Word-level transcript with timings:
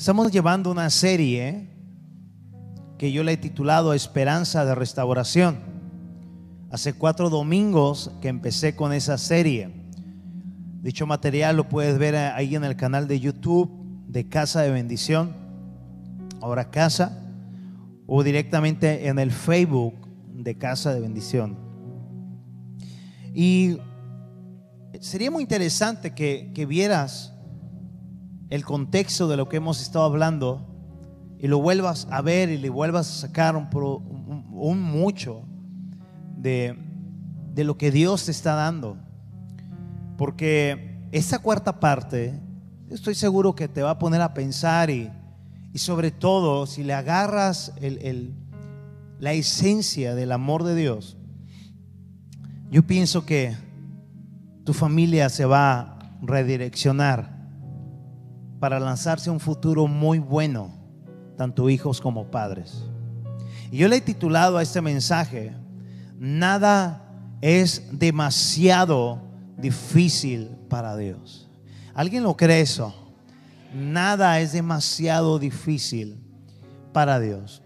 Estamos 0.00 0.32
llevando 0.32 0.70
una 0.70 0.88
serie 0.88 1.68
que 2.96 3.12
yo 3.12 3.22
le 3.22 3.32
he 3.32 3.36
titulado 3.36 3.92
Esperanza 3.92 4.64
de 4.64 4.74
Restauración. 4.74 5.58
Hace 6.70 6.94
cuatro 6.94 7.28
domingos 7.28 8.10
que 8.22 8.28
empecé 8.28 8.74
con 8.74 8.94
esa 8.94 9.18
serie. 9.18 9.70
Dicho 10.80 11.06
material 11.06 11.58
lo 11.58 11.68
puedes 11.68 11.98
ver 11.98 12.16
ahí 12.16 12.56
en 12.56 12.64
el 12.64 12.76
canal 12.76 13.08
de 13.08 13.20
YouTube 13.20 13.70
de 14.08 14.26
Casa 14.26 14.62
de 14.62 14.70
Bendición, 14.70 15.36
ahora 16.40 16.70
Casa, 16.70 17.22
o 18.06 18.22
directamente 18.22 19.06
en 19.06 19.18
el 19.18 19.30
Facebook 19.30 20.08
de 20.32 20.56
Casa 20.56 20.94
de 20.94 21.00
Bendición. 21.00 21.58
Y 23.34 23.76
sería 24.98 25.30
muy 25.30 25.42
interesante 25.42 26.14
que, 26.14 26.52
que 26.54 26.64
vieras 26.64 27.34
el 28.50 28.64
contexto 28.64 29.28
de 29.28 29.36
lo 29.36 29.48
que 29.48 29.56
hemos 29.56 29.80
estado 29.80 30.04
hablando 30.04 30.66
y 31.38 31.46
lo 31.46 31.58
vuelvas 31.60 32.06
a 32.10 32.20
ver 32.20 32.50
y 32.50 32.58
le 32.58 32.68
vuelvas 32.68 33.08
a 33.08 33.20
sacar 33.28 33.56
un, 33.56 34.82
mucho 34.82 35.44
de, 36.36 36.76
de, 37.54 37.64
lo 37.64 37.78
que 37.78 37.90
Dios 37.90 38.26
te 38.26 38.32
está 38.32 38.54
dando. 38.54 38.98
Porque 40.18 40.98
esa 41.12 41.38
cuarta 41.38 41.80
parte, 41.80 42.38
estoy 42.90 43.14
seguro 43.14 43.54
que 43.54 43.68
te 43.68 43.82
va 43.82 43.90
a 43.90 43.98
poner 43.98 44.20
a 44.20 44.34
pensar 44.34 44.90
y, 44.90 45.10
y 45.72 45.78
sobre 45.78 46.10
todo 46.10 46.66
si 46.66 46.82
le 46.82 46.92
agarras 46.92 47.72
el, 47.80 48.34
la 49.20 49.32
esencia 49.32 50.14
del 50.14 50.32
amor 50.32 50.64
de 50.64 50.74
Dios, 50.74 51.16
yo 52.70 52.82
pienso 52.82 53.24
que 53.24 53.56
tu 54.64 54.74
familia 54.74 55.28
se 55.28 55.44
va 55.44 55.80
a 55.80 56.18
redireccionar 56.20 57.39
para 58.60 58.78
lanzarse 58.78 59.30
a 59.30 59.32
un 59.32 59.40
futuro 59.40 59.86
muy 59.88 60.18
bueno, 60.18 60.70
tanto 61.36 61.70
hijos 61.70 62.00
como 62.00 62.30
padres. 62.30 62.84
Y 63.72 63.78
yo 63.78 63.88
le 63.88 63.96
he 63.96 64.00
titulado 64.00 64.58
a 64.58 64.62
este 64.62 64.82
mensaje, 64.82 65.52
nada 66.18 67.10
es 67.40 67.98
demasiado 67.98 69.22
difícil 69.56 70.50
para 70.68 70.96
Dios. 70.96 71.48
¿Alguien 71.94 72.22
lo 72.22 72.36
cree 72.36 72.60
eso? 72.60 72.94
Nada 73.74 74.38
es 74.40 74.52
demasiado 74.52 75.38
difícil 75.38 76.20
para 76.92 77.18
Dios. 77.18 77.62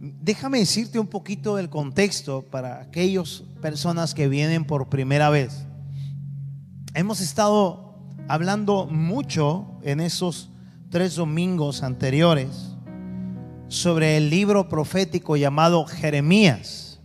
Déjame 0.00 0.60
decirte 0.60 1.00
un 1.00 1.08
poquito 1.08 1.56
del 1.56 1.68
contexto 1.68 2.42
para 2.42 2.80
aquellas 2.80 3.42
personas 3.60 4.14
que 4.14 4.28
vienen 4.28 4.64
por 4.64 4.88
primera 4.88 5.30
vez. 5.30 5.66
Hemos 6.94 7.20
estado 7.20 7.87
hablando 8.28 8.86
mucho 8.86 9.80
en 9.82 10.00
esos 10.00 10.50
tres 10.90 11.16
domingos 11.16 11.82
anteriores 11.82 12.76
sobre 13.68 14.16
el 14.16 14.30
libro 14.30 14.68
profético 14.68 15.36
llamado 15.36 15.84
Jeremías. 15.86 17.00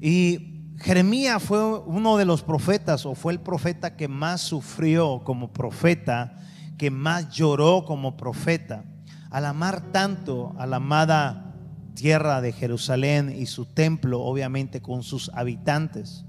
Y 0.00 0.72
Jeremías 0.78 1.42
fue 1.42 1.78
uno 1.80 2.16
de 2.16 2.24
los 2.24 2.42
profetas 2.42 3.06
o 3.06 3.14
fue 3.14 3.32
el 3.32 3.40
profeta 3.40 3.96
que 3.96 4.08
más 4.08 4.40
sufrió 4.40 5.22
como 5.24 5.52
profeta, 5.52 6.36
que 6.76 6.90
más 6.90 7.30
lloró 7.30 7.84
como 7.84 8.16
profeta, 8.16 8.84
al 9.30 9.46
amar 9.46 9.92
tanto 9.92 10.54
a 10.58 10.66
la 10.66 10.76
amada 10.76 11.54
tierra 11.94 12.40
de 12.40 12.52
Jerusalén 12.52 13.34
y 13.34 13.46
su 13.46 13.66
templo, 13.66 14.22
obviamente 14.22 14.82
con 14.82 15.02
sus 15.02 15.30
habitantes. 15.30 16.24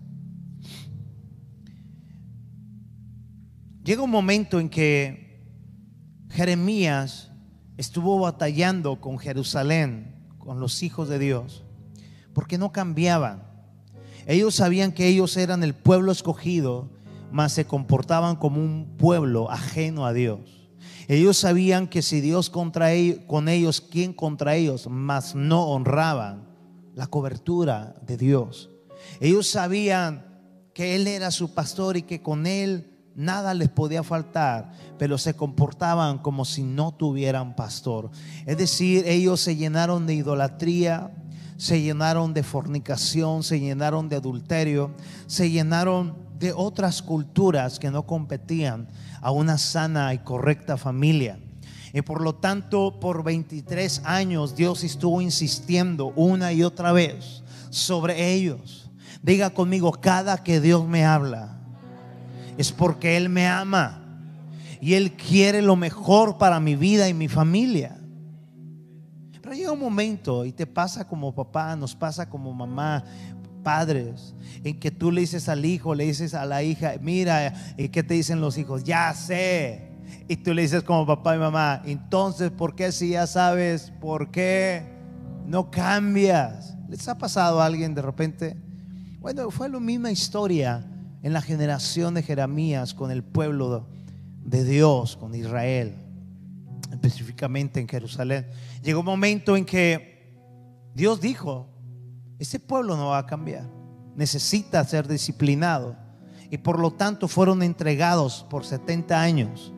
Llega 3.86 4.02
un 4.02 4.09
momento 4.09 4.59
en 4.59 4.67
que 4.67 5.44
Jeremías 6.31 7.30
estuvo 7.78 8.19
batallando 8.19 9.00
con 9.00 9.19
Jerusalén, 9.19 10.25
con 10.39 10.59
los 10.59 10.81
hijos 10.81 11.08
de 11.08 11.20
Dios, 11.20 11.64
porque 12.33 12.58
no 12.58 12.71
cambiaban. 12.71 13.43
Ellos 14.26 14.55
sabían 14.55 14.92
que 14.92 15.08
ellos 15.08 15.37
eran 15.37 15.61
el 15.61 15.76
pueblo 15.76 16.11
escogido, 16.11 16.89
mas 17.32 17.52
se 17.52 17.65
comportaban 17.65 18.37
como 18.37 18.59
un 18.59 18.98
pueblo 18.98 19.52
ajeno 19.52 20.08
a 20.08 20.14
Dios. 20.14 20.67
Ellos 21.08 21.38
sabían 21.38 21.88
que 21.88 22.02
si 22.02 22.21
Dios 22.21 22.49
contra 22.49 22.92
ellos, 22.92 23.20
con 23.27 23.48
ellos, 23.48 23.82
¿quién 23.82 24.14
contra 24.14 24.55
ellos? 24.55 24.88
Mas 24.89 25.36
no 25.36 25.64
honraban 25.67 26.48
la 26.95 27.05
cobertura 27.05 27.95
de 28.02 28.17
Dios. 28.17 28.71
Ellos 29.20 29.48
sabían 29.48 30.26
que 30.73 30.95
Él 30.95 31.05
era 31.05 31.30
su 31.30 31.54
pastor 31.54 31.98
y 31.98 32.02
que 32.02 32.23
con 32.23 32.48
Él 32.48 32.95
nada 33.15 33.53
les 33.53 33.70
podía 33.70 34.03
faltar, 34.03 34.71
pero 34.99 35.17
se 35.17 35.33
comportaban 35.33 36.20
como 36.20 36.45
si 36.45 36.64
no 36.64 36.93
tuvieran 36.93 37.55
pastor. 37.55 38.11
Es 38.45 38.58
decir, 38.58 39.05
ellos 39.08 39.39
se 39.39 39.55
llenaron 39.55 40.05
de 40.05 40.15
idolatría, 40.15 41.11
se 41.58 41.81
llenaron 41.81 42.33
de 42.33 42.43
fornicación, 42.43 43.43
se 43.43 43.59
llenaron 43.59 44.09
de 44.09 44.17
adulterio, 44.17 44.92
se 45.27 45.49
llenaron 45.49 46.15
de 46.37 46.52
otras 46.53 47.02
culturas 47.02 47.80
que 47.80 47.92
no 47.92 48.05
competían 48.05 48.87
a 49.21 49.32
una 49.32 49.58
sana 49.58 50.14
y 50.14 50.20
correcta 50.20 50.77
familia. 50.77 51.39
Y 51.93 52.02
por 52.02 52.21
lo 52.21 52.36
tanto, 52.36 52.99
por 52.99 53.23
23 53.23 54.02
años 54.03 54.58
Dios 54.58 54.83
estuvo 54.83 55.21
insistiendo 55.21 56.08
una 56.17 56.52
y 56.52 56.61
otra 56.61 56.92
vez 56.92 57.42
sobre 57.70 58.33
ellos. 58.33 58.92
Diga 59.23 59.52
conmigo, 59.52 59.93
cada 59.93 60.43
que 60.43 60.59
Dios 60.59 60.86
me 60.86 61.05
habla, 61.05 61.55
es 62.58 62.71
porque 62.71 63.17
Él 63.17 63.30
me 63.30 63.48
ama 63.48 64.02
y 64.82 64.93
Él 64.93 65.14
quiere 65.14 65.61
lo 65.61 65.76
mejor 65.76 66.38
para 66.38 66.60
mi 66.60 66.76
vida 66.76 67.10
y 67.10 67.14
mi 67.14 67.27
familia. 67.27 67.98
Pero 69.42 69.55
llega 69.55 69.71
un 69.71 69.80
momento 69.80 70.45
y 70.45 70.52
te 70.52 70.65
pasa 70.65 71.08
como 71.08 71.33
papá, 71.33 71.76
nos 71.76 71.95
pasa 71.95 72.30
como 72.30 72.54
mamá, 72.54 73.04
padres, 73.64 74.36
en 74.64 74.80
que 74.80 74.92
tú 74.92 75.11
le 75.11 75.21
dices 75.21 75.49
al 75.49 75.65
hijo, 75.65 75.95
le 75.95 76.05
dices 76.05 76.33
a 76.33 76.45
la 76.45 76.64
hija, 76.64 76.94
mira, 77.02 77.54
¿y 77.77 77.89
qué 77.89 78.04
te 78.04 78.14
dicen 78.14 78.42
los 78.42 78.58
hijos? 78.58 78.83
Ya 78.83 79.14
sé. 79.14 79.92
Y 80.27 80.38
tú 80.38 80.54
le 80.54 80.61
dices 80.61 80.83
como 80.83 81.05
papá 81.05 81.36
y 81.36 81.39
mamá, 81.39 81.82
entonces, 81.86 82.52
¿por 82.52 82.76
qué 82.76 82.92
si 82.92 83.10
ya 83.10 83.27
sabes 83.27 83.92
por 83.99 84.32
qué 84.32 84.83
no 85.45 85.70
cambias? 85.71 86.77
¿Les 86.88 87.08
ha 87.08 87.17
pasado 87.17 87.61
a 87.61 87.65
alguien 87.65 87.94
de 87.95 88.02
repente? 88.02 88.58
Bueno, 89.20 89.49
fue 89.49 89.67
la 89.67 89.80
misma 89.80 90.11
historia 90.11 90.86
en 91.25 91.33
la 91.33 91.41
generación 91.41 92.13
de 92.13 92.21
Jeremías 92.21 92.93
con 92.93 93.09
el 93.09 93.23
pueblo 93.23 93.87
de 94.43 94.63
Dios, 94.63 95.17
con 95.17 95.33
Israel, 95.33 95.95
específicamente 96.91 97.80
en 97.80 97.87
Jerusalén. 97.87 98.45
Llegó 98.83 98.99
un 98.99 99.08
momento 99.08 99.58
en 99.58 99.65
que 99.65 100.35
Dios 100.93 101.19
dijo, 101.19 101.67
ese 102.37 102.59
pueblo 102.59 102.95
no 102.95 103.08
va 103.08 103.17
a 103.17 103.25
cambiar, 103.25 103.67
necesita 104.15 104.83
ser 104.83 105.08
disciplinado. 105.08 105.95
Y 106.52 106.59
por 106.59 106.77
lo 106.77 106.91
tanto 106.91 107.27
fueron 107.27 107.64
entregados 107.64 108.45
por 108.47 108.64
70 108.64 109.19
años 109.19 109.73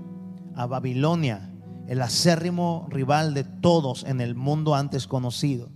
a 0.54 0.66
Babilonia, 0.66 1.50
el 1.88 2.02
acérrimo 2.02 2.88
rival 2.90 3.34
de 3.34 3.46
todos 3.46 4.04
en 4.04 4.20
el 4.20 4.36
mundo 4.36 4.76
antes 4.76 5.08
conocido. 5.08 5.70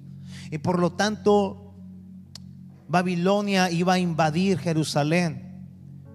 Y 0.52 0.58
por 0.58 0.80
lo 0.80 0.92
tanto, 0.92 1.74
Babilonia 2.90 3.72
iba 3.72 3.94
a 3.94 4.00
invadir 4.00 4.60
Jerusalén 4.60 5.50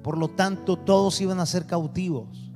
por 0.07 0.19
lo 0.19 0.29
tanto, 0.29 0.77
todos 0.77 1.21
iban 1.21 1.41
a 1.41 1.47
ser 1.47 1.67
cautivos. 1.67 2.53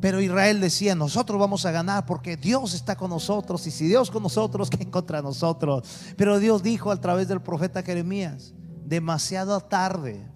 Pero 0.00 0.22
Israel 0.22 0.58
decía, 0.58 0.94
nosotros 0.94 1.38
vamos 1.38 1.66
a 1.66 1.70
ganar 1.70 2.06
porque 2.06 2.38
Dios 2.38 2.72
está 2.72 2.96
con 2.96 3.10
nosotros. 3.10 3.66
Y 3.66 3.70
si 3.70 3.86
Dios 3.86 4.10
con 4.10 4.22
nosotros, 4.22 4.70
¿quién 4.74 4.90
contra 4.90 5.20
nosotros? 5.20 5.86
Pero 6.16 6.38
Dios 6.38 6.62
dijo 6.62 6.90
a 6.90 6.98
través 6.98 7.28
del 7.28 7.42
profeta 7.42 7.82
Jeremías, 7.82 8.54
demasiado 8.86 9.60
tarde. 9.60 10.26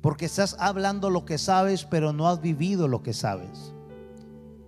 Porque 0.00 0.24
estás 0.24 0.56
hablando 0.58 1.10
lo 1.10 1.26
que 1.26 1.36
sabes, 1.36 1.84
pero 1.84 2.14
no 2.14 2.26
has 2.26 2.40
vivido 2.40 2.88
lo 2.88 3.02
que 3.02 3.12
sabes. 3.12 3.74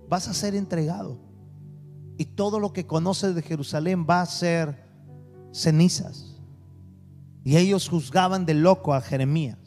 Vas 0.07 0.27
a 0.27 0.35
ser 0.35 0.53
entregado. 0.53 1.17
Y 2.19 2.25
todo 2.25 2.59
lo 2.59 2.71
que 2.71 2.85
conoces 2.85 3.33
de 3.33 3.41
Jerusalén 3.41 4.05
va 4.07 4.21
a 4.21 4.27
ser 4.27 4.85
cenizas. 5.51 6.35
Y 7.43 7.57
ellos 7.57 7.89
juzgaban 7.89 8.45
de 8.45 8.53
loco 8.53 8.93
a 8.93 9.01
Jeremías 9.01 9.64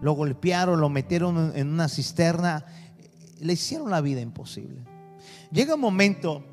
lo 0.00 0.12
golpearon, 0.12 0.80
lo 0.80 0.88
metieron 0.88 1.52
en 1.54 1.68
una 1.68 1.88
cisterna, 1.88 2.64
le 3.40 3.52
hicieron 3.52 3.90
la 3.90 4.00
vida 4.00 4.20
imposible. 4.20 4.84
Llega 5.50 5.74
un 5.74 5.80
momento 5.80 6.44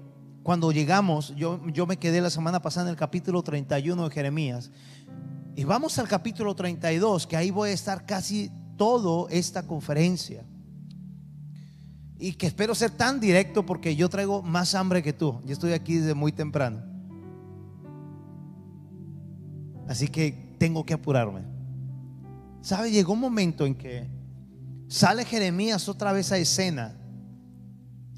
cuando 0.43 0.71
llegamos, 0.71 1.33
yo, 1.35 1.61
yo 1.67 1.85
me 1.85 1.97
quedé 1.97 2.21
la 2.21 2.29
semana 2.29 2.61
pasada 2.61 2.87
en 2.87 2.91
el 2.91 2.97
capítulo 2.97 3.43
31 3.43 4.09
de 4.09 4.13
Jeremías, 4.13 4.71
y 5.55 5.63
vamos 5.65 5.99
al 5.99 6.07
capítulo 6.07 6.55
32, 6.55 7.27
que 7.27 7.37
ahí 7.37 7.51
voy 7.51 7.69
a 7.69 7.73
estar 7.73 8.05
casi 8.05 8.51
todo 8.75 9.29
esta 9.29 9.67
conferencia. 9.67 10.43
Y 12.17 12.33
que 12.33 12.47
espero 12.47 12.73
ser 12.73 12.91
tan 12.91 13.19
directo 13.19 13.65
porque 13.65 13.95
yo 13.95 14.09
traigo 14.09 14.41
más 14.41 14.75
hambre 14.75 15.03
que 15.03 15.13
tú. 15.13 15.41
Yo 15.45 15.53
estoy 15.53 15.73
aquí 15.73 15.97
desde 15.97 16.13
muy 16.13 16.31
temprano. 16.31 16.81
Así 19.87 20.07
que 20.07 20.55
tengo 20.57 20.85
que 20.85 20.93
apurarme. 20.93 21.41
¿Sabe? 22.63 22.91
Llegó 22.91 23.11
un 23.11 23.19
momento 23.19 23.65
en 23.65 23.75
que 23.75 24.07
sale 24.87 25.25
Jeremías 25.25 25.89
otra 25.89 26.13
vez 26.13 26.31
a 26.31 26.37
escena 26.37 26.95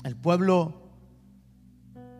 El 0.04 0.16
pueblo 0.16 0.84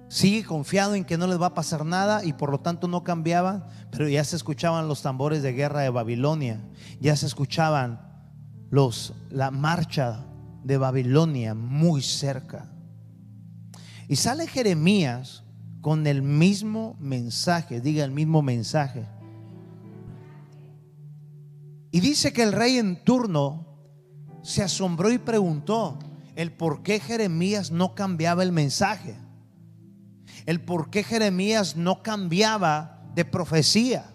sigue 0.10 0.44
confiado 0.44 0.96
en 0.96 1.06
que 1.06 1.20
no 1.20 1.28
les 1.28 1.40
va 1.40 1.48
a 1.48 1.54
pasar 1.54 1.86
nada 1.86 2.26
y 2.26 2.34
por 2.34 2.50
lo 2.50 2.60
tanto 2.60 2.88
no 2.88 3.04
cambiaban, 3.04 3.66
pero 3.92 4.10
ya 4.10 4.24
se 4.24 4.36
escuchaban 4.36 4.88
los 4.88 5.04
tambores 5.04 5.44
de 5.44 5.54
guerra 5.54 5.82
de 5.82 5.90
Babilonia, 5.90 6.62
ya 7.00 7.16
se 7.16 7.28
escuchaban 7.28 8.02
los 8.72 9.14
la 9.30 9.52
marcha 9.52 10.26
de 10.64 10.78
Babilonia 10.78 11.54
muy 11.54 12.02
cerca. 12.02 12.72
Y 14.08 14.16
sale 14.16 14.48
Jeremías 14.48 15.44
con 15.82 16.08
el 16.08 16.24
mismo 16.24 16.96
mensaje, 17.00 17.82
diga 17.82 18.04
el 18.04 18.12
mismo 18.12 18.42
mensaje. 18.42 19.06
Y 21.96 22.02
dice 22.02 22.34
que 22.34 22.44
el 22.44 22.52
rey 22.52 22.78
en 22.78 23.06
turno 23.06 23.66
se 24.44 24.62
asombró 24.62 25.14
y 25.14 25.18
preguntó 25.18 25.98
el 26.36 26.52
por 26.52 26.84
qué 26.84 27.00
Jeremías 27.00 27.72
no 27.72 27.96
cambiaba 27.96 28.44
el 28.44 28.52
mensaje. 28.52 29.16
El 30.46 30.60
por 30.60 30.90
qué 30.90 31.04
Jeremías 31.04 31.78
no 31.78 32.04
cambiaba 32.04 33.02
de 33.16 33.24
profecía. 33.24 34.14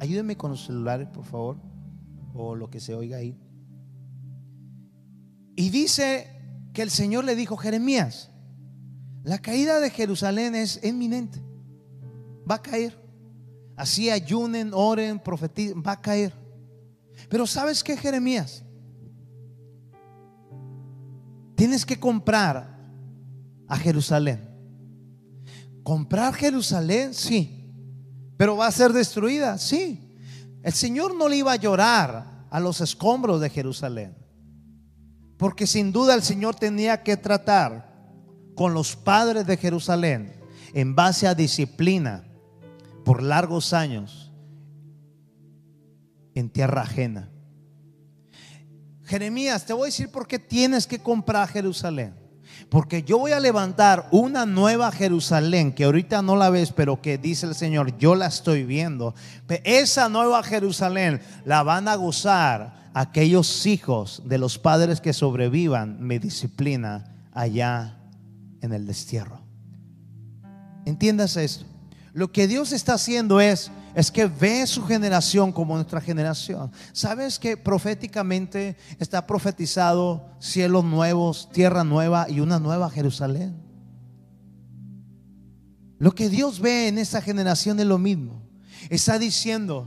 Ayúdenme 0.00 0.36
con 0.36 0.50
los 0.50 0.66
celulares, 0.66 1.08
por 1.08 1.24
favor, 1.24 1.56
o 2.34 2.54
lo 2.54 2.68
que 2.68 2.78
se 2.78 2.94
oiga 2.94 3.16
ahí. 3.16 3.40
Y 5.56 5.70
dice 5.70 6.42
que 6.74 6.82
el 6.82 6.90
Señor 6.90 7.24
le 7.24 7.36
dijo, 7.36 7.56
Jeremías, 7.56 8.30
la 9.24 9.38
caída 9.38 9.80
de 9.80 9.88
Jerusalén 9.88 10.54
es 10.54 10.84
inminente. 10.84 11.42
Va 12.46 12.56
a 12.56 12.62
caer. 12.62 13.05
Así 13.76 14.10
ayunen, 14.10 14.70
oren, 14.72 15.18
profeticen, 15.18 15.82
va 15.86 15.92
a 15.92 16.00
caer. 16.00 16.32
Pero 17.28 17.46
¿sabes 17.46 17.84
qué, 17.84 17.96
Jeremías? 17.96 18.64
Tienes 21.54 21.84
que 21.84 22.00
comprar 22.00 22.78
a 23.68 23.76
Jerusalén. 23.76 24.48
Comprar 25.82 26.34
Jerusalén, 26.34 27.12
sí. 27.12 27.72
Pero 28.36 28.56
va 28.56 28.66
a 28.66 28.72
ser 28.72 28.92
destruida, 28.92 29.58
sí. 29.58 30.16
El 30.62 30.72
Señor 30.72 31.14
no 31.14 31.28
le 31.28 31.36
iba 31.36 31.52
a 31.52 31.56
llorar 31.56 32.46
a 32.50 32.60
los 32.60 32.80
escombros 32.80 33.40
de 33.40 33.50
Jerusalén. 33.50 34.16
Porque 35.36 35.66
sin 35.66 35.92
duda 35.92 36.14
el 36.14 36.22
Señor 36.22 36.54
tenía 36.54 37.02
que 37.02 37.16
tratar 37.16 37.94
con 38.54 38.72
los 38.72 38.96
padres 38.96 39.46
de 39.46 39.56
Jerusalén 39.58 40.32
en 40.72 40.94
base 40.94 41.26
a 41.26 41.34
disciplina 41.34 42.24
por 43.06 43.22
largos 43.22 43.72
años 43.72 44.32
en 46.34 46.50
tierra 46.50 46.82
ajena. 46.82 47.30
Jeremías, 49.04 49.64
te 49.64 49.72
voy 49.72 49.82
a 49.82 49.86
decir 49.86 50.10
por 50.10 50.26
qué 50.26 50.40
tienes 50.40 50.88
que 50.88 50.98
comprar 50.98 51.48
Jerusalén. 51.48 52.16
Porque 52.68 53.04
yo 53.04 53.18
voy 53.18 53.30
a 53.30 53.38
levantar 53.38 54.08
una 54.10 54.44
nueva 54.44 54.90
Jerusalén 54.90 55.72
que 55.72 55.84
ahorita 55.84 56.20
no 56.20 56.34
la 56.34 56.50
ves, 56.50 56.72
pero 56.72 57.00
que 57.00 57.16
dice 57.16 57.46
el 57.46 57.54
Señor, 57.54 57.96
yo 57.96 58.16
la 58.16 58.26
estoy 58.26 58.64
viendo. 58.64 59.14
Esa 59.62 60.08
nueva 60.08 60.42
Jerusalén 60.42 61.20
la 61.44 61.62
van 61.62 61.86
a 61.86 61.94
gozar 61.94 62.90
aquellos 62.92 63.66
hijos 63.66 64.20
de 64.24 64.38
los 64.38 64.58
padres 64.58 65.00
que 65.00 65.12
sobrevivan 65.12 66.04
mi 66.04 66.18
disciplina 66.18 67.14
allá 67.32 68.00
en 68.62 68.72
el 68.72 68.84
destierro. 68.84 69.42
Entiendas 70.84 71.36
esto. 71.36 71.75
Lo 72.16 72.32
que 72.32 72.48
Dios 72.48 72.72
está 72.72 72.94
haciendo 72.94 73.42
es 73.42 73.70
es 73.94 74.10
que 74.10 74.24
ve 74.24 74.66
su 74.66 74.82
generación 74.86 75.52
como 75.52 75.74
nuestra 75.74 76.00
generación. 76.00 76.72
¿Sabes 76.94 77.38
que 77.38 77.58
proféticamente 77.58 78.74
está 78.98 79.26
profetizado 79.26 80.26
cielos 80.38 80.82
nuevos, 80.82 81.50
tierra 81.52 81.84
nueva 81.84 82.24
y 82.26 82.40
una 82.40 82.58
nueva 82.58 82.88
Jerusalén? 82.88 83.62
Lo 85.98 86.14
que 86.14 86.30
Dios 86.30 86.58
ve 86.58 86.88
en 86.88 86.96
esa 86.96 87.20
generación 87.20 87.80
es 87.80 87.86
lo 87.86 87.98
mismo. 87.98 88.42
Está 88.88 89.18
diciendo, 89.18 89.86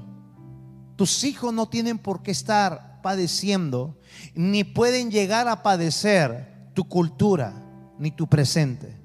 tus 0.97 1.23
hijos 1.23 1.51
no 1.51 1.67
tienen 1.67 1.97
por 1.97 2.21
qué 2.21 2.29
estar 2.29 3.01
padeciendo, 3.01 3.99
ni 4.35 4.63
pueden 4.63 5.09
llegar 5.09 5.47
a 5.47 5.63
padecer 5.63 6.69
tu 6.75 6.87
cultura 6.87 7.55
ni 7.97 8.11
tu 8.11 8.27
presente. 8.27 8.98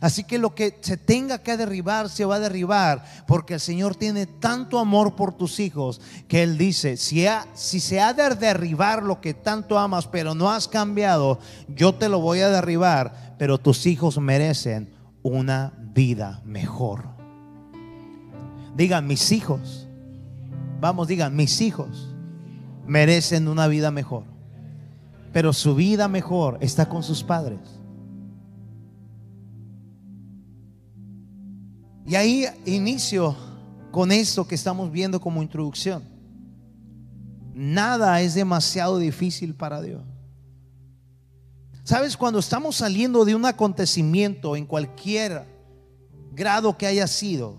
Así 0.00 0.24
que 0.24 0.38
lo 0.38 0.54
que 0.54 0.78
se 0.80 0.96
tenga 0.96 1.38
que 1.42 1.56
derribar 1.56 2.08
se 2.08 2.24
va 2.24 2.36
a 2.36 2.40
derribar 2.40 3.04
porque 3.26 3.54
el 3.54 3.60
Señor 3.60 3.94
tiene 3.94 4.26
tanto 4.26 4.78
amor 4.78 5.14
por 5.14 5.34
tus 5.34 5.60
hijos 5.60 6.00
que 6.28 6.42
Él 6.42 6.58
dice, 6.58 6.96
si, 6.96 7.26
si 7.54 7.80
se 7.80 8.00
ha 8.00 8.12
de 8.12 8.34
derribar 8.34 9.02
lo 9.02 9.20
que 9.20 9.34
tanto 9.34 9.78
amas 9.78 10.06
pero 10.06 10.34
no 10.34 10.50
has 10.50 10.68
cambiado, 10.68 11.38
yo 11.68 11.94
te 11.94 12.08
lo 12.08 12.20
voy 12.20 12.40
a 12.40 12.48
derribar, 12.48 13.34
pero 13.38 13.58
tus 13.58 13.86
hijos 13.86 14.18
merecen 14.18 14.92
una 15.22 15.72
vida 15.78 16.40
mejor. 16.44 17.04
Digan 18.76 19.06
mis 19.06 19.30
hijos, 19.32 19.86
vamos, 20.80 21.08
digan 21.08 21.36
mis 21.36 21.60
hijos 21.60 22.14
merecen 22.86 23.48
una 23.48 23.66
vida 23.66 23.90
mejor. 23.90 24.24
Pero 25.32 25.52
su 25.52 25.74
vida 25.74 26.08
mejor 26.08 26.58
está 26.60 26.88
con 26.88 27.02
sus 27.02 27.22
padres. 27.22 27.58
Y 32.06 32.16
ahí 32.16 32.46
inicio 32.66 33.36
con 33.90 34.12
esto 34.12 34.46
que 34.46 34.54
estamos 34.54 34.90
viendo 34.90 35.20
como 35.20 35.42
introducción. 35.42 36.04
Nada 37.54 38.20
es 38.20 38.34
demasiado 38.34 38.98
difícil 38.98 39.54
para 39.54 39.80
Dios. 39.80 40.02
Sabes, 41.84 42.16
cuando 42.16 42.38
estamos 42.38 42.76
saliendo 42.76 43.24
de 43.24 43.34
un 43.34 43.44
acontecimiento 43.44 44.56
en 44.56 44.66
cualquier 44.66 45.46
grado 46.32 46.76
que 46.76 46.86
haya 46.86 47.06
sido, 47.06 47.56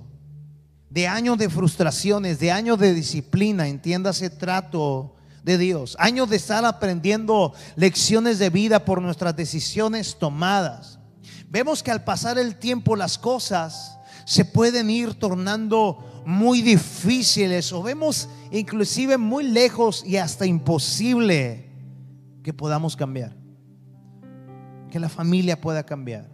de 0.89 1.07
años 1.07 1.37
de 1.37 1.49
frustraciones, 1.49 2.39
de 2.39 2.51
años 2.51 2.79
de 2.79 2.93
disciplina, 2.93 3.67
entiéndase 3.67 4.29
trato 4.29 5.15
de 5.43 5.57
Dios, 5.57 5.95
años 5.99 6.29
de 6.29 6.37
estar 6.37 6.65
aprendiendo 6.65 7.53
lecciones 7.75 8.39
de 8.39 8.49
vida 8.49 8.83
por 8.83 9.01
nuestras 9.01 9.35
decisiones 9.35 10.17
tomadas. 10.17 10.99
Vemos 11.49 11.83
que 11.83 11.91
al 11.91 12.03
pasar 12.03 12.37
el 12.37 12.55
tiempo 12.55 12.95
las 12.95 13.17
cosas 13.17 13.94
se 14.25 14.43
pueden 14.43 14.89
ir 14.89 15.13
tornando 15.13 16.23
muy 16.25 16.61
difíciles 16.61 17.71
o 17.71 17.83
vemos 17.83 18.27
inclusive 18.51 19.17
muy 19.17 19.43
lejos 19.43 20.03
y 20.05 20.17
hasta 20.17 20.45
imposible 20.45 21.69
que 22.43 22.51
podamos 22.53 22.95
cambiar, 22.95 23.35
que 24.89 24.99
la 24.99 25.09
familia 25.09 25.61
pueda 25.61 25.85
cambiar. 25.85 26.33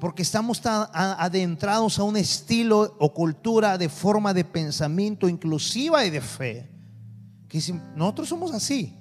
Porque 0.00 0.22
estamos 0.22 0.60
tan 0.60 0.88
adentrados 0.92 1.98
a 1.98 2.02
un 2.02 2.16
estilo 2.16 2.96
o 2.98 3.14
cultura 3.14 3.78
de 3.78 3.88
forma 3.88 4.34
de 4.34 4.44
pensamiento 4.44 5.28
inclusiva 5.28 6.04
y 6.04 6.10
de 6.10 6.20
fe 6.20 6.70
que 7.48 7.60
nosotros 7.94 8.28
somos 8.28 8.52
así. 8.52 8.96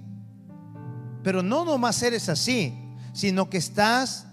Pero 1.23 1.41
no 1.41 1.65
nomás 1.65 2.01
eres 2.03 2.29
así, 2.29 2.73
sino 3.13 3.49
que 3.49 3.57
estás 3.57 4.26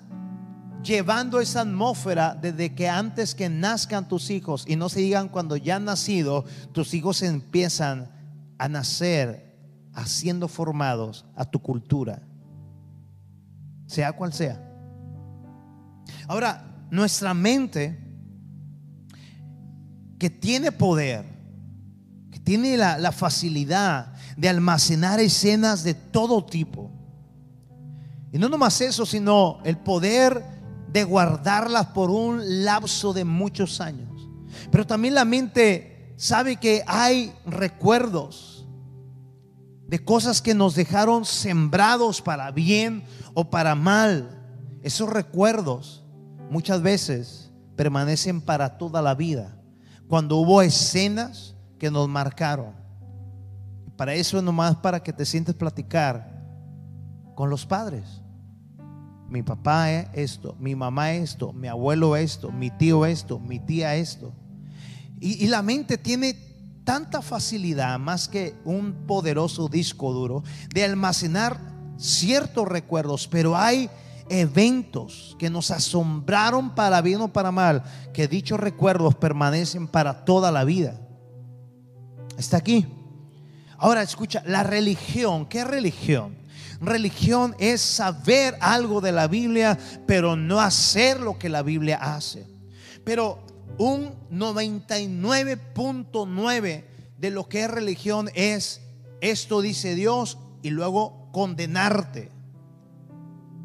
llevando 0.85 1.41
esa 1.41 1.62
atmósfera 1.62 2.38
desde 2.41 2.75
que 2.75 2.88
antes 2.88 3.35
que 3.35 3.49
nazcan 3.49 4.07
tus 4.07 4.31
hijos 4.31 4.64
y 4.69 4.76
no 4.76 4.88
se 4.88 5.00
digan 5.00 5.29
cuando 5.29 5.57
ya 5.57 5.76
han 5.76 5.87
nacido, 5.87 6.45
tus 6.73 6.95
hijos 6.95 7.23
empiezan 7.23 8.11
a 8.59 8.69
nacer 8.69 9.57
haciendo 9.95 10.47
formados 10.47 11.25
a 11.35 11.45
tu 11.45 11.61
cultura, 11.61 12.23
sea 13.87 14.12
cual 14.12 14.33
sea. 14.33 14.61
Ahora, 16.29 16.87
nuestra 16.91 17.35
mente 17.35 17.99
que 20.19 20.31
tiene 20.31 20.73
poder, 20.73 21.25
tiene 22.45 22.76
la, 22.76 23.12
facilidad 23.12 24.12
de 24.37 24.49
almacenar 24.49 25.19
escenas 25.19 25.83
de 25.83 25.95
todo 25.95 26.45
tipo. 26.45 26.91
Y 28.33 28.38
no 28.38 28.49
nomás 28.49 28.81
eso, 28.81 29.07
sino 29.07 29.61
el 29.64 29.79
poder 29.79 30.53
de 30.94 31.02
guardarlas 31.02 31.86
por 31.86 32.08
un 32.08 32.64
lapso 32.64 33.12
de 33.12 33.24
muchos 33.24 33.80
años. 33.80 34.30
Pero 34.70 34.86
también 34.86 35.14
la 35.14 35.24
mente 35.24 36.14
sabe 36.16 36.54
que 36.54 36.84
hay 36.86 37.34
recuerdos 37.44 38.64
de 39.88 40.04
cosas 40.04 40.40
que 40.40 40.54
nos 40.54 40.76
dejaron 40.76 41.24
sembrados 41.24 42.22
para 42.22 42.52
bien 42.52 43.02
o 43.34 43.50
para 43.50 43.74
mal. 43.74 44.40
Esos 44.84 45.10
recuerdos 45.10 46.04
muchas 46.48 46.80
veces 46.80 47.50
permanecen 47.74 48.40
para 48.40 48.78
toda 48.78 49.02
la 49.02 49.16
vida. 49.16 49.58
Cuando 50.06 50.36
hubo 50.36 50.62
escenas 50.62 51.56
que 51.76 51.90
nos 51.90 52.08
marcaron. 52.08 52.72
Para 53.96 54.14
eso 54.14 54.38
es 54.38 54.44
nomás 54.44 54.76
para 54.76 55.02
que 55.02 55.12
te 55.12 55.26
sientes 55.26 55.56
platicar 55.56 56.40
con 57.34 57.50
los 57.50 57.66
padres. 57.66 58.24
Mi 59.28 59.43
papá 59.43 59.90
es 59.90 60.07
esto, 60.12 60.54
mi 60.59 60.75
mamá 60.75 61.12
esto, 61.12 61.52
mi 61.52 61.69
abuelo 61.69 62.16
esto, 62.16 62.52
mi 62.52 62.71
tío 62.71 63.07
esto, 63.07 63.38
mi 63.38 63.59
tía 63.59 63.97
esto. 63.97 64.33
Y, 65.21 65.45
y 65.45 65.49
la 65.49 65.62
mente 65.62 65.99
tiene 65.99 66.35
tanta 66.85 67.23
facilidad, 67.23 67.99
más 67.99 68.28
que 68.28 68.54
un 68.64 69.07
poderoso 69.07 69.69
disco 69.69 70.12
duro, 70.12 70.45
de 70.73 70.85
almacenar 70.85 71.59
ciertos 71.97 72.69
recuerdos, 72.69 73.26
pero 73.26 73.57
hay 73.57 73.88
eventos 74.28 75.37
que 75.38 75.50
nos 75.50 75.71
asombraron 75.71 76.75
para 76.75 77.00
bien 77.02 77.21
o 77.21 77.33
para 77.33 77.50
mal, 77.50 77.83
que 78.12 78.28
dichos 78.28 78.61
recuerdos 78.61 79.14
permanecen 79.14 79.88
para 79.88 80.25
toda 80.25 80.50
la 80.50 80.64
vida. 80.64 81.00
Está 82.37 82.59
aquí. 82.59 82.87
Ahora 83.76 84.02
escucha, 84.02 84.43
la 84.47 84.62
religión, 84.62 85.47
¿qué 85.47 85.64
religión? 85.64 86.37
Religión 86.87 87.55
es 87.59 87.81
saber 87.81 88.57
algo 88.61 89.00
de 89.00 89.12
la 89.12 89.29
Biblia, 89.29 89.79
pero 90.07 90.37
no 90.37 90.61
hacer 90.61 91.21
lo 91.21 91.38
que 91.38 91.49
la 91.49 91.62
Biblia 91.62 91.99
hace. 92.00 92.47
Pero 93.05 93.38
un 93.79 94.12
99.9 94.31 96.85
de 97.19 97.31
lo 97.31 97.49
que 97.49 97.64
es 97.64 97.71
religión 97.71 98.31
es 98.35 98.83
esto 99.21 99.61
dice 99.61 99.95
Dios 99.95 100.38
y 100.62 100.71
luego 100.71 101.29
condenarte. 101.33 102.31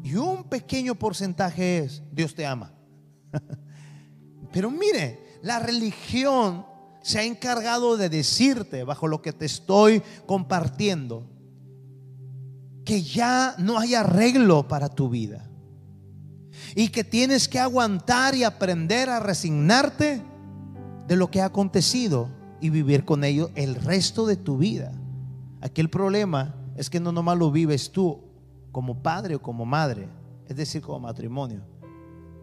Y 0.02 0.14
un 0.14 0.44
pequeño 0.44 0.94
porcentaje 0.94 1.78
es 1.78 2.02
Dios 2.10 2.34
te 2.34 2.46
ama. 2.46 2.72
Pero 4.52 4.70
mire, 4.70 5.38
la 5.42 5.58
religión 5.58 6.64
se 7.02 7.18
ha 7.18 7.24
encargado 7.24 7.96
de 7.96 8.08
decirte, 8.08 8.84
bajo 8.84 9.08
lo 9.08 9.22
que 9.22 9.32
te 9.32 9.46
estoy 9.46 10.02
compartiendo, 10.26 11.26
que 12.90 13.04
ya 13.04 13.54
no 13.56 13.78
hay 13.78 13.94
arreglo 13.94 14.66
para 14.66 14.88
tu 14.88 15.08
vida. 15.08 15.48
Y 16.74 16.88
que 16.88 17.04
tienes 17.04 17.46
que 17.46 17.60
aguantar 17.60 18.34
y 18.34 18.42
aprender 18.42 19.08
a 19.08 19.20
resignarte 19.20 20.20
de 21.06 21.14
lo 21.14 21.30
que 21.30 21.40
ha 21.40 21.44
acontecido 21.44 22.28
y 22.60 22.68
vivir 22.68 23.04
con 23.04 23.22
ello 23.22 23.52
el 23.54 23.76
resto 23.76 24.26
de 24.26 24.34
tu 24.34 24.58
vida. 24.58 24.90
Aquí 25.60 25.80
el 25.80 25.88
problema 25.88 26.56
es 26.74 26.90
que 26.90 26.98
no 26.98 27.12
nomás 27.12 27.38
lo 27.38 27.52
vives 27.52 27.92
tú 27.92 28.24
como 28.72 29.00
padre 29.04 29.36
o 29.36 29.40
como 29.40 29.64
madre, 29.64 30.08
es 30.48 30.56
decir, 30.56 30.82
como 30.82 30.98
matrimonio, 30.98 31.62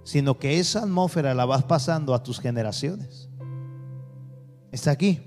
sino 0.05 0.39
que 0.39 0.61
esa 0.61 0.79
atmósfera 0.79 1.33
la 1.33 1.43
vas 1.43 1.63
pasando 1.63 2.15
a 2.15 2.23
tus 2.23 2.39
generaciones. 2.39 3.27
Está 4.71 4.91
aquí. 4.91 5.19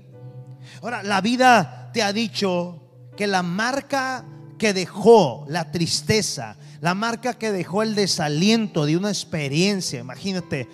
Ahora, 0.81 1.03
la 1.03 1.21
vida 1.21 1.91
te 1.93 2.01
ha 2.01 2.11
dicho 2.11 2.81
que 3.15 3.27
la 3.27 3.43
marca 3.43 4.25
que 4.61 4.73
dejó 4.75 5.43
la 5.49 5.71
tristeza, 5.71 6.55
la 6.81 6.93
marca 6.93 7.33
que 7.33 7.51
dejó 7.51 7.81
el 7.81 7.95
desaliento 7.95 8.85
de 8.85 8.95
una 8.95 9.09
experiencia, 9.09 9.99
imagínate, 9.99 10.69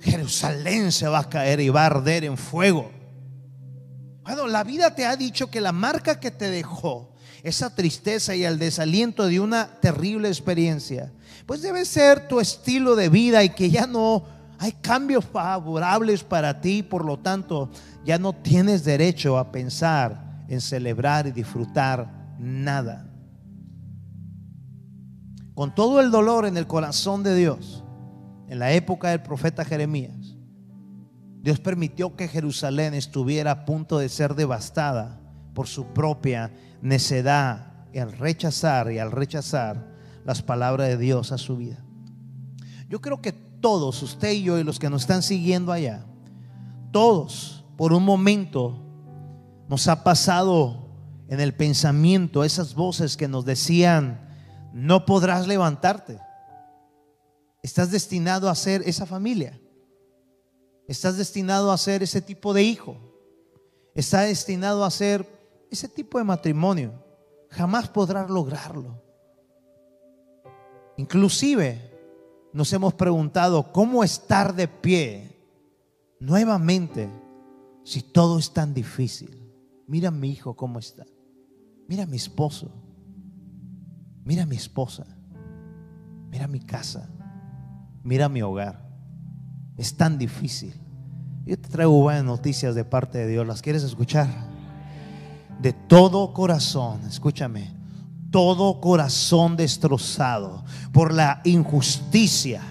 Jerusalén 0.00 0.90
se 0.90 1.06
va 1.06 1.18
a 1.18 1.28
caer 1.28 1.60
y 1.60 1.68
va 1.68 1.82
a 1.82 1.86
arder 1.88 2.24
en 2.24 2.38
fuego. 2.38 2.90
Bueno, 4.22 4.46
la 4.46 4.64
vida 4.64 4.94
te 4.94 5.04
ha 5.04 5.16
dicho 5.16 5.50
que 5.50 5.60
la 5.60 5.72
marca 5.72 6.18
que 6.18 6.30
te 6.30 6.48
dejó, 6.48 7.12
esa 7.42 7.74
tristeza 7.74 8.34
y 8.34 8.44
el 8.44 8.58
desaliento 8.58 9.26
de 9.26 9.38
una 9.38 9.66
terrible 9.66 10.28
experiencia, 10.28 11.12
pues 11.44 11.60
debe 11.60 11.84
ser 11.84 12.26
tu 12.26 12.40
estilo 12.40 12.96
de 12.96 13.10
vida 13.10 13.44
y 13.44 13.50
que 13.50 13.68
ya 13.68 13.86
no 13.86 14.24
hay 14.58 14.72
cambios 14.72 15.26
favorables 15.26 16.24
para 16.24 16.62
ti, 16.62 16.82
por 16.82 17.04
lo 17.04 17.18
tanto, 17.18 17.70
ya 18.02 18.18
no 18.18 18.32
tienes 18.32 18.82
derecho 18.82 19.36
a 19.36 19.52
pensar 19.52 20.42
en 20.48 20.62
celebrar 20.62 21.26
y 21.26 21.32
disfrutar 21.32 22.10
nada 22.38 23.08
con 25.60 25.74
todo 25.74 26.00
el 26.00 26.10
dolor 26.10 26.46
en 26.46 26.56
el 26.56 26.66
corazón 26.66 27.22
de 27.22 27.36
Dios, 27.36 27.84
en 28.48 28.58
la 28.58 28.72
época 28.72 29.10
del 29.10 29.20
profeta 29.20 29.62
Jeremías, 29.62 30.38
Dios 31.42 31.60
permitió 31.60 32.16
que 32.16 32.28
Jerusalén 32.28 32.94
estuviera 32.94 33.50
a 33.50 33.64
punto 33.66 33.98
de 33.98 34.08
ser 34.08 34.34
devastada 34.34 35.20
por 35.52 35.66
su 35.66 35.84
propia 35.88 36.50
necedad 36.80 37.74
al 37.94 38.12
rechazar 38.12 38.90
y 38.90 39.00
al 39.00 39.12
rechazar 39.12 39.86
las 40.24 40.40
palabras 40.40 40.88
de 40.88 40.96
Dios 40.96 41.30
a 41.30 41.36
su 41.36 41.58
vida. 41.58 41.84
Yo 42.88 43.02
creo 43.02 43.20
que 43.20 43.32
todos, 43.32 44.02
usted 44.02 44.32
y 44.32 44.44
yo 44.44 44.58
y 44.58 44.64
los 44.64 44.78
que 44.78 44.88
nos 44.88 45.02
están 45.02 45.22
siguiendo 45.22 45.72
allá, 45.72 46.06
todos 46.90 47.66
por 47.76 47.92
un 47.92 48.06
momento 48.06 48.82
nos 49.68 49.88
ha 49.88 50.04
pasado 50.04 50.88
en 51.28 51.38
el 51.38 51.52
pensamiento 51.52 52.44
esas 52.44 52.74
voces 52.74 53.18
que 53.18 53.28
nos 53.28 53.44
decían, 53.44 54.29
no 54.72 55.06
podrás 55.06 55.46
levantarte. 55.46 56.18
Estás 57.62 57.90
destinado 57.90 58.48
a 58.48 58.54
ser 58.54 58.82
esa 58.86 59.06
familia. 59.06 59.60
Estás 60.86 61.16
destinado 61.16 61.70
a 61.70 61.78
ser 61.78 62.02
ese 62.02 62.20
tipo 62.20 62.52
de 62.52 62.62
hijo. 62.62 62.96
Estás 63.94 64.28
destinado 64.28 64.84
a 64.84 64.90
ser 64.90 65.26
ese 65.70 65.88
tipo 65.88 66.18
de 66.18 66.24
matrimonio. 66.24 67.04
Jamás 67.50 67.88
podrás 67.88 68.30
lograrlo. 68.30 69.02
Inclusive 70.96 71.90
nos 72.52 72.72
hemos 72.72 72.94
preguntado 72.94 73.72
cómo 73.72 74.02
estar 74.02 74.54
de 74.54 74.68
pie 74.68 75.36
nuevamente 76.18 77.10
si 77.84 78.02
todo 78.02 78.38
es 78.38 78.52
tan 78.52 78.74
difícil. 78.74 79.36
Mira 79.86 80.10
mi 80.10 80.30
hijo 80.30 80.54
cómo 80.54 80.78
está. 80.78 81.06
Mira 81.88 82.06
mi 82.06 82.16
esposo. 82.16 82.70
Mira 84.24 84.46
mi 84.46 84.56
esposa, 84.56 85.06
mira 86.30 86.46
mi 86.46 86.60
casa, 86.60 87.08
mira 88.02 88.28
mi 88.28 88.42
hogar. 88.42 88.88
Es 89.76 89.96
tan 89.96 90.18
difícil. 90.18 90.74
Yo 91.46 91.58
te 91.58 91.68
traigo 91.68 92.00
buenas 92.02 92.24
noticias 92.24 92.74
de 92.74 92.84
parte 92.84 93.18
de 93.18 93.28
Dios. 93.28 93.46
¿Las 93.46 93.62
quieres 93.62 93.82
escuchar? 93.82 94.28
De 95.60 95.72
todo 95.72 96.32
corazón, 96.32 97.00
escúchame, 97.06 97.70
todo 98.30 98.80
corazón 98.80 99.56
destrozado 99.56 100.64
por 100.92 101.12
la 101.12 101.40
injusticia 101.44 102.62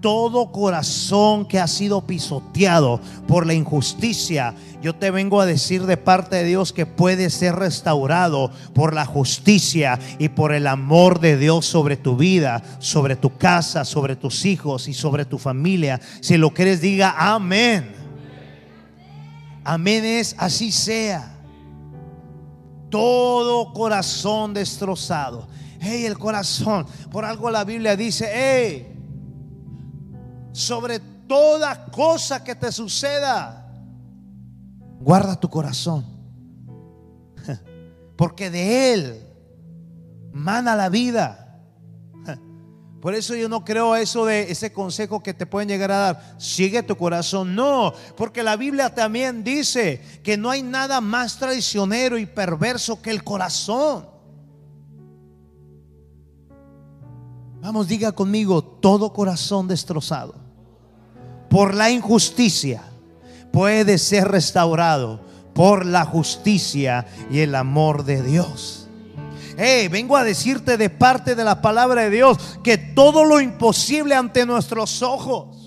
todo 0.00 0.52
corazón 0.52 1.46
que 1.46 1.58
ha 1.58 1.66
sido 1.66 2.06
pisoteado 2.06 3.00
por 3.26 3.46
la 3.46 3.54
injusticia, 3.54 4.54
yo 4.80 4.94
te 4.94 5.10
vengo 5.10 5.40
a 5.40 5.46
decir 5.46 5.86
de 5.86 5.96
parte 5.96 6.36
de 6.36 6.44
Dios 6.44 6.72
que 6.72 6.86
puede 6.86 7.30
ser 7.30 7.56
restaurado 7.56 8.50
por 8.74 8.94
la 8.94 9.04
justicia 9.04 9.98
y 10.18 10.28
por 10.28 10.52
el 10.52 10.66
amor 10.66 11.20
de 11.20 11.36
Dios 11.36 11.66
sobre 11.66 11.96
tu 11.96 12.16
vida, 12.16 12.62
sobre 12.78 13.16
tu 13.16 13.36
casa, 13.36 13.84
sobre 13.84 14.14
tus 14.14 14.44
hijos 14.44 14.88
y 14.88 14.94
sobre 14.94 15.24
tu 15.24 15.38
familia. 15.38 16.00
Si 16.20 16.36
lo 16.36 16.50
quieres, 16.50 16.80
diga 16.80 17.14
amén. 17.16 17.94
Amén 19.64 20.04
es 20.04 20.34
así 20.38 20.70
sea. 20.70 21.34
Todo 22.88 23.72
corazón 23.72 24.54
destrozado. 24.54 25.48
Hey, 25.80 26.06
el 26.06 26.18
corazón. 26.18 26.86
Por 27.10 27.24
algo 27.24 27.50
la 27.50 27.64
Biblia 27.64 27.94
dice, 27.96 28.28
hey 28.32 28.97
sobre 30.58 30.98
toda 30.98 31.86
cosa 31.86 32.42
que 32.42 32.56
te 32.56 32.72
suceda. 32.72 33.64
Guarda 34.98 35.38
tu 35.38 35.48
corazón. 35.48 36.04
Porque 38.16 38.50
de 38.50 38.92
él 38.92 39.22
mana 40.32 40.74
la 40.74 40.88
vida. 40.88 41.62
Por 43.00 43.14
eso 43.14 43.36
yo 43.36 43.48
no 43.48 43.64
creo 43.64 43.94
eso 43.94 44.26
de 44.26 44.50
ese 44.50 44.72
consejo 44.72 45.22
que 45.22 45.32
te 45.32 45.46
pueden 45.46 45.68
llegar 45.68 45.92
a 45.92 45.98
dar. 45.98 46.34
Sigue 46.38 46.82
tu 46.82 46.96
corazón. 46.96 47.54
No, 47.54 47.94
porque 48.16 48.42
la 48.42 48.56
Biblia 48.56 48.92
también 48.92 49.44
dice 49.44 50.02
que 50.24 50.36
no 50.36 50.50
hay 50.50 50.64
nada 50.64 51.00
más 51.00 51.38
traicionero 51.38 52.18
y 52.18 52.26
perverso 52.26 53.00
que 53.00 53.10
el 53.10 53.22
corazón. 53.22 54.08
Vamos, 57.60 57.86
diga 57.86 58.10
conmigo, 58.10 58.64
todo 58.64 59.12
corazón 59.12 59.68
destrozado 59.68 60.47
por 61.48 61.74
la 61.74 61.90
injusticia 61.90 62.82
puede 63.52 63.98
ser 63.98 64.28
restaurado 64.28 65.20
por 65.54 65.86
la 65.86 66.04
justicia 66.04 67.06
y 67.30 67.40
el 67.40 67.54
amor 67.54 68.04
de 68.04 68.22
Dios. 68.22 68.88
Hey, 69.56 69.88
vengo 69.88 70.16
a 70.16 70.22
decirte 70.22 70.76
de 70.76 70.88
parte 70.88 71.34
de 71.34 71.42
la 71.42 71.60
palabra 71.60 72.02
de 72.02 72.10
Dios 72.10 72.60
que 72.62 72.78
todo 72.78 73.24
lo 73.24 73.40
imposible 73.40 74.14
ante 74.14 74.46
nuestros 74.46 75.02
ojos 75.02 75.57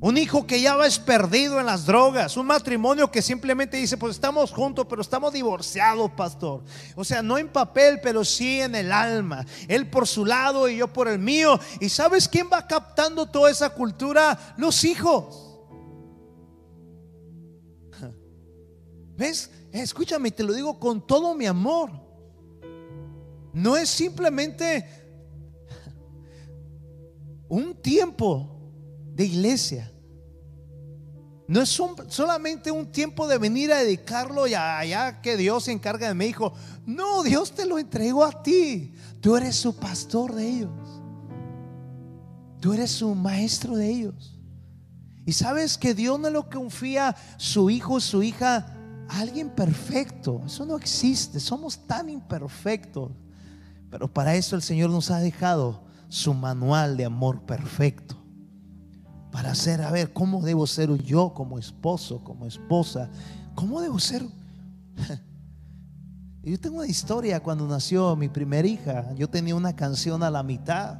un 0.00 0.16
hijo 0.16 0.46
que 0.46 0.60
ya 0.60 0.76
va 0.76 0.86
es 0.86 0.98
perdido 0.98 1.58
en 1.58 1.66
las 1.66 1.84
drogas. 1.84 2.36
Un 2.36 2.46
matrimonio 2.46 3.10
que 3.10 3.20
simplemente 3.20 3.76
dice, 3.76 3.96
pues 3.96 4.14
estamos 4.14 4.52
juntos, 4.52 4.86
pero 4.88 5.02
estamos 5.02 5.32
divorciados, 5.32 6.12
pastor. 6.12 6.62
O 6.94 7.04
sea, 7.04 7.20
no 7.20 7.36
en 7.36 7.48
papel, 7.48 7.98
pero 8.00 8.24
sí 8.24 8.60
en 8.60 8.76
el 8.76 8.92
alma. 8.92 9.44
Él 9.66 9.90
por 9.90 10.06
su 10.06 10.24
lado 10.24 10.68
y 10.68 10.76
yo 10.76 10.92
por 10.92 11.08
el 11.08 11.18
mío. 11.18 11.58
¿Y 11.80 11.88
sabes 11.88 12.28
quién 12.28 12.48
va 12.52 12.64
captando 12.66 13.26
toda 13.26 13.50
esa 13.50 13.70
cultura? 13.70 14.54
Los 14.56 14.84
hijos. 14.84 15.58
¿Ves? 19.16 19.50
Escúchame, 19.72 20.30
te 20.30 20.44
lo 20.44 20.52
digo 20.52 20.78
con 20.78 21.04
todo 21.04 21.34
mi 21.34 21.46
amor. 21.46 21.90
No 23.52 23.76
es 23.76 23.88
simplemente 23.88 24.88
un 27.48 27.74
tiempo 27.82 28.57
de 29.18 29.24
iglesia. 29.24 29.92
No 31.48 31.60
es 31.60 31.80
solamente 32.08 32.70
un 32.70 32.86
tiempo 32.86 33.26
de 33.26 33.36
venir 33.36 33.72
a 33.72 33.78
dedicarlo 33.78 34.46
y 34.46 34.54
allá 34.54 35.20
que 35.20 35.36
Dios 35.36 35.64
se 35.64 35.72
encarga 35.72 36.06
de 36.06 36.14
mi 36.14 36.26
hijo. 36.26 36.52
No, 36.86 37.24
Dios 37.24 37.52
te 37.52 37.66
lo 37.66 37.80
entregó 37.80 38.24
a 38.24 38.42
ti. 38.42 38.94
Tú 39.20 39.36
eres 39.36 39.56
su 39.56 39.74
pastor 39.74 40.34
de 40.36 40.48
ellos. 40.48 41.02
Tú 42.60 42.72
eres 42.72 42.92
su 42.92 43.12
maestro 43.14 43.74
de 43.74 43.90
ellos. 43.90 44.38
Y 45.26 45.32
sabes 45.32 45.76
que 45.76 45.94
Dios 45.94 46.20
no 46.20 46.30
lo 46.30 46.48
confía 46.48 47.16
su 47.38 47.70
hijo, 47.70 47.98
su 47.98 48.22
hija, 48.22 48.76
a 49.08 49.18
alguien 49.18 49.50
perfecto. 49.50 50.42
Eso 50.46 50.64
no 50.64 50.76
existe. 50.76 51.40
Somos 51.40 51.86
tan 51.88 52.08
imperfectos. 52.08 53.10
Pero 53.90 54.12
para 54.12 54.36
eso 54.36 54.54
el 54.54 54.62
Señor 54.62 54.90
nos 54.90 55.10
ha 55.10 55.18
dejado 55.18 55.82
su 56.08 56.34
manual 56.34 56.96
de 56.96 57.06
amor 57.06 57.44
perfecto 57.46 58.27
para 59.30 59.50
hacer, 59.50 59.82
a 59.82 59.90
ver, 59.90 60.12
¿cómo 60.12 60.42
debo 60.42 60.66
ser 60.66 60.90
yo 61.02 61.34
como 61.34 61.58
esposo, 61.58 62.22
como 62.24 62.46
esposa? 62.46 63.10
¿Cómo 63.54 63.80
debo 63.80 63.98
ser? 63.98 64.24
Yo 66.42 66.58
tengo 66.58 66.78
una 66.78 66.86
historia 66.86 67.40
cuando 67.40 67.66
nació 67.66 68.16
mi 68.16 68.28
primera 68.28 68.66
hija. 68.66 69.12
Yo 69.14 69.28
tenía 69.28 69.54
una 69.54 69.76
canción 69.76 70.22
a 70.22 70.30
la 70.30 70.42
mitad. 70.42 70.98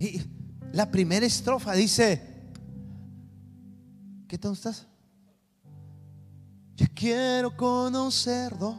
Y 0.00 0.20
la 0.72 0.90
primera 0.90 1.24
estrofa 1.24 1.74
dice, 1.74 2.50
¿qué 4.26 4.36
tal 4.36 4.54
estás? 4.54 4.88
Ya 6.76 6.88
quiero 6.88 7.56
conocerlo 7.56 8.76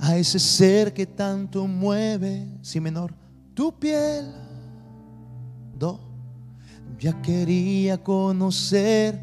a 0.00 0.16
ese 0.16 0.40
ser 0.40 0.92
que 0.92 1.06
tanto 1.06 1.66
mueve, 1.68 2.48
si 2.62 2.80
menor, 2.80 3.14
tu 3.54 3.78
piel 3.78 4.49
ya 6.98 7.20
quería 7.22 8.02
conocer 8.02 9.20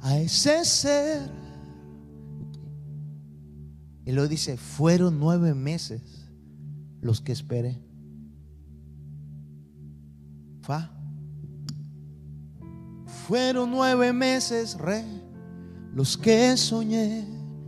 a 0.00 0.18
ese 0.18 0.64
ser. 0.64 1.30
Y 4.04 4.12
lo 4.12 4.26
dice, 4.26 4.56
fueron 4.56 5.20
nueve 5.20 5.54
meses 5.54 6.02
los 7.00 7.20
que 7.20 7.32
esperé. 7.32 7.78
Fa. 10.62 10.90
Fueron 13.26 13.70
nueve 13.70 14.12
meses, 14.12 14.76
re, 14.76 15.04
los 15.94 16.16
que 16.16 16.56
soñé. 16.56 17.24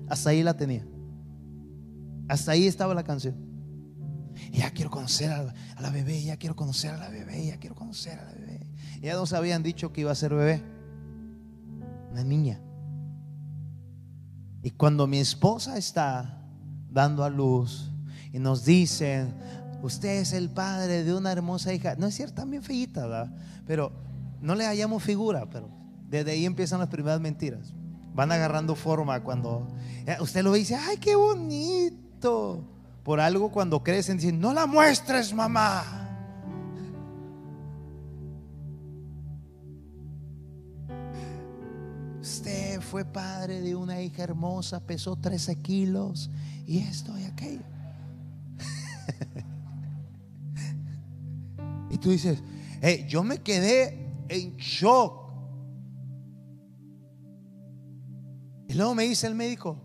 Hasta 0.08 0.30
ahí 0.30 0.42
la 0.42 0.56
tenía. 0.56 0.84
Hasta 2.28 2.52
ahí 2.52 2.66
estaba 2.66 2.94
la 2.94 3.04
canción 3.04 3.51
ya 4.52 4.70
quiero 4.70 4.90
conocer 4.90 5.32
a, 5.32 5.54
la 5.80 5.90
bebé, 5.90 6.22
ya 6.22 6.36
quiero 6.36 6.54
conocer 6.54 6.92
a 6.92 6.98
la 6.98 7.08
bebé, 7.08 7.46
ya 7.46 7.56
quiero 7.58 7.74
conocer 7.74 8.18
a 8.18 8.24
la 8.24 8.32
bebé. 8.32 8.60
Ya 9.00 9.14
nos 9.14 9.32
habían 9.32 9.62
dicho 9.62 9.92
que 9.92 10.02
iba 10.02 10.12
a 10.12 10.14
ser 10.14 10.34
bebé, 10.34 10.62
una 12.10 12.22
niña. 12.22 12.60
Y 14.62 14.70
cuando 14.70 15.06
mi 15.06 15.18
esposa 15.18 15.78
está 15.78 16.38
dando 16.90 17.24
a 17.24 17.30
luz 17.30 17.90
y 18.30 18.38
nos 18.38 18.64
dicen, 18.64 19.34
usted 19.82 20.20
es 20.20 20.34
el 20.34 20.50
padre 20.50 21.02
de 21.02 21.14
una 21.14 21.32
hermosa 21.32 21.72
hija, 21.72 21.96
no 21.96 22.06
es 22.06 22.14
cierto, 22.14 22.34
también 22.34 22.62
feita, 22.62 23.06
¿verdad? 23.06 23.34
Pero 23.66 23.90
no 24.42 24.54
le 24.54 24.66
hallamos 24.66 25.02
figura, 25.02 25.48
pero 25.48 25.70
desde 26.08 26.32
ahí 26.32 26.44
empiezan 26.44 26.78
las 26.78 26.88
primeras 26.88 27.20
mentiras. 27.20 27.72
Van 28.14 28.30
agarrando 28.30 28.74
forma 28.74 29.24
cuando 29.24 29.66
eh, 30.06 30.16
usted 30.20 30.44
lo 30.44 30.50
ve 30.50 30.58
y 30.58 30.60
dice, 30.60 30.76
ay, 30.76 30.98
qué 30.98 31.16
bonito 31.16 32.71
por 33.02 33.20
algo 33.20 33.50
cuando 33.50 33.82
crecen 33.82 34.16
dicen, 34.16 34.40
no 34.40 34.52
la 34.52 34.66
muestres, 34.66 35.34
mamá. 35.34 35.84
Usted 42.20 42.80
fue 42.80 43.04
padre 43.04 43.60
de 43.60 43.74
una 43.74 44.00
hija 44.00 44.22
hermosa, 44.22 44.86
pesó 44.86 45.16
13 45.16 45.56
kilos 45.56 46.30
y 46.66 46.78
esto 46.78 47.18
y 47.18 47.24
aquello. 47.24 47.64
y 51.90 51.98
tú 51.98 52.10
dices, 52.10 52.40
yo 53.08 53.24
me 53.24 53.38
quedé 53.38 54.14
en 54.28 54.56
shock. 54.56 55.20
Y 58.68 58.74
luego 58.74 58.94
me 58.94 59.02
dice 59.02 59.26
el 59.26 59.34
médico, 59.34 59.76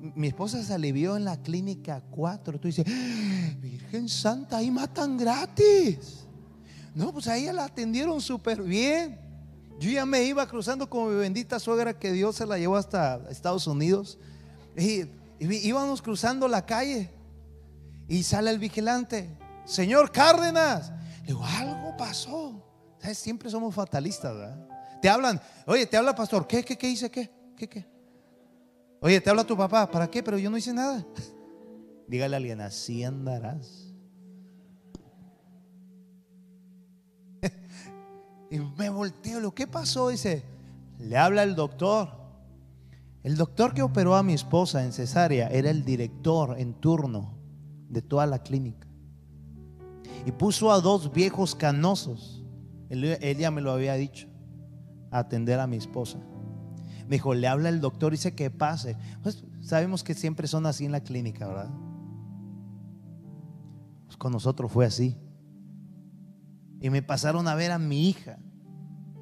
mi 0.00 0.28
esposa 0.28 0.62
se 0.62 0.72
alivió 0.72 1.16
en 1.16 1.24
la 1.24 1.40
clínica 1.42 2.02
4. 2.10 2.58
Tú 2.58 2.68
dices, 2.68 2.86
¡Ah, 2.88 3.54
Virgen 3.60 4.08
Santa, 4.08 4.58
ahí 4.58 4.70
matan 4.70 5.16
gratis. 5.16 6.26
No, 6.94 7.12
pues 7.12 7.28
ahí 7.28 7.50
la 7.52 7.64
atendieron 7.64 8.20
súper 8.20 8.62
bien. 8.62 9.20
Yo 9.78 9.90
ya 9.90 10.04
me 10.04 10.24
iba 10.24 10.46
cruzando 10.46 10.88
con 10.88 11.08
mi 11.08 11.18
bendita 11.18 11.58
suegra 11.58 11.98
que 11.98 12.12
Dios 12.12 12.36
se 12.36 12.46
la 12.46 12.58
llevó 12.58 12.76
hasta 12.76 13.20
Estados 13.30 13.66
Unidos. 13.66 14.18
Y, 14.76 15.04
íbamos 15.38 16.02
cruzando 16.02 16.48
la 16.48 16.64
calle. 16.66 17.10
Y 18.08 18.22
sale 18.22 18.50
el 18.50 18.58
vigilante. 18.58 19.30
Señor 19.64 20.10
Cárdenas. 20.10 20.90
Le 21.22 21.28
digo, 21.28 21.44
algo 21.44 21.96
pasó. 21.96 22.66
Siempre 23.14 23.50
somos 23.50 23.74
fatalistas. 23.74 24.58
Te 25.00 25.08
hablan, 25.08 25.40
oye, 25.66 25.86
te 25.86 25.96
habla 25.96 26.14
pastor. 26.14 26.46
¿Qué, 26.46 26.62
qué, 26.64 26.76
qué 26.76 26.90
hice? 26.90 27.10
¿Qué? 27.10 27.30
¿Qué, 27.56 27.68
qué? 27.68 27.89
Oye, 29.00 29.20
te 29.20 29.30
habla 29.30 29.44
tu 29.44 29.56
papá, 29.56 29.90
¿para 29.90 30.10
qué? 30.10 30.22
Pero 30.22 30.38
yo 30.38 30.50
no 30.50 30.58
hice 30.58 30.72
nada. 30.72 31.04
Dígale 32.08 32.36
a 32.36 32.38
alguien, 32.38 32.60
así 32.60 33.02
andarás. 33.02 33.94
y 38.50 38.58
me 38.58 38.90
volteo, 38.90 39.40
¿lo 39.40 39.54
que 39.54 39.66
pasó? 39.66 40.08
Dice, 40.08 40.44
le 40.98 41.16
habla 41.16 41.42
el 41.42 41.54
doctor. 41.54 42.20
El 43.22 43.36
doctor 43.36 43.74
que 43.74 43.82
operó 43.82 44.16
a 44.16 44.22
mi 44.22 44.32
esposa 44.32 44.84
en 44.84 44.92
cesárea 44.92 45.48
era 45.48 45.70
el 45.70 45.84
director 45.84 46.58
en 46.58 46.74
turno 46.74 47.38
de 47.88 48.02
toda 48.02 48.26
la 48.26 48.42
clínica. 48.42 48.86
Y 50.26 50.32
puso 50.32 50.70
a 50.72 50.80
dos 50.80 51.12
viejos 51.12 51.54
canosos, 51.54 52.44
él, 52.88 53.18
ya 53.38 53.50
me 53.50 53.60
lo 53.60 53.72
había 53.72 53.94
dicho, 53.94 54.28
a 55.10 55.20
atender 55.20 55.60
a 55.60 55.66
mi 55.66 55.76
esposa. 55.76 56.18
Me 57.10 57.16
dijo, 57.16 57.34
le 57.34 57.48
habla 57.48 57.70
el 57.70 57.80
doctor 57.80 58.12
y 58.12 58.16
dice 58.16 58.36
que 58.36 58.52
pase. 58.52 58.96
Pues 59.24 59.42
sabemos 59.62 60.04
que 60.04 60.14
siempre 60.14 60.46
son 60.46 60.64
así 60.64 60.84
en 60.84 60.92
la 60.92 61.00
clínica, 61.00 61.48
¿verdad? 61.48 61.68
Pues 64.06 64.16
con 64.16 64.30
nosotros 64.30 64.70
fue 64.70 64.86
así. 64.86 65.18
Y 66.80 66.88
me 66.88 67.02
pasaron 67.02 67.48
a 67.48 67.56
ver 67.56 67.72
a 67.72 67.80
mi 67.80 68.08
hija. 68.08 68.38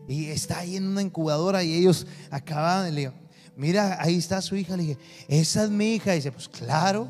Y 0.07 0.27
está 0.27 0.59
ahí 0.59 0.77
en 0.77 0.87
una 0.87 1.01
incubadora 1.01 1.65
y 1.65 1.73
ellos 1.73 2.07
acababan. 2.31 2.95
Le 2.95 3.01
digo, 3.01 3.15
mira, 3.57 3.97
ahí 4.03 4.17
está 4.17 4.43
su 4.43 4.55
hija. 4.55 4.77
Le 4.77 4.83
dije, 4.83 4.99
esa 5.27 5.65
es 5.65 5.71
mi 5.71 5.95
hija. 5.95 6.13
Y 6.13 6.17
dice, 6.17 6.31
pues 6.31 6.47
claro, 6.47 7.09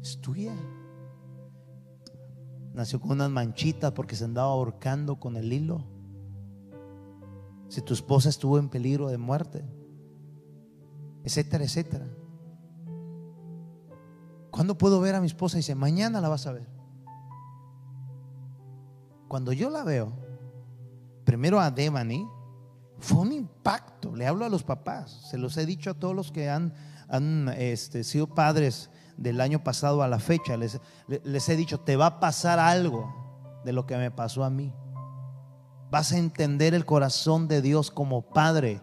es 0.00 0.20
tuya. 0.20 0.54
Nació 2.74 3.00
con 3.00 3.10
unas 3.10 3.30
manchitas 3.30 3.90
porque 3.90 4.14
se 4.14 4.24
andaba 4.24 4.52
ahorcando 4.52 5.18
con 5.18 5.36
el 5.36 5.52
hilo 5.52 5.93
si 7.74 7.82
tu 7.82 7.92
esposa 7.92 8.28
estuvo 8.28 8.56
en 8.60 8.68
peligro 8.68 9.08
de 9.08 9.18
muerte, 9.18 9.64
etcétera, 11.24 11.64
etcétera. 11.64 12.06
¿Cuándo 14.52 14.78
puedo 14.78 15.00
ver 15.00 15.16
a 15.16 15.20
mi 15.20 15.26
esposa? 15.26 15.56
Dice, 15.56 15.74
mañana 15.74 16.20
la 16.20 16.28
vas 16.28 16.46
a 16.46 16.52
ver. 16.52 16.68
Cuando 19.26 19.52
yo 19.52 19.70
la 19.70 19.82
veo, 19.82 20.12
primero 21.24 21.58
a 21.58 21.72
Devani, 21.72 22.24
fue 23.00 23.22
un 23.22 23.32
impacto. 23.32 24.14
Le 24.14 24.28
hablo 24.28 24.44
a 24.44 24.48
los 24.48 24.62
papás, 24.62 25.26
se 25.28 25.36
los 25.36 25.56
he 25.56 25.66
dicho 25.66 25.90
a 25.90 25.94
todos 25.94 26.14
los 26.14 26.30
que 26.30 26.48
han, 26.48 26.72
este, 27.56 28.04
sido 28.04 28.28
padres 28.28 28.88
del 29.16 29.40
año 29.40 29.64
pasado 29.64 30.04
a 30.04 30.06
la 30.08 30.20
fecha. 30.20 30.56
Les 30.56 31.48
he 31.48 31.56
dicho, 31.56 31.80
te 31.80 31.96
va 31.96 32.06
a 32.06 32.20
pasar 32.20 32.60
algo 32.60 33.60
de 33.64 33.72
lo 33.72 33.84
que 33.84 33.96
me 33.96 34.12
pasó 34.12 34.44
a 34.44 34.50
mí 34.50 34.72
vas 35.94 36.10
a 36.10 36.18
entender 36.18 36.74
el 36.74 36.84
corazón 36.84 37.46
de 37.46 37.62
Dios 37.62 37.92
como 37.92 38.22
Padre 38.22 38.80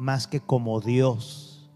más 0.00 0.26
que 0.26 0.40
como 0.40 0.80
Dios. 0.80 1.70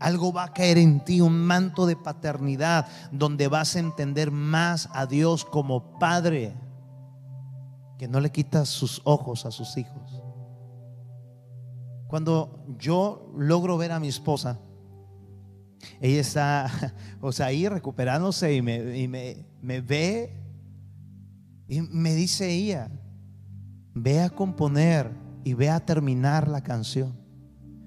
Algo 0.00 0.32
va 0.32 0.46
a 0.46 0.52
caer 0.52 0.78
en 0.78 0.98
ti, 1.04 1.20
un 1.20 1.46
manto 1.46 1.86
de 1.86 1.94
paternidad, 1.94 2.88
donde 3.12 3.46
vas 3.46 3.76
a 3.76 3.78
entender 3.78 4.32
más 4.32 4.88
a 4.92 5.06
Dios 5.06 5.44
como 5.44 5.96
Padre, 6.00 6.56
que 8.00 8.08
no 8.08 8.18
le 8.18 8.32
quita 8.32 8.66
sus 8.66 9.00
ojos 9.04 9.46
a 9.46 9.52
sus 9.52 9.76
hijos. 9.76 10.20
Cuando 12.08 12.66
yo 12.80 13.32
logro 13.36 13.78
ver 13.78 13.92
a 13.92 14.00
mi 14.00 14.08
esposa, 14.08 14.58
ella 16.00 16.20
está, 16.20 16.68
o 17.20 17.30
sea, 17.30 17.46
ahí 17.46 17.68
recuperándose 17.68 18.56
y 18.56 18.60
me, 18.60 18.98
y 18.98 19.06
me, 19.06 19.46
me 19.62 19.80
ve 19.82 20.36
y 21.68 21.80
me 21.80 22.12
dice 22.16 22.50
ella, 22.50 22.90
ve 23.96 24.20
a 24.20 24.28
componer 24.28 25.10
y 25.42 25.54
ve 25.54 25.70
a 25.70 25.80
terminar 25.80 26.48
la 26.48 26.62
canción. 26.62 27.16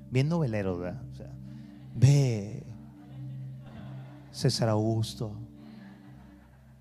Bien 0.10 0.28
novelero, 0.28 0.78
¿verdad? 0.80 1.04
Ve, 1.96 2.66
César 4.32 4.70
Augusto. 4.70 5.32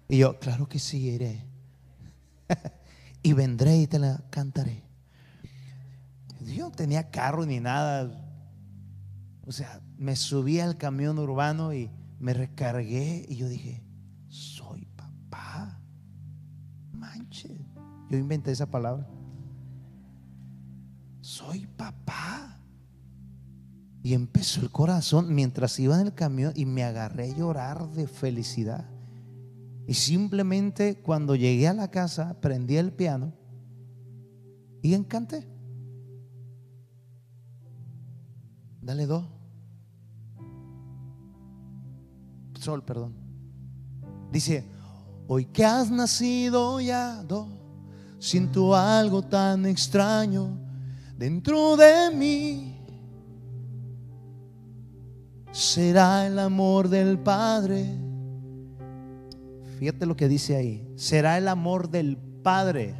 Y 0.08 0.18
yo, 0.18 0.38
claro 0.38 0.66
que 0.66 0.78
sí, 0.78 1.10
iré. 1.10 1.44
y 3.22 3.34
vendré 3.34 3.76
y 3.76 3.86
te 3.86 3.98
la 3.98 4.24
cantaré. 4.30 4.82
Yo 6.40 6.64
no 6.64 6.70
tenía 6.70 7.10
carro 7.10 7.44
ni 7.44 7.60
nada. 7.60 8.10
O 9.46 9.52
sea, 9.52 9.82
me 9.98 10.16
subí 10.16 10.58
al 10.58 10.78
camión 10.78 11.18
urbano 11.18 11.74
y 11.74 11.90
me 12.18 12.32
recargué 12.32 13.26
y 13.28 13.36
yo 13.36 13.46
dije, 13.48 13.82
soy 14.28 14.86
papá. 14.96 15.78
Manche. 16.92 17.50
Yo 18.08 18.16
inventé 18.16 18.52
esa 18.52 18.70
palabra. 18.70 19.06
Soy 21.38 21.68
papá. 21.68 22.58
Y 24.02 24.12
empezó 24.14 24.60
el 24.60 24.72
corazón 24.72 25.32
mientras 25.32 25.78
iba 25.78 25.94
en 26.00 26.08
el 26.08 26.14
camión 26.14 26.52
y 26.56 26.66
me 26.66 26.82
agarré 26.82 27.30
a 27.30 27.36
llorar 27.36 27.88
de 27.90 28.08
felicidad. 28.08 28.88
Y 29.86 29.94
simplemente 29.94 31.00
cuando 31.00 31.36
llegué 31.36 31.68
a 31.68 31.74
la 31.74 31.92
casa, 31.92 32.40
prendí 32.40 32.76
el 32.76 32.92
piano 32.92 33.32
y 34.82 34.94
encanté. 34.94 35.46
Dale 38.82 39.06
dos. 39.06 39.24
Sol, 42.58 42.82
perdón. 42.82 43.14
Dice, 44.32 44.64
hoy 45.28 45.44
que 45.44 45.64
has 45.64 45.88
nacido 45.88 46.80
ya, 46.80 47.22
do, 47.22 47.46
siento 48.18 48.74
algo 48.74 49.22
tan 49.22 49.66
extraño 49.66 50.66
dentro 51.18 51.76
de 51.76 52.10
mí. 52.16 52.74
Será 55.52 56.26
el 56.26 56.38
amor 56.38 56.88
del 56.88 57.18
Padre 57.18 58.08
Fíjate 59.78 60.06
lo 60.06 60.16
que 60.16 60.28
dice 60.28 60.56
ahí. 60.56 60.92
Será 60.96 61.38
el 61.38 61.46
amor 61.46 61.88
del 61.88 62.16
Padre. 62.42 62.96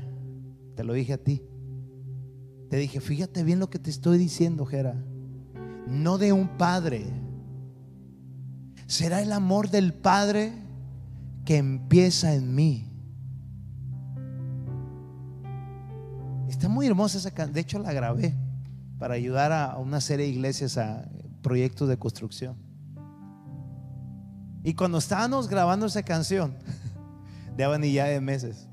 Te 0.76 0.85
lo 0.85 0.92
dije 0.92 1.14
a 1.14 1.18
ti. 1.18 1.42
Te 2.70 2.76
dije, 2.76 3.00
fíjate 3.00 3.42
bien 3.42 3.59
lo 3.59 3.68
que 3.68 3.81
te 3.81 3.90
estoy 3.90 4.16
diciendo, 4.16 4.64
Jera. 4.64 4.94
No 5.88 6.18
de 6.18 6.33
un 6.33 6.57
padre. 6.57 7.07
Será 8.87 9.22
el 9.22 9.33
amor 9.33 9.70
del 9.70 9.92
Padre 9.92 10.52
que 11.44 11.57
empieza 11.57 12.35
en 12.35 12.54
mí. 12.54 12.88
Está 16.48 16.68
muy 16.68 16.87
hermosa 16.87 17.18
esa 17.18 17.30
canción. 17.30 17.54
De 17.54 17.61
hecho, 17.61 17.78
la 17.78 17.92
grabé 17.92 18.34
para 18.98 19.14
ayudar 19.14 19.52
a 19.52 19.76
una 19.78 20.00
serie 20.00 20.26
de 20.26 20.32
iglesias 20.32 20.78
a 20.78 21.08
proyectos 21.42 21.88
de 21.88 21.98
construcción. 21.98 22.56
Y 24.64 24.74
cuando 24.74 24.98
estábamos 24.98 25.48
grabando 25.48 25.87
esa 25.87 26.02
canción, 26.02 26.56
de 27.56 27.92
ya 27.92 28.06
de 28.06 28.20
meses, 28.20 28.66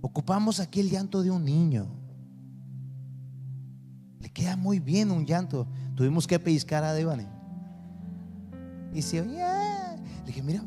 ocupamos 0.00 0.60
aquí 0.60 0.80
el 0.80 0.90
llanto 0.90 1.22
de 1.22 1.30
un 1.30 1.44
niño. 1.44 1.86
Le 4.20 4.30
queda 4.30 4.56
muy 4.56 4.78
bien 4.78 5.10
un 5.10 5.24
llanto. 5.24 5.66
Tuvimos 5.94 6.26
que 6.26 6.38
pellizcar 6.38 6.84
a 6.84 6.92
Devani. 6.92 7.26
Y 8.92 8.96
dice, 8.96 9.24
Le 9.24 10.26
dije, 10.26 10.42
mira, 10.42 10.62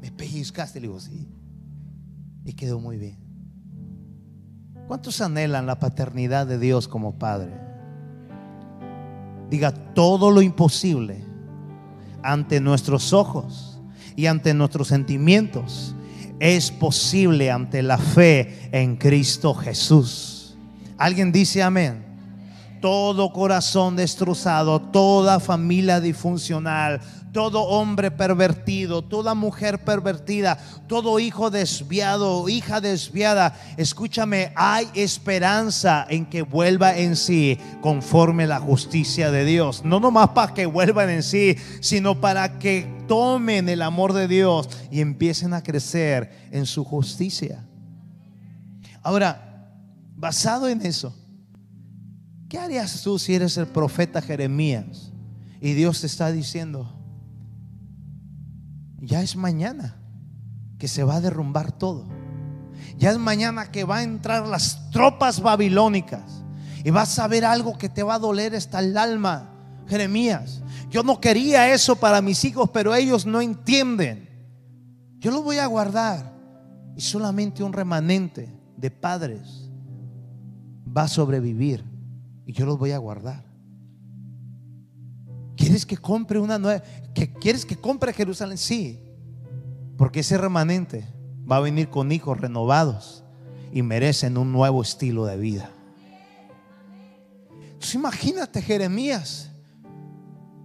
me 0.00 0.10
pellizcaste. 0.10 0.80
Le 0.80 0.88
digo, 0.88 1.00
sí. 1.00 1.28
Y 2.44 2.52
quedó 2.52 2.78
muy 2.80 2.98
bien. 2.98 3.29
¿Cuántos 4.90 5.20
anhelan 5.20 5.66
la 5.66 5.78
paternidad 5.78 6.48
de 6.48 6.58
Dios 6.58 6.88
como 6.88 7.12
Padre? 7.12 7.52
Diga 9.48 9.70
todo 9.70 10.32
lo 10.32 10.42
imposible 10.42 11.24
ante 12.24 12.58
nuestros 12.58 13.12
ojos 13.12 13.78
y 14.16 14.26
ante 14.26 14.52
nuestros 14.52 14.88
sentimientos 14.88 15.94
es 16.40 16.72
posible 16.72 17.52
ante 17.52 17.84
la 17.84 17.98
fe 17.98 18.68
en 18.72 18.96
Cristo 18.96 19.54
Jesús. 19.54 20.56
¿Alguien 20.98 21.30
dice 21.30 21.62
amén? 21.62 22.04
Todo 22.80 23.32
corazón 23.32 23.94
destrozado, 23.94 24.80
toda 24.80 25.38
familia 25.38 26.00
disfuncional, 26.00 27.00
todo 27.32 27.62
hombre 27.62 28.10
pervertido, 28.10 29.02
toda 29.02 29.34
mujer 29.34 29.84
pervertida, 29.84 30.58
todo 30.86 31.18
hijo 31.18 31.50
desviado, 31.50 32.48
hija 32.48 32.80
desviada, 32.80 33.58
escúchame, 33.76 34.52
hay 34.56 34.88
esperanza 34.94 36.06
en 36.08 36.26
que 36.26 36.42
vuelva 36.42 36.96
en 36.96 37.16
sí 37.16 37.58
conforme 37.80 38.46
la 38.46 38.58
justicia 38.58 39.30
de 39.30 39.44
Dios. 39.44 39.84
No 39.84 40.00
nomás 40.00 40.30
para 40.30 40.54
que 40.54 40.66
vuelvan 40.66 41.10
en 41.10 41.22
sí, 41.22 41.56
sino 41.80 42.20
para 42.20 42.58
que 42.58 43.04
tomen 43.06 43.68
el 43.68 43.82
amor 43.82 44.12
de 44.12 44.28
Dios 44.28 44.68
y 44.90 45.00
empiecen 45.00 45.54
a 45.54 45.62
crecer 45.62 46.48
en 46.50 46.66
su 46.66 46.84
justicia. 46.84 47.64
Ahora, 49.02 49.72
basado 50.16 50.68
en 50.68 50.84
eso, 50.84 51.14
¿qué 52.48 52.58
harías 52.58 53.02
tú 53.02 53.18
si 53.18 53.34
eres 53.34 53.56
el 53.56 53.66
profeta 53.66 54.20
Jeremías 54.20 55.12
y 55.60 55.74
Dios 55.74 56.00
te 56.00 56.06
está 56.06 56.32
diciendo, 56.32 56.99
ya 59.00 59.22
es 59.22 59.36
mañana 59.36 59.96
que 60.78 60.88
se 60.88 61.04
va 61.04 61.16
a 61.16 61.20
derrumbar 61.20 61.72
todo. 61.72 62.06
Ya 62.98 63.10
es 63.10 63.18
mañana 63.18 63.70
que 63.70 63.84
va 63.84 63.98
a 63.98 64.02
entrar 64.02 64.46
las 64.46 64.90
tropas 64.90 65.40
babilónicas 65.40 66.42
y 66.84 66.90
vas 66.90 67.18
a 67.18 67.28
ver 67.28 67.44
algo 67.44 67.76
que 67.78 67.88
te 67.88 68.02
va 68.02 68.14
a 68.14 68.18
doler 68.18 68.54
hasta 68.54 68.78
el 68.80 68.96
alma. 68.96 69.50
Jeremías, 69.86 70.62
yo 70.90 71.02
no 71.02 71.20
quería 71.20 71.72
eso 71.72 71.96
para 71.96 72.22
mis 72.22 72.44
hijos, 72.44 72.70
pero 72.70 72.94
ellos 72.94 73.26
no 73.26 73.40
entienden. 73.40 74.28
Yo 75.18 75.30
lo 75.30 75.42
voy 75.42 75.58
a 75.58 75.66
guardar 75.66 76.32
y 76.96 77.00
solamente 77.00 77.62
un 77.62 77.72
remanente 77.72 78.52
de 78.76 78.90
padres 78.90 79.68
va 80.96 81.02
a 81.02 81.08
sobrevivir 81.08 81.84
y 82.46 82.52
yo 82.52 82.66
los 82.66 82.78
voy 82.78 82.92
a 82.92 82.98
guardar. 82.98 83.49
¿Quieres 85.60 85.84
que 85.84 85.98
compre 85.98 86.38
una 86.38 86.58
nueva? 86.58 86.82
¿Que 87.14 87.30
¿Quieres 87.34 87.66
que 87.66 87.76
compre 87.76 88.14
Jerusalén? 88.14 88.56
Sí, 88.56 88.98
porque 89.98 90.20
ese 90.20 90.38
remanente 90.38 91.06
va 91.50 91.56
a 91.56 91.60
venir 91.60 91.90
con 91.90 92.12
hijos 92.12 92.40
renovados 92.40 93.24
y 93.70 93.82
merecen 93.82 94.38
un 94.38 94.52
nuevo 94.52 94.80
estilo 94.80 95.26
de 95.26 95.36
vida. 95.36 95.70
Entonces 97.60 97.94
imagínate 97.94 98.62
Jeremías. 98.62 99.50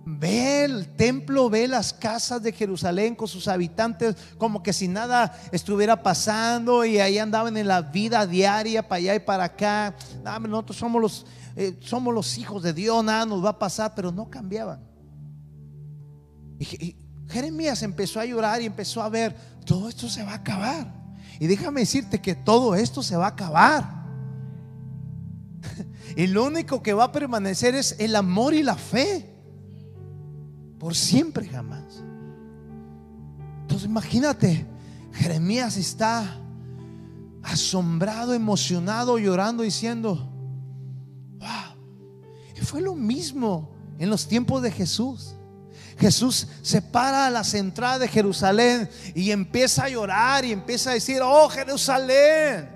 Ve 0.08 0.64
el 0.64 0.96
templo, 0.96 1.50
ve 1.50 1.68
las 1.68 1.92
casas 1.92 2.42
de 2.42 2.54
Jerusalén 2.54 3.16
con 3.16 3.28
sus 3.28 3.50
habitantes 3.50 4.16
como 4.38 4.64
que 4.64 4.72
si 4.72 4.88
nada 4.88 5.38
estuviera 5.52 6.04
pasando 6.04 6.86
y 6.86 7.00
ahí 7.00 7.18
andaban 7.18 7.58
en 7.58 7.68
la 7.68 7.82
vida 7.82 8.26
diaria 8.26 8.88
para 8.88 8.98
allá 9.00 9.16
y 9.16 9.20
para 9.20 9.44
acá. 9.44 9.96
nosotros 10.24 10.78
somos 10.78 11.02
los, 11.02 11.26
eh, 11.56 11.78
somos 11.82 12.14
los 12.14 12.38
hijos 12.38 12.62
de 12.64 12.74
Dios, 12.74 13.04
nada 13.04 13.26
nos 13.26 13.44
va 13.44 13.50
a 13.52 13.60
pasar, 13.60 13.94
pero 13.96 14.12
no 14.12 14.30
cambiaban. 14.30 14.84
Y, 16.60 16.98
Jeremías 17.28 17.82
empezó 17.82 18.20
a 18.20 18.26
llorar 18.26 18.62
y 18.62 18.66
empezó 18.66 19.02
a 19.02 19.10
ver, 19.10 19.36
todo 19.66 19.90
esto 19.90 20.08
se 20.10 20.24
va 20.24 20.34
a 20.34 20.36
acabar. 20.36 20.94
Y 21.40 21.48
déjame 21.48 21.82
decirte 21.82 22.22
que 22.22 22.36
todo 22.36 22.76
esto 22.76 23.02
se 23.02 23.16
va 23.18 23.26
a 23.26 23.30
acabar. 23.30 24.06
Y 26.16 26.28
lo 26.28 26.46
único 26.46 26.82
que 26.82 26.94
va 26.94 27.06
a 27.06 27.12
permanecer 27.12 27.76
es 27.76 27.98
el 28.00 28.16
amor 28.16 28.54
y 28.54 28.64
la 28.64 28.76
fe. 28.76 29.36
Por 30.80 30.96
siempre 30.96 31.48
jamás. 31.48 32.04
Entonces 33.62 33.90
imagínate, 33.90 34.66
Jeremías 35.12 35.76
está 35.76 36.40
asombrado, 37.44 38.34
emocionado, 38.34 39.18
llorando, 39.18 39.64
diciendo, 39.64 40.35
fue 42.66 42.82
lo 42.82 42.96
mismo 42.96 43.70
en 44.00 44.10
los 44.10 44.28
tiempos 44.28 44.62
de 44.62 44.72
Jesús. 44.72 45.36
Jesús 45.98 46.48
se 46.62 46.82
para 46.82 47.28
a 47.28 47.30
la 47.30 47.44
entradas 47.54 48.02
de 48.02 48.08
Jerusalén 48.08 48.90
y 49.14 49.32
empieza 49.32 49.86
a 49.86 49.90
llorar 49.90 50.44
y 50.44 50.52
empieza 50.52 50.90
a 50.90 50.94
decir, 50.94 51.22
oh 51.24 51.48
Jerusalén, 51.48 52.70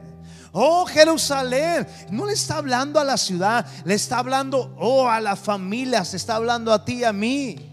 oh 0.54 0.86
Jerusalén. 0.86 1.86
No 2.12 2.26
le 2.26 2.34
está 2.34 2.58
hablando 2.58 3.00
a 3.00 3.04
la 3.04 3.18
ciudad, 3.18 3.66
le 3.84 3.94
está 3.94 4.20
hablando, 4.20 4.74
oh 4.80 5.10
a 5.10 5.20
la 5.20 5.36
familia, 5.36 6.06
se 6.06 6.18
está 6.18 6.36
hablando 6.36 6.72
a 6.72 6.86
ti 6.86 7.00
y 7.00 7.04
a 7.04 7.12
mí. 7.12 7.69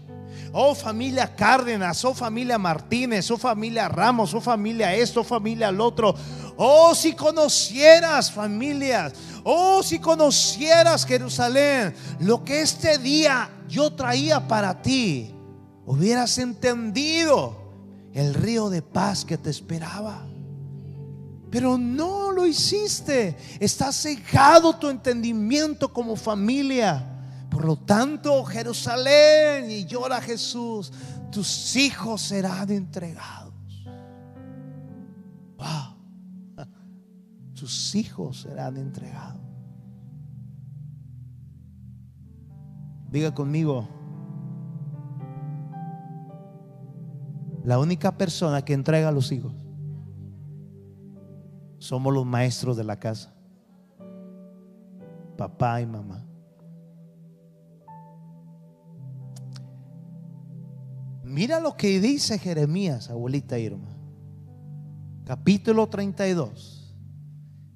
Oh 0.59 0.73
familia 0.73 1.35
Cárdenas, 1.35 2.03
oh 2.03 2.15
familia 2.15 2.57
Martínez, 2.57 3.29
oh 3.29 3.37
familia 3.37 3.87
Ramos, 3.87 4.33
oh 4.33 4.41
familia 4.41 4.95
esto, 4.95 5.21
oh 5.21 5.23
familia 5.23 5.67
al 5.67 5.79
otro. 5.79 6.15
Oh 6.55 6.95
si 6.95 7.13
conocieras 7.13 8.31
familias, 8.31 9.13
oh 9.43 9.83
si 9.83 9.99
conocieras 9.99 11.05
Jerusalén, 11.05 11.93
lo 12.21 12.43
que 12.43 12.61
este 12.61 12.97
día 12.97 13.51
yo 13.69 13.93
traía 13.93 14.47
para 14.47 14.81
ti 14.81 15.31
hubieras 15.85 16.39
entendido 16.39 17.55
el 18.15 18.33
río 18.33 18.71
de 18.71 18.81
paz 18.81 19.25
que 19.25 19.37
te 19.37 19.51
esperaba. 19.51 20.25
Pero 21.51 21.77
no 21.77 22.31
lo 22.31 22.47
hiciste. 22.47 23.37
Está 23.59 23.91
cegado 23.91 24.75
tu 24.75 24.89
entendimiento 24.89 25.93
como 25.93 26.15
familia. 26.15 27.16
Por 27.57 27.65
lo 27.65 27.75
tanto, 27.75 28.43
Jerusalén, 28.45 29.71
y 29.71 29.83
llora 29.87 30.21
Jesús, 30.21 30.93
tus 31.31 31.75
hijos 31.75 32.21
serán 32.21 32.69
entregados. 32.69 33.83
Wow. 35.57 35.95
tus 37.55 37.95
hijos 37.95 38.41
serán 38.41 38.77
entregados. 38.77 39.41
Diga 43.09 43.33
conmigo, 43.33 43.87
la 47.63 47.79
única 47.79 48.15
persona 48.19 48.63
que 48.63 48.73
entrega 48.73 49.09
a 49.09 49.11
los 49.11 49.31
hijos 49.31 49.55
somos 51.79 52.13
los 52.13 52.23
maestros 52.23 52.77
de 52.77 52.83
la 52.83 52.99
casa, 52.99 53.33
papá 55.35 55.81
y 55.81 55.87
mamá. 55.87 56.26
Mira 61.27 61.59
lo 61.59 61.75
que 61.75 61.99
dice 61.99 62.39
Jeremías, 62.39 63.09
abuelita 63.09 63.59
Irma. 63.59 63.89
Capítulo 65.25 65.89
32, 65.89 66.95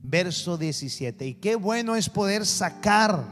verso 0.01 0.57
17. 0.57 1.27
Y 1.27 1.33
qué 1.35 1.55
bueno 1.55 1.97
es 1.97 2.09
poder 2.09 2.45
sacar 2.45 3.25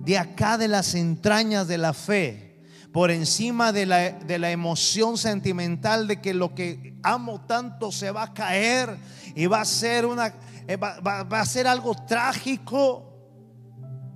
de 0.00 0.16
acá 0.16 0.56
de 0.56 0.68
las 0.68 0.94
entrañas 0.94 1.68
de 1.68 1.76
la 1.76 1.92
fe, 1.92 2.62
por 2.94 3.10
encima 3.10 3.72
de 3.72 3.84
la, 3.84 4.10
de 4.10 4.38
la 4.38 4.50
emoción 4.52 5.18
sentimental 5.18 6.08
de 6.08 6.22
que 6.22 6.32
lo 6.32 6.54
que 6.54 6.98
amo 7.02 7.42
tanto 7.42 7.92
se 7.92 8.10
va 8.10 8.22
a 8.22 8.32
caer 8.32 8.96
y 9.34 9.44
va 9.44 9.60
a 9.60 9.66
ser 9.66 10.06
una 10.06 10.34
eh, 10.66 10.76
va, 10.76 11.24
va 11.24 11.40
a 11.40 11.46
ser 11.46 11.66
algo 11.66 11.94
trágico. 11.94 13.12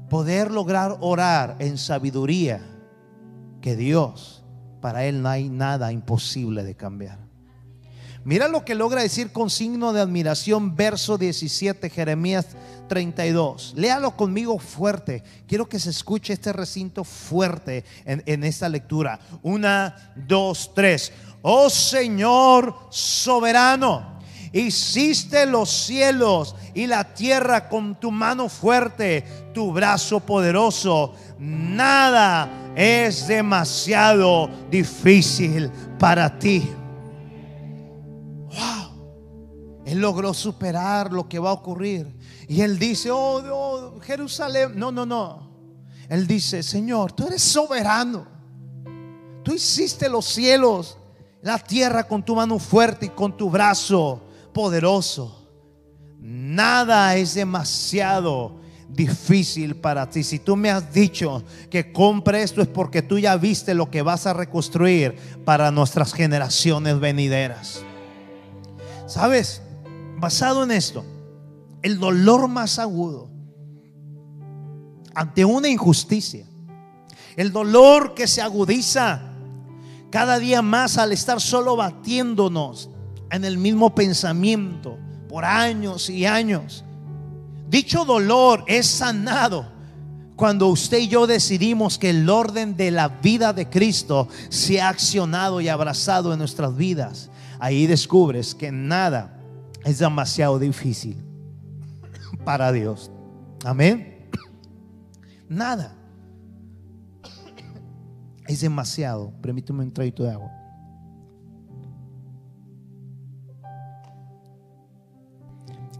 Poder 0.08 0.50
lograr 0.50 0.96
orar 1.00 1.56
en 1.58 1.76
sabiduría 1.76 2.66
que 3.60 3.76
Dios 3.76 4.39
para 4.80 5.04
Él 5.04 5.22
no 5.22 5.28
hay 5.28 5.48
nada 5.48 5.92
imposible 5.92 6.64
de 6.64 6.74
cambiar. 6.74 7.30
Mira 8.22 8.48
lo 8.48 8.66
que 8.66 8.74
logra 8.74 9.00
decir 9.00 9.32
con 9.32 9.48
signo 9.48 9.94
de 9.94 10.02
admiración, 10.02 10.76
verso 10.76 11.16
17, 11.16 11.88
Jeremías 11.88 12.48
32. 12.88 13.72
Léalo 13.76 14.14
conmigo 14.14 14.58
fuerte. 14.58 15.22
Quiero 15.46 15.70
que 15.70 15.78
se 15.78 15.88
escuche 15.88 16.34
este 16.34 16.52
recinto 16.52 17.02
fuerte 17.04 17.84
en, 18.04 18.22
en 18.26 18.44
esta 18.44 18.68
lectura. 18.68 19.20
Una, 19.42 20.12
dos, 20.14 20.72
tres. 20.74 21.12
Oh 21.40 21.70
Señor 21.70 22.76
soberano, 22.90 24.19
hiciste 24.52 25.46
los 25.46 25.70
cielos 25.70 26.56
y 26.74 26.86
la 26.86 27.14
tierra 27.14 27.68
con 27.68 27.98
tu 27.98 28.10
mano 28.10 28.48
fuerte, 28.48 29.24
tu 29.54 29.72
brazo 29.72 30.20
poderoso. 30.20 31.14
Nada 31.38 32.72
es 32.74 33.26
demasiado 33.28 34.50
difícil 34.70 35.70
para 35.98 36.38
ti. 36.38 36.68
Wow. 38.48 39.82
Él 39.86 39.98
logró 40.00 40.34
superar 40.34 41.12
lo 41.12 41.28
que 41.28 41.38
va 41.38 41.50
a 41.50 41.54
ocurrir. 41.54 42.16
Y 42.48 42.62
él 42.62 42.78
dice, 42.78 43.10
oh, 43.10 43.42
oh, 43.52 44.00
Jerusalén, 44.00 44.72
no, 44.74 44.90
no, 44.90 45.06
no. 45.06 45.48
Él 46.08 46.26
dice, 46.26 46.62
Señor, 46.64 47.12
tú 47.12 47.28
eres 47.28 47.42
soberano. 47.42 48.26
Tú 49.44 49.54
hiciste 49.54 50.08
los 50.08 50.26
cielos, 50.26 50.98
la 51.40 51.58
tierra 51.58 52.06
con 52.06 52.24
tu 52.24 52.34
mano 52.34 52.58
fuerte 52.58 53.06
y 53.06 53.10
con 53.10 53.36
tu 53.36 53.48
brazo 53.48 54.29
poderoso. 54.52 55.48
Nada 56.18 57.16
es 57.16 57.34
demasiado 57.34 58.60
difícil 58.88 59.76
para 59.76 60.08
ti. 60.10 60.22
Si 60.22 60.38
tú 60.38 60.56
me 60.56 60.70
has 60.70 60.92
dicho 60.92 61.44
que 61.70 61.92
compre 61.92 62.42
esto 62.42 62.60
es 62.60 62.68
porque 62.68 63.02
tú 63.02 63.18
ya 63.18 63.36
viste 63.36 63.74
lo 63.74 63.90
que 63.90 64.02
vas 64.02 64.26
a 64.26 64.32
reconstruir 64.32 65.16
para 65.44 65.70
nuestras 65.70 66.12
generaciones 66.12 66.98
venideras. 67.00 67.82
¿Sabes? 69.06 69.62
Basado 70.18 70.64
en 70.64 70.70
esto, 70.70 71.04
el 71.82 71.98
dolor 71.98 72.48
más 72.48 72.78
agudo 72.78 73.30
ante 75.14 75.44
una 75.44 75.68
injusticia, 75.68 76.46
el 77.36 77.52
dolor 77.52 78.14
que 78.14 78.26
se 78.26 78.42
agudiza 78.42 79.22
cada 80.10 80.38
día 80.38 80.62
más 80.62 80.98
al 80.98 81.12
estar 81.12 81.40
solo 81.40 81.76
batiéndonos 81.76 82.90
en 83.30 83.44
el 83.44 83.58
mismo 83.58 83.94
pensamiento 83.94 84.98
por 85.28 85.44
años 85.44 86.10
y 86.10 86.26
años 86.26 86.84
Dicho 87.70 88.04
dolor 88.04 88.64
es 88.66 88.88
sanado 88.88 89.64
cuando 90.34 90.66
usted 90.66 90.98
y 90.98 91.08
yo 91.08 91.28
decidimos 91.28 91.98
que 91.98 92.10
el 92.10 92.28
orden 92.28 92.76
de 92.76 92.90
la 92.90 93.06
vida 93.06 93.52
de 93.52 93.70
Cristo 93.70 94.26
se 94.48 94.80
ha 94.80 94.88
accionado 94.88 95.60
y 95.60 95.68
abrazado 95.68 96.32
en 96.32 96.40
nuestras 96.40 96.76
vidas. 96.76 97.30
Ahí 97.60 97.86
descubres 97.86 98.56
que 98.56 98.72
nada 98.72 99.38
es 99.84 100.00
demasiado 100.00 100.58
difícil 100.58 101.16
para 102.44 102.72
Dios. 102.72 103.12
Amén. 103.64 104.28
Nada 105.48 105.94
es 108.48 108.62
demasiado. 108.62 109.32
Permíteme 109.40 109.84
un 109.84 109.92
traguito 109.92 110.24
de 110.24 110.32
agua. 110.32 110.50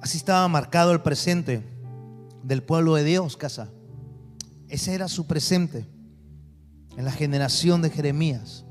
Así 0.01 0.17
estaba 0.17 0.49
marcado 0.49 0.93
el 0.93 1.03
presente 1.03 1.63
del 2.43 2.63
pueblo 2.63 2.95
de 2.95 3.05
Dios, 3.05 3.37
casa. 3.37 3.71
Ese 4.69 4.95
era 4.95 5.09
su 5.09 5.27
presente 5.27 5.87
en 6.97 7.05
la 7.05 7.13
generación 7.13 7.83
de 7.83 7.91
Jeremías. 7.91 8.65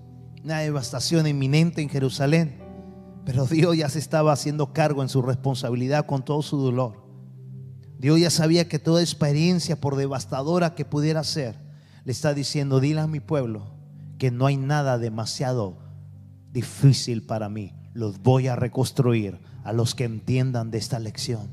Una 0.44 0.60
devastación 0.60 1.28
inminente 1.28 1.82
en 1.82 1.90
Jerusalén. 1.90 2.60
Pero 3.26 3.46
Dios 3.46 3.78
ya 3.78 3.90
se 3.90 4.00
estaba 4.00 4.32
haciendo 4.32 4.74
cargo 4.74 5.04
en 5.04 5.10
su 5.10 5.22
responsabilidad 5.22 6.08
con 6.08 6.26
todo 6.26 6.42
su 6.42 6.58
dolor. 6.58 7.08
Dios 8.00 8.20
ya 8.20 8.30
sabía 8.30 8.68
que 8.68 8.80
toda 8.80 9.02
experiencia, 9.02 9.80
por 9.80 9.98
devastadora 9.98 10.74
que 10.74 10.86
pudiera 10.86 11.24
ser, 11.24 11.56
le 12.06 12.12
está 12.12 12.34
diciendo, 12.34 12.80
dile 12.80 13.02
a 13.02 13.08
mi 13.08 13.20
pueblo 13.20 13.68
que 14.18 14.32
no 14.32 14.46
hay 14.46 14.58
nada 14.58 14.98
demasiado 14.98 15.78
difícil 16.52 17.24
para 17.24 17.50
mí. 17.50 17.74
Los 17.94 18.20
voy 18.22 18.48
a 18.48 18.56
reconstruir 18.56 19.40
a 19.64 19.74
los 19.74 19.96
que 19.96 20.06
entiendan 20.06 20.72
de 20.72 20.78
esta 20.78 21.00
lección. 21.00 21.50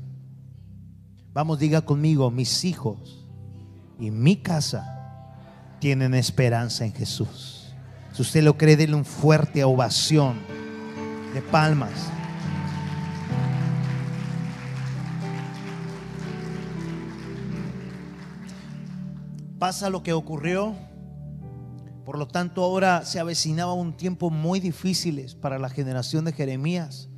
Vamos, 1.33 1.59
diga 1.59 1.81
conmigo, 1.81 2.31
mis 2.31 2.65
hijos 2.65 3.27
y 3.99 4.11
mi 4.11 4.37
casa 4.37 4.93
tienen 5.79 6.13
esperanza 6.13 6.85
en 6.85 6.93
Jesús. 6.93 7.75
Si 8.13 8.21
usted 8.21 8.43
lo 8.43 8.57
cree, 8.57 8.75
denle 8.75 8.95
un 8.95 9.05
fuerte 9.05 9.63
ovación 9.63 10.39
de 11.33 11.41
palmas. 11.41 11.91
Pasa 19.59 19.89
lo 19.89 20.01
que 20.01 20.13
ocurrió. 20.13 20.75
Por 22.05 22.17
lo 22.17 22.27
tanto, 22.27 22.63
ahora 22.63 23.05
se 23.05 23.19
avecinaba 23.19 23.73
un 23.73 23.97
tiempo 23.97 24.29
muy 24.29 24.59
difícil 24.59 25.23
para 25.41 25.59
la 25.59 25.69
generación 25.69 26.25
de 26.25 26.31
Jeremías 26.31 27.09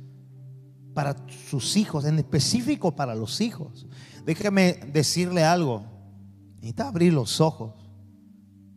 para 0.94 1.16
sus 1.48 1.76
hijos, 1.76 2.04
en 2.04 2.18
específico 2.18 2.94
para 2.94 3.14
los 3.14 3.40
hijos. 3.40 3.86
Déjeme 4.24 4.74
decirle 4.92 5.44
algo. 5.44 5.84
Necesita 6.56 6.88
abrir 6.88 7.12
los 7.12 7.40
ojos. 7.40 7.74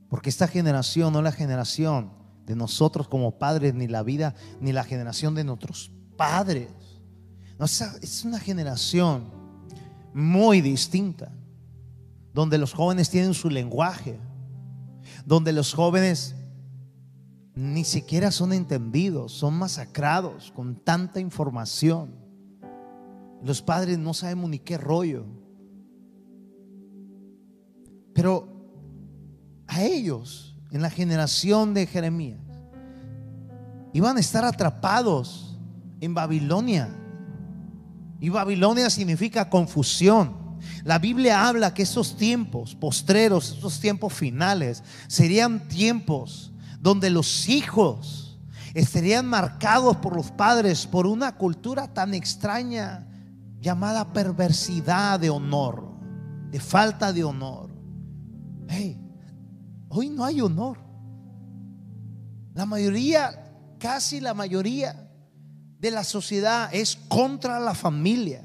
Porque 0.10 0.30
esta 0.30 0.48
generación 0.48 1.12
no 1.12 1.20
es 1.20 1.24
la 1.24 1.32
generación 1.32 2.12
de 2.46 2.56
nosotros 2.56 3.08
como 3.08 3.38
padres, 3.40 3.74
ni 3.74 3.88
la 3.88 4.04
vida, 4.04 4.36
ni 4.62 4.72
la 4.72 4.84
generación 4.84 5.34
de 5.34 5.44
nuestros 5.44 5.92
padres. 6.16 6.70
No, 7.58 7.66
es 7.66 8.24
una 8.24 8.40
generación 8.40 9.32
muy 10.14 10.62
distinta. 10.62 11.32
Donde 12.34 12.58
los 12.58 12.74
jóvenes 12.74 13.10
tienen 13.10 13.34
su 13.34 13.50
lenguaje. 13.50 14.20
Donde 15.26 15.52
los 15.52 15.74
jóvenes 15.74 16.36
ni 17.56 17.84
siquiera 17.84 18.32
son 18.32 18.52
entendidos, 18.54 19.32
son 19.32 19.54
masacrados 19.56 20.52
con 20.56 20.76
tanta 20.76 21.20
información. 21.20 22.16
Los 23.44 23.62
padres 23.62 24.00
no 24.00 24.14
sabemos 24.14 24.50
ni 24.50 24.60
qué 24.60 24.78
rollo. 24.78 25.26
Pero 28.14 28.48
a 29.68 29.84
ellos, 29.84 30.58
en 30.72 30.82
la 30.82 30.90
generación 30.90 31.74
de 31.74 31.86
Jeremías, 31.86 32.40
iban 33.92 34.18
a 34.18 34.20
estar 34.20 34.46
atrapados 34.46 35.60
en 36.02 36.14
Babilonia. 36.14 36.90
Y 38.20 38.30
Babilonia 38.30 38.90
significa 38.90 39.50
confusión. 39.50 40.42
La 40.84 40.98
Biblia 40.98 41.48
habla 41.48 41.74
que 41.74 41.84
esos 41.84 42.16
tiempos 42.16 42.74
postreros, 42.74 43.58
esos 43.58 43.80
tiempos 43.80 44.14
finales, 44.14 44.84
serían 45.08 45.68
tiempos 45.68 46.53
donde 46.84 47.10
los 47.10 47.48
hijos 47.48 48.38
estarían 48.74 49.26
marcados 49.26 49.96
por 49.98 50.18
los 50.18 50.32
padres 50.32 50.86
por 50.86 51.08
una 51.08 51.38
cultura 51.38 51.88
tan 51.94 52.14
extraña 52.14 53.08
llamada 53.62 54.12
perversidad 54.12 55.18
de 55.18 55.30
honor, 55.30 55.94
de 56.52 56.60
falta 56.60 57.14
de 57.14 57.24
honor. 57.24 57.70
Hoy 59.88 60.10
no 60.10 60.26
hay 60.26 60.42
honor. 60.42 60.78
La 62.54 62.66
mayoría, 62.66 63.56
casi 63.80 64.20
la 64.20 64.34
mayoría 64.34 65.10
de 65.80 65.90
la 65.90 66.04
sociedad 66.04 66.70
es 66.74 66.98
contra 67.08 67.62
la 67.62 67.76
familia. 67.76 68.44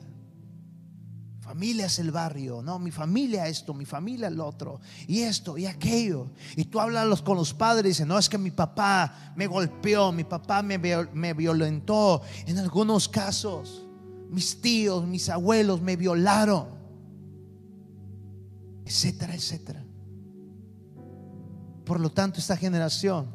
Familia 1.58 1.86
es 1.86 1.98
el 1.98 2.12
barrio, 2.12 2.62
no, 2.62 2.78
mi 2.78 2.92
familia 2.92 3.48
esto, 3.48 3.74
mi 3.74 3.84
familia 3.84 4.28
el 4.28 4.38
otro, 4.38 4.80
y 5.08 5.22
esto 5.22 5.58
y 5.58 5.66
aquello. 5.66 6.28
Y 6.54 6.66
tú 6.66 6.78
hablas 6.78 7.20
con 7.20 7.36
los 7.36 7.52
padres 7.52 7.84
y 7.84 7.88
dices, 7.88 8.06
no, 8.06 8.16
es 8.16 8.28
que 8.28 8.38
mi 8.38 8.52
papá 8.52 9.32
me 9.34 9.48
golpeó, 9.48 10.12
mi 10.12 10.22
papá 10.22 10.62
me, 10.62 10.78
me 10.78 11.34
violentó. 11.34 12.22
En 12.46 12.58
algunos 12.58 13.08
casos, 13.08 13.84
mis 14.30 14.60
tíos, 14.60 15.04
mis 15.04 15.28
abuelos 15.28 15.82
me 15.82 15.96
violaron, 15.96 16.68
etcétera, 18.84 19.34
etcétera. 19.34 19.84
Por 21.84 21.98
lo 21.98 22.12
tanto, 22.12 22.38
esta 22.38 22.56
generación, 22.56 23.34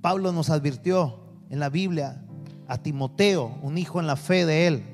Pablo 0.00 0.30
nos 0.30 0.50
advirtió 0.50 1.18
en 1.48 1.58
la 1.58 1.68
Biblia 1.68 2.24
a 2.68 2.78
Timoteo, 2.78 3.58
un 3.60 3.76
hijo 3.76 3.98
en 3.98 4.06
la 4.06 4.14
fe 4.14 4.46
de 4.46 4.68
él, 4.68 4.89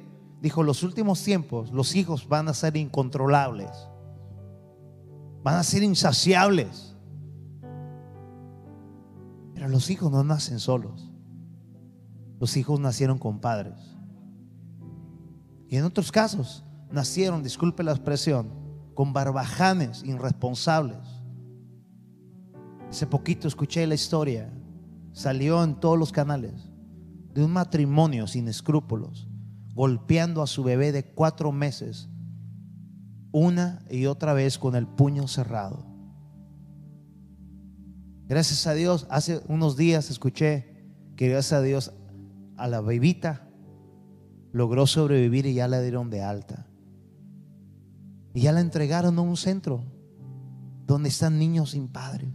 dijo, 0.46 0.62
los 0.62 0.84
últimos 0.84 1.24
tiempos 1.24 1.72
los 1.72 1.96
hijos 1.96 2.28
van 2.28 2.48
a 2.48 2.54
ser 2.54 2.76
incontrolables, 2.76 3.88
van 5.42 5.56
a 5.56 5.64
ser 5.64 5.82
insaciables. 5.82 6.94
Pero 9.52 9.68
los 9.68 9.90
hijos 9.90 10.12
no 10.12 10.22
nacen 10.22 10.60
solos, 10.60 11.10
los 12.38 12.56
hijos 12.56 12.78
nacieron 12.78 13.18
con 13.18 13.40
padres. 13.40 13.96
Y 15.68 15.78
en 15.78 15.82
otros 15.82 16.12
casos 16.12 16.62
nacieron, 16.92 17.42
disculpe 17.42 17.82
la 17.82 17.90
expresión, 17.90 18.48
con 18.94 19.12
barbajanes 19.12 20.04
irresponsables. 20.04 21.04
Hace 22.88 23.08
poquito 23.08 23.48
escuché 23.48 23.84
la 23.88 23.96
historia, 23.96 24.48
salió 25.12 25.64
en 25.64 25.74
todos 25.80 25.98
los 25.98 26.12
canales, 26.12 26.70
de 27.34 27.44
un 27.44 27.52
matrimonio 27.52 28.28
sin 28.28 28.46
escrúpulos 28.46 29.28
golpeando 29.76 30.40
a 30.40 30.46
su 30.46 30.64
bebé 30.64 30.90
de 30.90 31.04
cuatro 31.04 31.52
meses 31.52 32.08
una 33.30 33.84
y 33.90 34.06
otra 34.06 34.32
vez 34.32 34.56
con 34.56 34.74
el 34.74 34.86
puño 34.86 35.28
cerrado. 35.28 35.84
Gracias 38.26 38.66
a 38.66 38.72
Dios, 38.72 39.06
hace 39.10 39.42
unos 39.48 39.76
días 39.76 40.10
escuché 40.10 40.82
que 41.14 41.28
gracias 41.28 41.52
a 41.52 41.60
Dios 41.60 41.92
a 42.56 42.68
la 42.68 42.80
bebita 42.80 43.50
logró 44.50 44.86
sobrevivir 44.86 45.44
y 45.44 45.52
ya 45.52 45.68
la 45.68 45.82
dieron 45.82 46.08
de 46.08 46.22
alta. 46.22 46.66
Y 48.32 48.40
ya 48.40 48.52
la 48.52 48.62
entregaron 48.62 49.18
a 49.18 49.20
un 49.20 49.36
centro 49.36 49.84
donde 50.86 51.10
están 51.10 51.38
niños 51.38 51.72
sin 51.72 51.88
padres. 51.88 52.32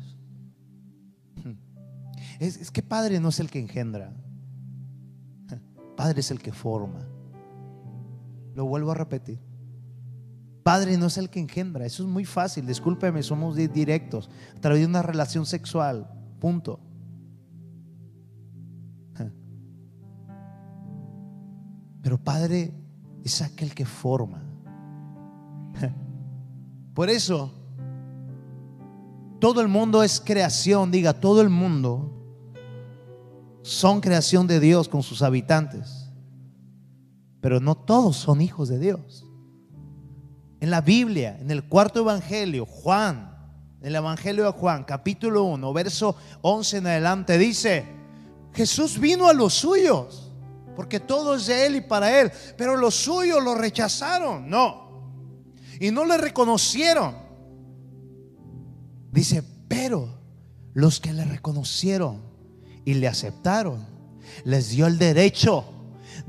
Es, 2.39 2.58
es 2.58 2.69
que 2.69 2.84
padre 2.84 3.19
no 3.19 3.30
es 3.30 3.39
el 3.39 3.49
que 3.49 3.60
engendra, 3.60 4.13
padre 5.97 6.19
es 6.19 6.30
el 6.30 6.39
que 6.39 6.51
forma. 6.51 7.11
Lo 8.54 8.66
vuelvo 8.66 8.92
a 8.92 8.96
repetir. 8.96 9.40
Padre 10.64 10.98
no 10.98 11.08
es 11.08 11.18
el 11.18 11.30
que 11.30 11.40
engendra, 11.40 11.86
eso 11.86 12.04
es 12.04 12.10
muy 12.10 12.26
fácil, 12.26 12.68
discúlpeme, 12.68 13.24
somos 13.24 13.56
directos, 13.56 14.30
a 14.56 14.60
través 14.60 14.82
de 14.82 14.86
una 14.86 15.02
relación 15.02 15.46
sexual, 15.46 16.08
punto. 16.40 16.80
Pero 22.04 22.24
Padre 22.24 22.74
es 23.24 23.42
aquel 23.42 23.74
que 23.74 23.86
forma. 23.86 24.44
Por 26.94 27.10
eso, 27.10 27.52
todo 29.40 29.62
el 29.62 29.68
mundo 29.68 30.04
es 30.04 30.22
creación, 30.22 30.92
diga, 30.92 31.14
todo 31.14 31.42
el 31.42 31.50
mundo 31.50 32.20
son 33.64 34.00
creación 34.00 34.46
de 34.46 34.60
Dios 34.60 34.88
con 34.88 35.02
sus 35.02 35.24
habitantes 35.24 36.01
pero 37.41 37.60
no 37.60 37.75
todos 37.75 38.15
son 38.15 38.39
hijos 38.39 38.69
de 38.69 38.80
Dios. 38.80 39.25
En 40.60 40.69
la 40.69 40.82
Biblia, 40.82 41.38
en 41.39 41.49
el 41.49 41.67
cuarto 41.67 41.99
evangelio, 42.01 42.67
Juan, 42.67 43.36
en 43.82 43.88
el 43.88 43.95
evangelio 43.95 44.45
de 44.45 44.51
Juan, 44.51 44.84
capítulo 44.84 45.43
1, 45.45 45.73
verso 45.73 46.15
11 46.43 46.77
en 46.77 46.88
adelante, 46.88 47.38
dice, 47.39 47.84
Jesús 48.54 48.99
vino 48.99 49.27
a 49.27 49.34
los 49.34 49.56
suyos, 49.56 50.32
porque 50.75 50.99
todo 50.99 51.36
es 51.36 51.47
de 51.47 51.65
Él 51.65 51.77
y 51.77 51.82
para 51.82 52.21
Él, 52.21 52.32
pero 52.58 52.77
los 52.77 52.93
suyos 52.93 53.43
lo 53.43 53.56
rechazaron, 53.56 54.47
no, 54.47 54.91
y 55.80 55.89
no 55.89 56.06
le 56.06 56.17
reconocieron. 56.17 57.15
Dice, 59.12 59.43
pero 59.67 60.21
los 60.73 60.99
que 60.99 61.12
le 61.12 61.25
reconocieron 61.25 62.21
y 62.86 62.93
le 62.93 63.08
aceptaron, 63.08 63.84
les 64.43 64.69
dio 64.69 64.86
el 64.86 64.99
derecho 64.99 65.65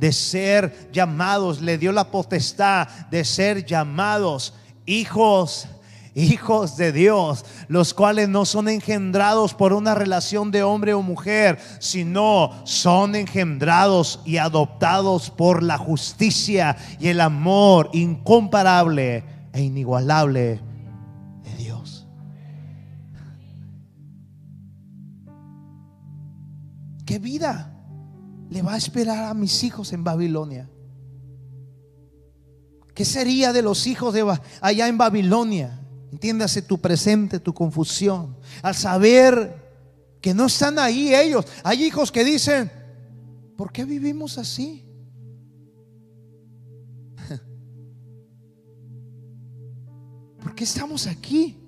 de 0.02 0.10
ser 0.10 0.90
llamados, 0.90 1.60
le 1.60 1.78
dio 1.78 1.92
la 1.92 2.10
potestad 2.10 2.88
de 3.08 3.24
ser 3.24 3.64
llamados 3.64 4.52
hijos 4.84 5.68
hijos 6.14 6.76
de 6.76 6.92
Dios, 6.92 7.44
los 7.68 7.94
cuales 7.94 8.28
no 8.28 8.44
son 8.44 8.68
engendrados 8.68 9.54
por 9.54 9.72
una 9.72 9.94
relación 9.94 10.50
de 10.50 10.62
hombre 10.62 10.92
o 10.92 11.02
mujer, 11.02 11.58
sino 11.78 12.50
son 12.64 13.14
engendrados 13.14 14.20
y 14.26 14.38
adoptados 14.38 15.30
por 15.30 15.62
la 15.62 15.78
justicia 15.78 16.76
y 16.98 17.08
el 17.08 17.20
amor 17.20 17.88
incomparable 17.94 19.24
e 19.52 19.62
inigualable 19.62 20.60
de 21.44 21.54
Dios. 21.56 22.06
¿Qué 27.06 27.18
vida? 27.18 27.71
Le 28.52 28.60
va 28.60 28.74
a 28.74 28.76
esperar 28.76 29.24
a 29.24 29.34
mis 29.34 29.64
hijos 29.64 29.94
en 29.94 30.04
Babilonia? 30.04 30.68
¿Qué 32.94 33.06
sería 33.06 33.54
de 33.54 33.62
los 33.62 33.86
hijos 33.86 34.12
de 34.12 34.38
allá 34.60 34.88
en 34.88 34.98
Babilonia? 34.98 35.80
Entiéndase 36.12 36.60
tu 36.60 36.78
presente, 36.78 37.40
tu 37.40 37.54
confusión. 37.54 38.36
Al 38.60 38.74
saber 38.74 39.56
que 40.20 40.34
no 40.34 40.44
están 40.46 40.78
ahí 40.78 41.14
ellos. 41.14 41.46
Hay 41.64 41.82
hijos 41.82 42.12
que 42.12 42.24
dicen, 42.24 42.70
¿por 43.56 43.72
qué 43.72 43.86
vivimos 43.86 44.36
así? 44.36 44.84
¿Por 50.42 50.54
qué 50.54 50.64
estamos 50.64 51.06
aquí? 51.06 51.58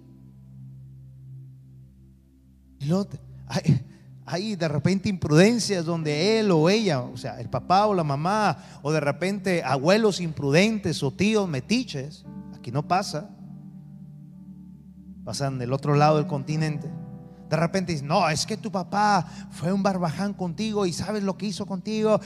Hay 4.27 4.57
de 4.57 4.69
repente 4.69 5.09
imprudencias 5.09 5.85
donde 5.85 6.39
él 6.39 6.51
o 6.51 6.71
ella, 6.71 7.01
o 7.01 7.17
sea, 7.17 7.41
el 7.41 7.51
papá 7.51 7.87
o 7.87 7.95
la 7.95 8.05
mamá, 8.05 8.57
o 8.83 8.91
de 8.91 9.01
repente 9.01 9.63
abuelos 9.63 10.21
imprudentes 10.21 11.03
o 11.03 11.11
tíos 11.11 11.49
metiches, 11.49 12.25
aquí 12.57 12.73
no 12.73 12.89
pasa, 12.89 13.31
pasan 15.25 15.59
del 15.59 15.73
otro 15.73 15.95
lado 15.95 16.17
del 16.17 16.27
continente. 16.27 16.91
De 17.51 17.57
repente 17.57 17.93
dicen, 17.93 18.09
no, 18.09 18.29
es 18.29 18.47
que 18.47 18.57
tu 18.57 18.73
papá 18.73 19.27
fue 19.51 19.73
un 19.73 19.83
barbaján 19.83 20.33
contigo 20.33 20.87
y 20.87 20.93
sabes 20.93 21.23
lo 21.23 21.37
que 21.37 21.47
hizo 21.47 21.67
contigo. 21.67 22.19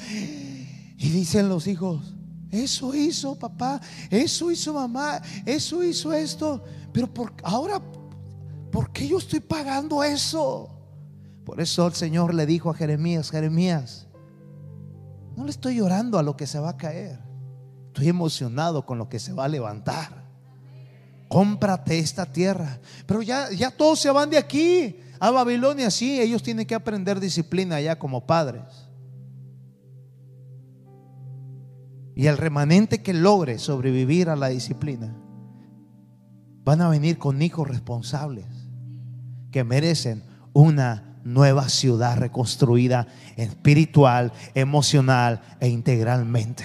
Y 1.01 1.11
dicen 1.11 1.49
los 1.49 1.67
hijos, 1.67 2.15
eso 2.51 2.95
hizo 2.95 3.37
papá, 3.37 3.81
eso 4.11 4.51
hizo 4.51 4.73
mamá, 4.73 5.21
eso 5.45 5.83
hizo 5.83 6.13
esto. 6.13 6.63
Pero 6.93 7.13
por, 7.13 7.35
ahora, 7.43 7.83
¿por 8.71 8.93
qué 8.93 9.09
yo 9.09 9.19
estoy 9.19 9.41
pagando 9.41 10.03
eso? 10.05 10.78
Por 11.49 11.63
eso 11.63 11.87
el 11.87 11.95
Señor 11.95 12.35
le 12.35 12.45
dijo 12.45 12.69
a 12.69 12.75
Jeremías, 12.75 13.31
Jeremías, 13.31 14.07
no 15.35 15.45
le 15.45 15.51
estoy 15.51 15.77
llorando 15.77 16.19
a 16.19 16.23
lo 16.23 16.37
que 16.37 16.47
se 16.47 16.59
va 16.59 16.69
a 16.69 16.77
caer. 16.77 17.21
Estoy 17.87 18.09
emocionado 18.09 18.85
con 18.85 18.99
lo 18.99 19.09
que 19.09 19.19
se 19.19 19.33
va 19.33 19.47
a 19.47 19.49
levantar. 19.49 20.27
Cómprate 21.27 21.99
esta 22.01 22.27
tierra. 22.27 22.79
Pero 23.07 23.23
ya, 23.23 23.51
ya 23.51 23.71
todos 23.71 23.99
se 23.99 24.11
van 24.11 24.29
de 24.29 24.37
aquí 24.37 25.01
a 25.19 25.31
Babilonia. 25.31 25.91
Sí, 25.91 26.21
ellos 26.21 26.43
tienen 26.43 26.67
que 26.67 26.75
aprender 26.75 27.19
disciplina 27.19 27.81
ya 27.81 27.99
como 27.99 28.27
padres. 28.27 28.91
Y 32.15 32.27
el 32.27 32.37
remanente 32.37 33.03
que 33.03 33.15
logre 33.15 33.59
sobrevivir 33.59 34.29
a 34.29 34.37
la 34.37 34.49
disciplina, 34.49 35.17
van 36.63 36.83
a 36.83 36.91
venir 36.91 37.17
con 37.17 37.41
hijos 37.41 37.67
responsables 37.67 38.45
que 39.51 39.65
merecen 39.65 40.23
una 40.53 41.08
nueva 41.29 41.69
ciudad 41.69 42.17
reconstruida 42.17 43.07
espiritual, 43.37 44.33
emocional 44.55 45.43
e 45.61 45.69
integralmente. 45.69 46.65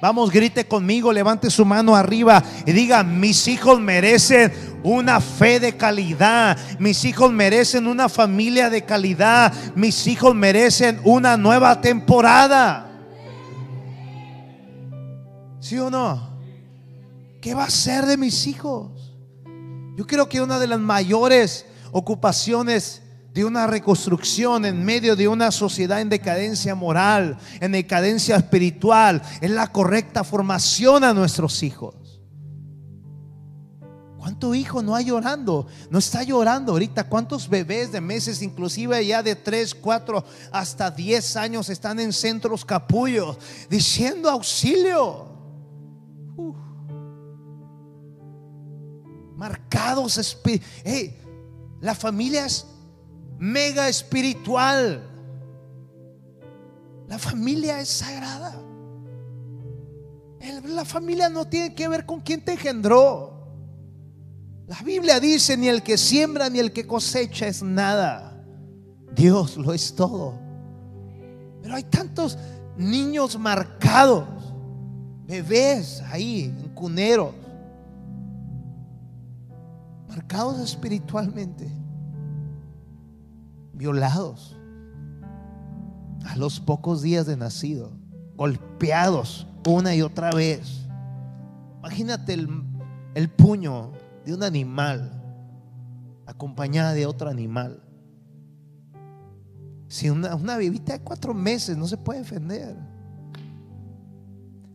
Vamos, 0.00 0.32
grite 0.32 0.66
conmigo, 0.66 1.12
levante 1.12 1.48
su 1.48 1.64
mano 1.64 1.94
arriba 1.94 2.42
y 2.66 2.72
diga, 2.72 3.04
mis 3.04 3.46
hijos 3.46 3.80
merecen 3.80 4.52
una 4.82 5.20
fe 5.20 5.60
de 5.60 5.76
calidad, 5.76 6.58
mis 6.80 7.04
hijos 7.04 7.30
merecen 7.32 7.86
una 7.86 8.08
familia 8.08 8.68
de 8.68 8.84
calidad, 8.84 9.52
mis 9.76 10.08
hijos 10.08 10.34
merecen 10.34 11.00
una 11.04 11.36
nueva 11.36 11.80
temporada. 11.80 12.90
¿Sí 15.60 15.78
o 15.78 15.88
no? 15.88 16.36
¿Qué 17.40 17.54
va 17.54 17.64
a 17.64 17.70
ser 17.70 18.04
de 18.06 18.16
mis 18.16 18.48
hijos? 18.48 19.14
Yo 19.96 20.04
creo 20.04 20.28
que 20.28 20.40
una 20.40 20.58
de 20.58 20.66
las 20.66 20.80
mayores 20.80 21.64
ocupaciones 21.92 23.01
de 23.32 23.44
una 23.44 23.66
reconstrucción 23.66 24.64
en 24.64 24.84
medio 24.84 25.16
de 25.16 25.28
una 25.28 25.50
sociedad 25.50 26.00
en 26.00 26.10
decadencia 26.10 26.74
moral, 26.74 27.38
en 27.60 27.72
decadencia 27.72 28.36
espiritual, 28.36 29.22
en 29.40 29.54
la 29.54 29.72
correcta 29.72 30.22
formación 30.22 31.02
a 31.02 31.14
nuestros 31.14 31.62
hijos. 31.62 31.94
¿Cuánto 34.22 34.54
hijo 34.54 34.82
no 34.82 34.94
hay 34.94 35.06
llorando? 35.06 35.66
No 35.90 35.98
está 35.98 36.22
llorando 36.22 36.72
ahorita. 36.72 37.08
¿Cuántos 37.08 37.48
bebés 37.48 37.90
de 37.90 38.00
meses, 38.00 38.40
inclusive 38.40 39.04
ya 39.04 39.20
de 39.20 39.34
3, 39.34 39.74
4 39.74 40.24
hasta 40.52 40.92
10 40.92 41.36
años, 41.36 41.68
están 41.68 41.98
en 41.98 42.12
centros 42.12 42.64
capullos 42.64 43.36
diciendo 43.68 44.30
auxilio? 44.30 45.26
Marcados. 49.34 50.38
Hey, 50.84 51.18
la 51.80 51.96
familia 51.96 52.46
es 52.46 52.64
mega 53.42 53.88
espiritual. 53.88 55.02
La 57.08 57.18
familia 57.18 57.80
es 57.80 57.88
sagrada. 57.88 58.56
La 60.68 60.84
familia 60.84 61.28
no 61.28 61.44
tiene 61.48 61.74
que 61.74 61.88
ver 61.88 62.06
con 62.06 62.20
quién 62.20 62.44
te 62.44 62.52
engendró. 62.52 63.32
La 64.68 64.80
Biblia 64.82 65.18
dice, 65.18 65.56
ni 65.56 65.66
el 65.66 65.82
que 65.82 65.98
siembra 65.98 66.48
ni 66.48 66.60
el 66.60 66.72
que 66.72 66.86
cosecha 66.86 67.48
es 67.48 67.64
nada. 67.64 68.40
Dios 69.12 69.56
lo 69.56 69.72
es 69.72 69.92
todo. 69.92 70.34
Pero 71.62 71.74
hay 71.74 71.82
tantos 71.82 72.38
niños 72.76 73.36
marcados, 73.36 74.24
bebés 75.26 76.00
ahí, 76.12 76.44
en 76.44 76.68
cuneros, 76.74 77.34
marcados 80.08 80.60
espiritualmente, 80.60 81.68
violados 83.72 84.56
a 86.26 86.36
los 86.36 86.60
pocos 86.60 87.02
días 87.02 87.26
de 87.26 87.36
nacido, 87.36 87.92
golpeados 88.36 89.46
una 89.66 89.94
y 89.94 90.02
otra 90.02 90.30
vez. 90.30 90.86
Imagínate 91.78 92.34
el, 92.34 92.48
el 93.14 93.28
puño 93.28 93.92
de 94.24 94.34
un 94.34 94.42
animal 94.42 95.22
acompañada 96.26 96.92
de 96.94 97.06
otro 97.06 97.28
animal. 97.28 97.82
Si 99.88 100.08
una, 100.08 100.34
una 100.34 100.56
bebita 100.56 100.94
de 100.94 101.00
cuatro 101.00 101.34
meses 101.34 101.76
no 101.76 101.86
se 101.86 101.96
puede 101.96 102.20
defender. 102.20 102.76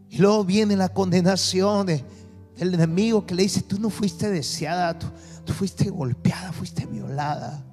Y 0.09 0.19
luego 0.19 0.43
viene 0.45 0.75
la 0.75 0.89
condenación 0.89 1.87
del 1.87 2.73
enemigo 2.73 3.25
que 3.25 3.35
le 3.35 3.43
dice, 3.43 3.61
tú 3.61 3.79
no 3.79 3.89
fuiste 3.89 4.29
deseada, 4.29 4.97
tú, 4.97 5.07
tú 5.43 5.53
fuiste 5.53 5.89
golpeada, 5.89 6.51
fuiste 6.53 6.85
violada. 6.85 7.63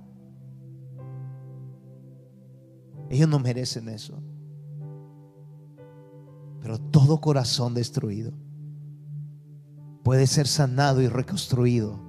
Ellos 3.15 3.29
no 3.29 3.39
merecen 3.39 3.89
eso. 3.89 4.21
Pero 6.61 6.81
todo 6.81 7.21
corazón 7.21 7.73
destruido 7.73 8.33
puede 10.03 10.27
ser 10.27 10.49
sanado 10.49 11.01
y 11.01 11.07
reconstruido 11.07 12.01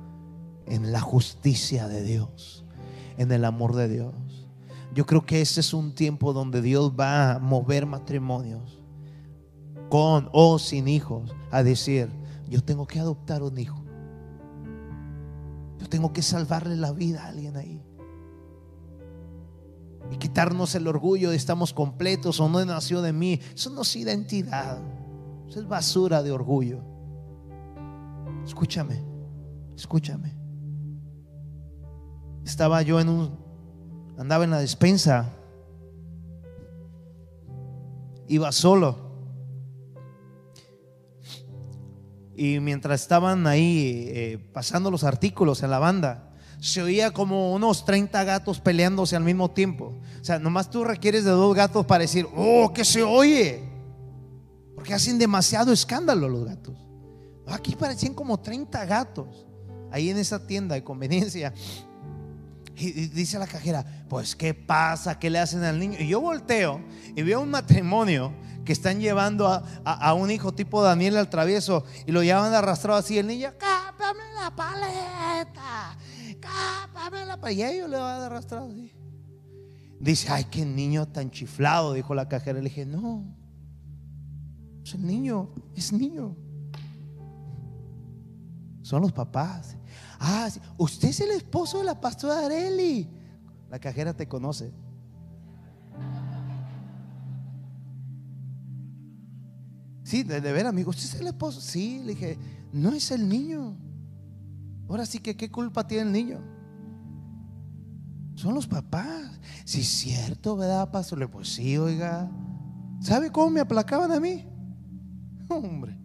en 0.65 0.91
la 0.91 1.01
justicia 1.01 1.87
de 1.87 2.01
Dios, 2.01 2.65
en 3.17 3.31
el 3.31 3.45
amor 3.45 3.75
de 3.75 3.87
Dios. 3.87 4.15
Yo 4.95 5.05
creo 5.05 5.27
que 5.27 5.41
este 5.41 5.59
es 5.59 5.75
un 5.75 5.93
tiempo 5.93 6.33
donde 6.33 6.63
Dios 6.63 6.93
va 6.99 7.33
a 7.33 7.39
mover 7.39 7.85
matrimonios 7.85 8.79
con 9.91 10.27
o 10.33 10.57
sin 10.57 10.87
hijos 10.87 11.35
a 11.51 11.61
decir, 11.61 12.09
yo 12.49 12.63
tengo 12.63 12.87
que 12.87 12.99
adoptar 12.99 13.43
un 13.43 13.59
hijo. 13.59 13.85
Yo 15.77 15.87
tengo 15.87 16.11
que 16.13 16.23
salvarle 16.23 16.75
la 16.75 16.91
vida 16.91 17.25
a 17.25 17.27
alguien 17.27 17.57
ahí. 17.57 17.84
Y 20.11 20.17
quitarnos 20.17 20.75
el 20.75 20.87
orgullo 20.87 21.31
de 21.31 21.35
estamos 21.35 21.73
completos 21.73 22.39
o 22.39 22.47
no 22.47 22.63
nació 22.63 23.01
de 23.01 23.13
mí. 23.13 23.39
Eso 23.53 23.69
no 23.69 23.81
es 23.81 23.95
identidad. 23.95 24.79
Eso 25.47 25.59
es 25.59 25.67
basura 25.67 26.23
de 26.23 26.31
orgullo. 26.31 26.81
Escúchame, 28.45 29.03
escúchame. 29.75 30.33
Estaba 32.45 32.81
yo 32.83 32.99
en 32.99 33.09
un, 33.09 33.39
andaba 34.17 34.43
en 34.43 34.51
la 34.51 34.59
despensa, 34.59 35.33
iba 38.27 38.51
solo. 38.51 39.03
Y 42.35 42.59
mientras 42.59 43.01
estaban 43.01 43.47
ahí 43.47 44.05
eh, 44.09 44.49
pasando 44.53 44.91
los 44.91 45.03
artículos 45.03 45.63
en 45.63 45.71
la 45.71 45.79
banda, 45.79 46.24
se 46.59 46.81
oía 46.81 47.11
como 47.11 47.53
unos 47.53 47.85
30 47.85 48.23
gatos 48.23 48.59
peleándose 48.59 49.15
al 49.15 49.23
mismo 49.23 49.51
tiempo. 49.51 49.93
O 50.21 50.23
sea, 50.23 50.39
nomás 50.39 50.69
tú 50.69 50.83
requieres 50.83 51.23
de 51.23 51.31
dos 51.31 51.55
gatos 51.55 51.85
para 51.85 52.01
decir, 52.01 52.27
oh, 52.35 52.71
que 52.73 52.85
se 52.85 53.03
oye. 53.03 53.63
Porque 54.75 54.93
hacen 54.93 55.17
demasiado 55.17 55.71
escándalo 55.71 56.27
los 56.29 56.45
gatos. 56.45 56.75
Aquí 57.47 57.75
parecían 57.75 58.13
como 58.13 58.39
30 58.39 58.85
gatos 58.85 59.45
ahí 59.91 60.09
en 60.09 60.17
esa 60.17 60.45
tienda 60.45 60.75
de 60.75 60.83
conveniencia. 60.83 61.53
Y 62.77 62.91
dice 63.07 63.39
la 63.39 63.47
cajera, 63.47 63.85
pues 64.09 64.35
¿qué 64.35 64.53
pasa? 64.53 65.17
¿Qué 65.17 65.29
le 65.29 65.39
hacen 65.39 65.63
al 65.63 65.79
niño? 65.79 65.97
Y 65.99 66.07
yo 66.07 66.19
volteo 66.19 66.81
y 67.15 67.21
veo 67.21 67.39
un 67.39 67.49
matrimonio 67.49 68.33
que 68.65 68.73
están 68.73 68.99
llevando 68.99 69.47
a, 69.47 70.13
un 70.13 70.31
hijo 70.31 70.53
tipo 70.53 70.81
Daniel 70.81 71.15
al 71.17 71.29
travieso 71.29 71.85
y 72.05 72.11
lo 72.11 72.23
llevan 72.23 72.53
arrastrado 72.53 72.99
así. 72.99 73.17
El 73.17 73.27
niño, 73.27 73.53
cápame 73.57 74.23
la 74.33 74.53
paleta, 74.53 75.97
paleta. 76.93 77.51
Y 77.51 77.63
ellos 77.63 77.89
le 77.89 77.97
van 77.97 78.21
arrastrado 78.21 78.67
así. 78.69 78.91
Dice, 79.99 80.27
ay, 80.29 80.45
qué 80.45 80.65
niño 80.65 81.07
tan 81.07 81.31
chiflado, 81.31 81.93
dijo 81.93 82.13
la 82.15 82.27
cajera. 82.27 82.59
Le 82.59 82.69
dije, 82.69 82.85
no, 82.85 83.23
es 84.83 84.93
el 84.93 85.05
niño, 85.05 85.49
es 85.75 85.91
niño 85.93 86.35
son 88.85 89.01
los 89.01 89.11
papás. 89.11 89.75
Ah, 90.19 90.47
usted 90.77 91.09
es 91.09 91.19
el 91.19 91.31
esposo 91.31 91.79
de 91.79 91.85
la 91.85 91.99
pastora 91.99 92.45
Areli. 92.45 93.09
La 93.67 93.79
cajera 93.79 94.13
te 94.13 94.27
conoce. 94.27 94.71
Sí, 100.03 100.21
de, 100.21 100.39
ver, 100.39 100.67
amigo, 100.67 100.91
usted 100.91 101.05
es 101.05 101.15
el 101.15 101.25
esposo. 101.25 101.59
Sí, 101.59 101.99
le 102.05 102.13
dije, 102.13 102.37
no 102.71 102.93
es 102.93 103.09
el 103.09 103.27
niño. 103.27 103.75
Ahora 104.87 105.05
sí 105.05 105.19
que, 105.19 105.35
¿qué 105.35 105.49
culpa 105.51 105.87
tiene 105.87 106.03
el 106.03 106.11
niño? 106.11 106.39
Son 108.35 108.53
los 108.53 108.67
papás. 108.67 109.39
Sí, 109.63 109.81
es 109.81 109.87
cierto, 109.87 110.55
¿verdad, 110.55 110.91
pastor? 110.91 111.29
Pues 111.29 111.49
sí, 111.49 111.77
oiga. 111.77 112.29
¿Sabe 112.99 113.31
cómo 113.31 113.49
me 113.49 113.59
aplacaban 113.61 114.11
a 114.11 114.19
mí? 114.19 114.47
Hombre. 115.49 115.97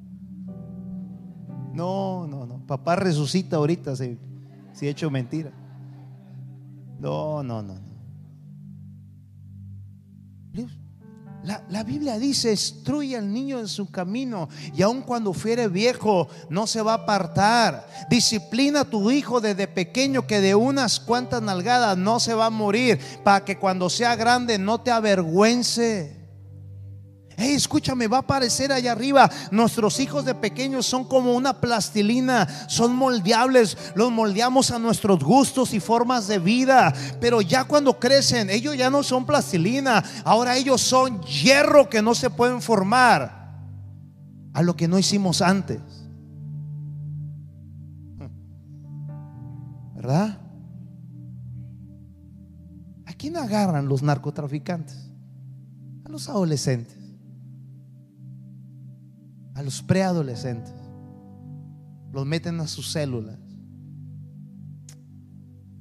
No, 1.73 2.27
no, 2.27 2.47
no. 2.47 2.67
Papá 2.67 2.97
resucita 2.97 3.57
ahorita 3.57 3.97
si, 3.97 4.19
si 4.73 4.87
he 4.87 4.91
hecho 4.91 5.11
mentira. 5.11 5.53
No, 6.99 7.43
no, 7.43 7.63
no. 7.63 7.90
La, 11.43 11.83
Biblia 11.85 12.19
dice, 12.19 12.51
instruye 12.51 13.17
al 13.17 13.33
niño 13.33 13.59
en 13.61 13.69
su 13.69 13.91
camino 13.91 14.51
y 14.75 14.83
aun 14.83 15.01
cuando 15.01 15.33
fuere 15.33 15.69
viejo 15.69 16.29
no 16.51 16.67
se 16.67 16.83
va 16.83 16.93
a 16.93 16.97
apartar. 16.97 17.89
Disciplina 18.11 18.81
a 18.81 18.85
tu 18.85 19.11
hijo 19.11 19.41
desde 19.41 19.67
pequeño 19.67 20.27
que 20.27 20.43
de 20.43 20.55
unas 20.55 21.01
cuantas 21.01 21.41
nalgadas 21.41 21.97
no 21.97 22.21
se 22.21 22.35
va 22.35 22.47
a 22.47 22.51
morir 22.51 23.01
para 23.25 23.45
que 23.45 23.59
cuando 23.59 23.89
sea 23.89 24.17
grande 24.17 24.59
no 24.59 24.83
te 24.83 24.91
avergüence. 24.91 26.20
Hey, 27.43 27.55
escúchame, 27.55 28.07
va 28.07 28.19
a 28.19 28.21
aparecer 28.21 28.71
allá 28.71 28.93
arriba. 28.93 29.31
Nuestros 29.51 29.99
hijos 29.99 30.27
de 30.27 30.35
pequeños 30.35 30.85
son 30.85 31.05
como 31.05 31.35
una 31.35 31.59
plastilina, 31.59 32.47
son 32.69 32.95
moldeables, 32.95 33.79
los 33.95 34.13
moldeamos 34.13 34.71
a 34.71 34.79
nuestros 34.79 35.25
gustos 35.25 35.73
y 35.73 35.81
formas 35.81 36.29
de 36.29 36.39
vida. 36.39 36.93
Pero 37.19 37.41
ya 37.41 37.65
cuando 37.65 37.99
crecen, 37.99 38.51
ellos 38.51 38.77
ya 38.77 38.91
no 38.91 39.03
son 39.03 39.25
plastilina, 39.25 40.05
ahora 40.23 40.59
ellos 40.59 40.83
son 40.83 41.23
hierro 41.23 41.89
que 41.89 42.03
no 42.03 42.15
se 42.15 42.29
pueden 42.29 42.61
formar 42.61 43.57
a 44.53 44.63
lo 44.63 44.77
que 44.77 44.87
no 44.87 44.99
hicimos 44.99 45.41
antes. 45.41 45.81
¿Verdad? 49.95 50.39
¿A 53.07 53.15
quién 53.15 53.39
agarran 53.39 53.89
los 53.89 54.03
narcotraficantes? 54.03 55.11
A 56.05 56.11
los 56.11 56.29
adolescentes 56.29 57.00
a 59.61 59.63
los 59.63 59.83
preadolescentes. 59.83 60.73
Los 62.13 62.25
meten 62.25 62.59
a 62.61 62.67
sus 62.67 62.91
células. 62.91 63.39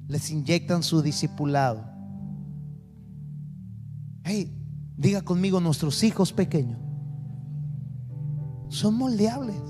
Les 0.06 0.30
inyectan 0.30 0.82
su 0.82 1.00
discipulado. 1.00 1.82
Hey, 4.22 4.54
diga 4.98 5.22
conmigo, 5.22 5.60
nuestros 5.60 6.02
hijos 6.04 6.32
pequeños 6.32 6.78
son 8.68 8.94
moldeables. 8.96 9.62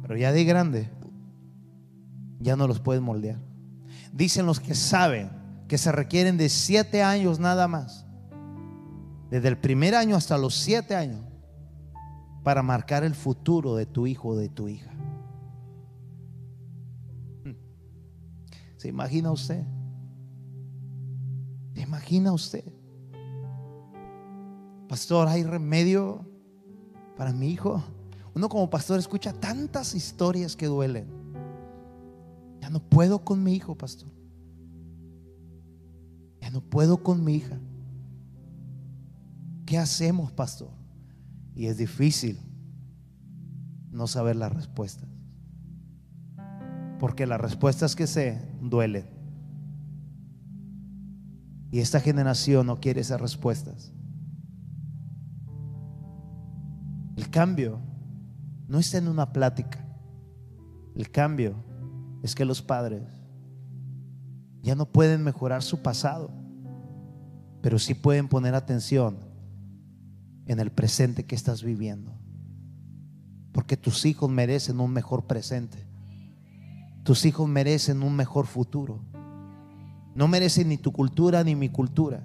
Pero 0.00 0.16
ya 0.16 0.32
de 0.32 0.44
grande, 0.44 0.90
ya 2.40 2.56
no 2.56 2.66
los 2.66 2.80
pueden 2.80 3.02
moldear. 3.02 3.38
Dicen 4.14 4.46
los 4.46 4.60
que 4.60 4.74
saben 4.74 5.30
que 5.68 5.76
se 5.76 5.92
requieren 5.92 6.38
de 6.38 6.48
siete 6.48 7.02
años 7.02 7.38
nada 7.38 7.68
más. 7.68 8.06
Desde 9.30 9.48
el 9.48 9.58
primer 9.58 9.94
año 9.94 10.16
hasta 10.16 10.38
los 10.38 10.54
siete 10.54 10.96
años 10.96 11.20
para 12.46 12.62
marcar 12.62 13.02
el 13.02 13.16
futuro 13.16 13.74
de 13.74 13.86
tu 13.86 14.06
hijo 14.06 14.28
o 14.28 14.36
de 14.36 14.48
tu 14.48 14.68
hija. 14.68 14.92
Hmm. 17.42 17.56
¿Se 18.76 18.86
imagina 18.86 19.32
usted? 19.32 19.64
¿Se 21.74 21.80
imagina 21.80 22.32
usted? 22.32 22.64
Pastor, 24.88 25.26
¿hay 25.26 25.42
remedio 25.42 26.24
para 27.16 27.32
mi 27.32 27.50
hijo? 27.50 27.82
Uno 28.32 28.48
como 28.48 28.70
pastor 28.70 29.00
escucha 29.00 29.32
tantas 29.32 29.96
historias 29.96 30.54
que 30.54 30.66
duelen. 30.66 31.08
Ya 32.60 32.70
no 32.70 32.78
puedo 32.78 33.24
con 33.24 33.42
mi 33.42 33.54
hijo, 33.54 33.74
pastor. 33.74 34.08
Ya 36.40 36.50
no 36.50 36.60
puedo 36.60 37.02
con 37.02 37.24
mi 37.24 37.34
hija. 37.34 37.58
¿Qué 39.66 39.78
hacemos, 39.78 40.30
pastor? 40.30 40.75
Y 41.56 41.66
es 41.66 41.78
difícil 41.78 42.38
no 43.90 44.06
saber 44.06 44.36
las 44.36 44.52
respuestas. 44.52 45.08
Porque 47.00 47.26
las 47.26 47.40
respuestas 47.40 47.96
que 47.96 48.06
sé 48.06 48.46
duelen. 48.60 49.06
Y 51.72 51.80
esta 51.80 51.98
generación 51.98 52.66
no 52.66 52.78
quiere 52.78 53.00
esas 53.00 53.20
respuestas. 53.20 53.90
El 57.16 57.30
cambio 57.30 57.80
no 58.68 58.78
está 58.78 58.98
en 58.98 59.08
una 59.08 59.32
plática. 59.32 59.82
El 60.94 61.10
cambio 61.10 61.54
es 62.22 62.34
que 62.34 62.44
los 62.44 62.60
padres 62.60 63.02
ya 64.60 64.74
no 64.74 64.84
pueden 64.84 65.24
mejorar 65.24 65.62
su 65.62 65.80
pasado, 65.80 66.30
pero 67.62 67.78
sí 67.78 67.94
pueden 67.94 68.28
poner 68.28 68.54
atención 68.54 69.25
en 70.46 70.60
el 70.60 70.70
presente 70.70 71.24
que 71.24 71.34
estás 71.34 71.62
viviendo. 71.62 72.12
Porque 73.52 73.76
tus 73.76 74.04
hijos 74.04 74.30
merecen 74.30 74.80
un 74.80 74.92
mejor 74.92 75.26
presente. 75.26 75.78
Tus 77.02 77.24
hijos 77.24 77.48
merecen 77.48 78.02
un 78.02 78.14
mejor 78.14 78.46
futuro. 78.46 79.00
No 80.14 80.28
merecen 80.28 80.68
ni 80.68 80.78
tu 80.78 80.92
cultura 80.92 81.44
ni 81.44 81.54
mi 81.54 81.68
cultura. 81.68 82.22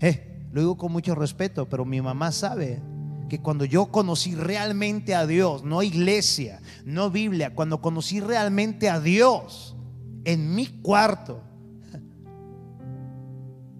Eh, 0.00 0.48
lo 0.52 0.60
digo 0.60 0.76
con 0.76 0.92
mucho 0.92 1.14
respeto, 1.14 1.68
pero 1.68 1.84
mi 1.84 2.00
mamá 2.00 2.30
sabe 2.30 2.80
que 3.28 3.40
cuando 3.40 3.64
yo 3.64 3.86
conocí 3.86 4.34
realmente 4.34 5.14
a 5.14 5.26
Dios, 5.26 5.64
no 5.64 5.82
iglesia, 5.82 6.60
no 6.84 7.10
Biblia, 7.10 7.54
cuando 7.54 7.80
conocí 7.80 8.20
realmente 8.20 8.88
a 8.88 9.00
Dios 9.00 9.76
en 10.24 10.54
mi 10.54 10.66
cuarto 10.66 11.42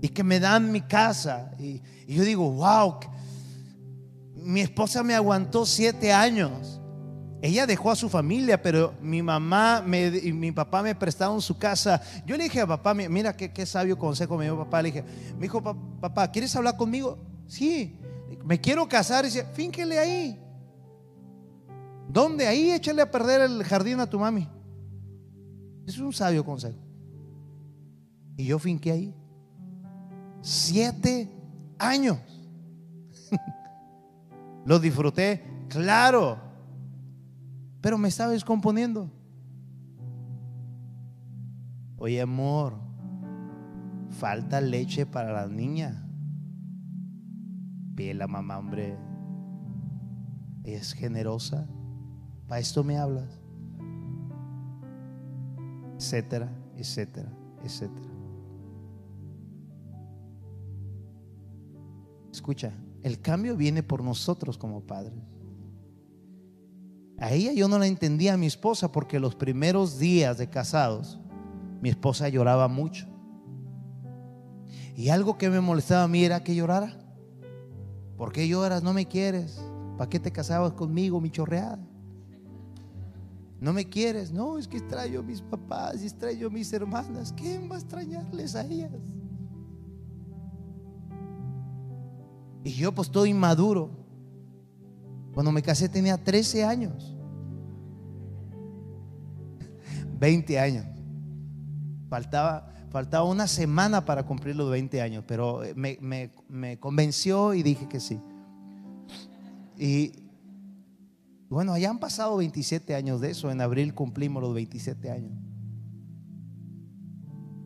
y 0.01 0.09
que 0.09 0.25
me 0.25 0.41
dan 0.41 0.73
mi 0.73 0.81
casa 0.81 1.53
y, 1.59 1.83
y 2.07 2.15
yo 2.15 2.25
digo, 2.25 2.51
wow, 2.53 2.99
mi 4.45 4.61
esposa 4.61 5.03
me 5.03 5.15
aguantó 5.15 5.65
siete 5.65 6.13
años. 6.13 6.81
Ella 7.41 7.67
dejó 7.67 7.91
a 7.91 7.97
su 7.97 8.09
familia, 8.09 8.61
pero 8.63 8.95
mi 9.03 9.23
mamá 9.23 9.85
y 10.23 10.33
mi 10.33 10.53
papá 10.53 10.83
me 10.83 10.95
prestaron 10.95 11.43
su 11.43 11.59
casa. 11.59 12.01
Yo 12.25 12.37
le 12.37 12.45
dije 12.45 12.61
a 12.61 12.67
papá, 12.67 12.95
mira 12.95 13.37
qué, 13.37 13.67
sabio 13.67 13.99
consejo 13.99 14.37
me 14.37 14.45
dio 14.45 14.57
papá. 14.57 14.83
Le 14.83 14.91
dije, 14.91 15.05
me 15.37 15.43
dijo, 15.43 15.63
papá, 16.01 16.31
¿quieres 16.31 16.55
hablar 16.57 16.77
conmigo? 16.77 17.19
Sí, 17.47 17.99
me 18.45 18.61
quiero 18.61 18.89
casar. 18.89 19.25
Y 19.25 19.29
dice, 19.29 19.45
fínquele 19.53 19.99
ahí. 19.99 20.41
¿Dónde? 22.09 22.47
Ahí 22.47 22.71
échale 22.71 23.03
a 23.03 23.11
perder 23.11 23.43
el 23.43 23.63
jardín 23.65 24.01
a 24.01 24.07
tu 24.07 24.19
mami. 24.19 24.49
Es 25.87 25.99
un 25.99 26.13
sabio 26.13 26.45
consejo. 26.45 26.79
Y 28.37 28.47
yo 28.47 28.59
finqué 28.59 28.93
ahí. 28.93 29.15
Siete 30.41 31.31
años. 31.79 32.19
Lo 34.65 34.79
disfruté, 34.79 35.67
claro, 35.69 36.39
pero 37.81 37.99
me 37.99 38.09
estaba 38.09 38.33
descomponiendo. 38.33 39.11
Oye, 41.99 42.21
amor, 42.21 42.75
falta 44.09 44.61
leche 44.61 45.05
para 45.05 45.33
la 45.33 45.47
niña. 45.47 46.07
Pide 47.95 48.15
la 48.15 48.27
mamá, 48.27 48.59
hombre. 48.59 48.97
es 50.65 50.95
generosa. 50.95 51.69
Para 52.49 52.61
esto 52.61 52.83
me 52.83 52.97
hablas. 52.99 53.41
Etcétera, 55.97 56.51
etcétera, 56.77 57.31
etcétera. 57.63 58.09
Escucha, 62.33 62.73
el 63.05 63.21
cambio 63.21 63.55
viene 63.55 63.83
por 63.83 64.03
nosotros 64.03 64.57
como 64.57 64.81
padres. 64.81 65.13
A 67.19 67.33
ella 67.33 67.53
yo 67.53 67.69
no 67.69 67.79
la 67.79 67.87
entendía 67.87 68.33
a 68.33 68.39
mi 68.39 68.47
esposa 68.47 68.91
porque 68.91 69.21
los 69.21 69.37
primeros 69.37 69.99
días 69.99 70.39
de 70.39 70.49
casados 70.49 71.21
mi 71.83 71.91
esposa 71.91 72.31
lloraba 72.31 72.67
mucho. 72.67 73.07
Y 74.97 75.11
algo 75.11 75.37
que 75.37 75.51
me 75.51 75.61
molestaba 75.61 76.05
a 76.05 76.09
mí 76.09 76.25
era 76.25 76.43
que 76.43 76.55
llorara. 76.55 76.99
¿Por 78.17 78.33
qué 78.33 78.49
lloras? 78.49 78.83
No 78.83 78.95
me 78.95 79.07
quieres. 79.07 79.61
¿Para 79.99 80.09
qué 80.09 80.19
te 80.19 80.33
casabas 80.33 80.73
conmigo, 80.73 81.21
mi 81.21 81.31
chorreada? 81.31 81.79
No 83.61 83.75
me 83.75 83.87
quieres. 83.87 84.33
No, 84.33 84.57
es 84.57 84.67
que 84.67 84.79
extraño 84.79 85.21
a 85.21 85.23
mis 85.23 85.43
papás 85.43 86.03
y 86.03 86.07
extraño 86.07 86.47
a 86.47 86.51
mis 86.51 86.73
hermanas. 86.73 87.35
¿Quién 87.37 87.71
va 87.71 87.75
a 87.75 87.81
extrañarles 87.81 88.55
a 88.55 88.65
ellas? 88.65 88.93
Y 92.65 92.73
yo 92.73 92.93
pues 92.93 93.11
todo 93.11 93.27
inmaduro. 93.27 93.91
Cuando 95.35 95.53
me 95.53 95.63
casé 95.63 95.89
tenía 95.89 96.17
13 96.17 96.65
años. 96.65 97.15
20 100.19 100.59
años. 100.59 100.87
Faltaba, 102.09 102.73
faltaba 102.91 103.25
una 103.29 103.47
semana 103.47 104.05
para 104.05 104.25
cumplir 104.25 104.57
los 104.57 104.71
20 104.71 105.03
años, 105.03 105.25
pero 105.27 105.61
me, 105.77 105.99
me 106.49 106.81
convenció 106.81 107.53
y 107.53 107.63
dije 107.63 107.87
que 107.87 108.01
sí. 108.01 108.19
Y 109.77 110.25
bueno, 111.49 111.73
allá 111.73 111.91
han 111.91 111.99
pasado 111.99 112.37
27 112.39 112.95
años 112.95 113.21
de 113.21 113.31
eso. 113.31 113.51
En 113.51 113.61
abril 113.61 113.95
cumplimos 113.95 114.43
los 114.43 114.55
27 114.55 115.11
años. 115.11 115.33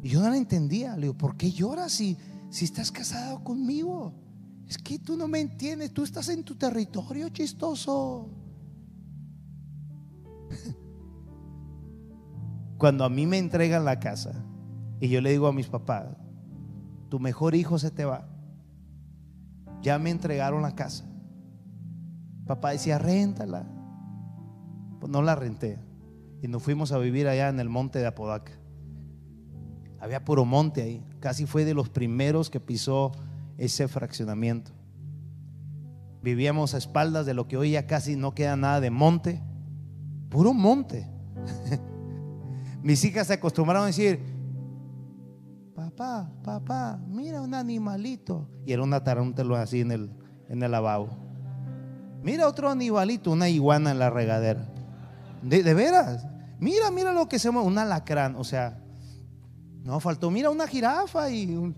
Y 0.03 0.09
yo 0.09 0.21
no 0.21 0.31
la 0.31 0.37
entendía. 0.37 0.97
Le 0.97 1.03
digo, 1.03 1.15
¿por 1.15 1.37
qué 1.37 1.51
lloras 1.51 1.93
si, 1.93 2.17
si 2.51 2.65
estás 2.65 2.91
casado 2.91 3.43
conmigo? 3.45 4.15
Es 4.69 4.77
que 4.77 4.99
tú 4.99 5.17
no 5.17 5.27
me 5.29 5.41
entiendes, 5.41 5.95
tú 5.95 6.05
estás 6.05 6.29
en 6.29 6.45
tu 6.45 6.55
territorio 6.57 7.31
chistoso. 7.31 8.29
Cuando 12.79 13.05
a 13.05 13.09
mí 13.09 13.27
me 13.27 13.39
entregan 13.39 13.87
la 13.87 13.99
casa 13.99 14.45
y 15.01 15.09
yo 15.09 15.23
le 15.23 15.31
digo 15.31 15.47
a 15.47 15.53
mis 15.55 15.69
papás, 15.69 16.09
tu 17.09 17.19
mejor 17.19 17.55
hijo 17.55 17.79
se 17.79 17.91
te 17.91 18.05
va, 18.05 18.29
ya 19.81 19.99
me 19.99 20.11
entregaron 20.11 20.61
la 20.61 20.75
casa. 20.75 21.07
Papá 22.47 22.71
decía, 22.71 22.99
réntala. 22.99 23.67
Pues 25.01 25.11
no 25.11 25.23
la 25.23 25.35
renté. 25.35 25.79
Y 26.43 26.49
nos 26.49 26.63
fuimos 26.63 26.93
a 26.93 26.99
vivir 26.99 27.27
allá 27.29 27.49
en 27.49 27.61
el 27.61 27.69
monte 27.69 27.99
de 28.01 28.07
Apodaca. 28.07 28.53
Había 29.99 30.25
puro 30.25 30.45
monte 30.45 30.83
ahí. 30.83 31.05
Casi 31.21 31.47
fue 31.47 31.65
de 31.65 31.75
los 31.75 31.89
primeros 31.89 32.51
que 32.51 32.61
pisó 32.61 33.13
ese 33.59 33.89
fraccionamiento. 33.89 34.71
Vivíamos 36.23 36.75
a 36.75 36.79
espaldas 36.79 37.27
de 37.27 37.35
lo 37.35 37.47
que 37.49 37.57
hoy 37.57 37.73
ya 37.73 37.87
casi 37.87 38.17
no 38.17 38.35
queda 38.35 38.57
nada 38.57 38.81
de 38.81 38.91
monte, 38.91 39.43
puro 40.31 40.55
monte. 40.55 41.07
Mis 42.83 43.05
hijas 43.05 43.27
se 43.27 43.35
acostumbraron 43.35 43.85
a 43.85 43.87
decir, 43.87 44.21
papá, 45.75 46.31
papá, 46.43 47.01
mira 47.09 47.43
un 47.43 47.55
animalito. 47.55 48.49
Y 48.65 48.73
era 48.73 48.83
una 48.83 49.03
tarántula 49.03 49.63
así 49.63 49.81
en 49.81 49.91
el, 49.91 50.11
en 50.49 50.63
el 50.63 50.71
lavabo. 50.71 51.11
Mira 52.23 52.49
otro 52.49 52.71
animalito, 52.71 53.31
una 53.31 53.49
iguana 53.49 53.91
en 53.91 53.99
la 53.99 54.11
regadera. 54.11 54.67
De, 55.43 55.63
de 55.63 55.75
veras. 55.75 56.27
Mira, 56.61 56.91
mira 56.91 57.13
lo 57.13 57.29
que 57.29 57.39
se 57.39 57.49
llama 57.49 57.63
un 57.63 57.79
alacrán. 57.79 58.37
O 58.37 58.45
sea, 58.45 58.81
no 59.83 60.01
faltó. 60.01 60.31
Mira 60.31 60.51
una 60.51 60.67
jirafa 60.67 61.31
y 61.31 61.57
un, 61.57 61.77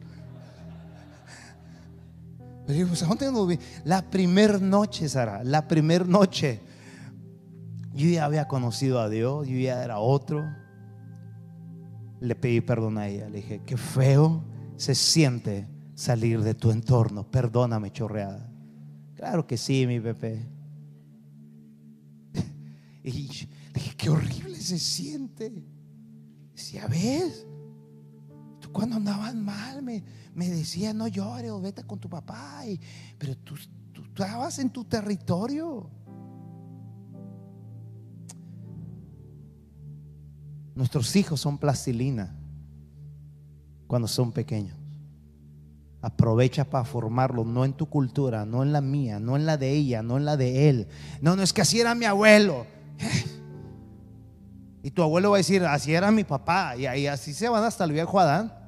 la 3.84 4.10
primer 4.10 4.62
noche, 4.62 5.08
Sara, 5.08 5.44
la 5.44 5.68
primer 5.68 6.08
noche, 6.08 6.60
yo 7.92 8.08
ya 8.08 8.24
había 8.24 8.48
conocido 8.48 9.00
a 9.00 9.08
Dios, 9.08 9.46
yo 9.48 9.58
ya 9.58 9.82
era 9.84 9.98
otro. 9.98 10.44
Le 12.20 12.34
pedí 12.34 12.60
perdón 12.60 12.98
a 12.98 13.08
ella, 13.08 13.28
le 13.28 13.38
dije, 13.38 13.62
qué 13.64 13.76
feo 13.76 14.44
se 14.76 14.94
siente 14.94 15.66
salir 15.94 16.42
de 16.42 16.54
tu 16.54 16.70
entorno, 16.70 17.30
perdóname, 17.30 17.92
chorreada. 17.92 18.50
Claro 19.16 19.46
que 19.46 19.56
sí, 19.56 19.86
mi 19.86 20.00
Pepe. 20.00 20.46
Y 23.02 23.10
dije, 23.10 23.48
qué 23.96 24.10
horrible 24.10 24.56
se 24.56 24.78
siente. 24.78 25.64
Decía, 26.54 26.86
¿ves? 26.86 27.46
Tú 28.60 28.70
cuando 28.72 28.96
andabas 28.96 29.34
mal 29.34 29.82
me, 29.82 30.02
me 30.34 30.48
decía, 30.48 30.92
no 30.92 31.08
llores 31.08 31.50
o 31.50 31.60
vete 31.60 31.84
con 31.84 31.98
tu 31.98 32.08
papá. 32.08 32.62
pero 33.18 33.36
tú, 33.38 33.54
tú, 33.92 34.02
estabas 34.02 34.58
en 34.58 34.70
tu 34.70 34.84
territorio. 34.84 35.90
Nuestros 40.74 41.14
hijos 41.16 41.40
son 41.40 41.58
plastilina 41.58 42.34
cuando 43.86 44.08
son 44.08 44.32
pequeños. 44.32 44.76
Aprovecha 46.02 46.64
para 46.64 46.84
formarlos, 46.84 47.46
no 47.46 47.64
en 47.64 47.74
tu 47.74 47.86
cultura, 47.86 48.46
no 48.46 48.62
en 48.62 48.72
la 48.72 48.80
mía, 48.80 49.20
no 49.20 49.36
en 49.36 49.44
la 49.44 49.58
de 49.58 49.72
ella, 49.72 50.02
no 50.02 50.16
en 50.16 50.24
la 50.24 50.36
de 50.36 50.70
él. 50.70 50.88
No, 51.20 51.36
no 51.36 51.42
es 51.42 51.52
que 51.52 51.60
así 51.60 51.80
era 51.80 51.94
mi 51.94 52.04
abuelo. 52.04 52.66
Y 54.82 54.90
tu 54.90 55.02
abuelo 55.02 55.30
va 55.30 55.36
a 55.36 55.38
decir, 55.38 55.62
así 55.64 55.92
era 55.92 56.10
mi 56.10 56.24
papá. 56.24 56.74
Y 56.76 57.06
así 57.06 57.34
se 57.34 57.48
van 57.48 57.64
hasta 57.64 57.84
el 57.84 57.92
viejo 57.92 58.18
Adán. 58.18 58.59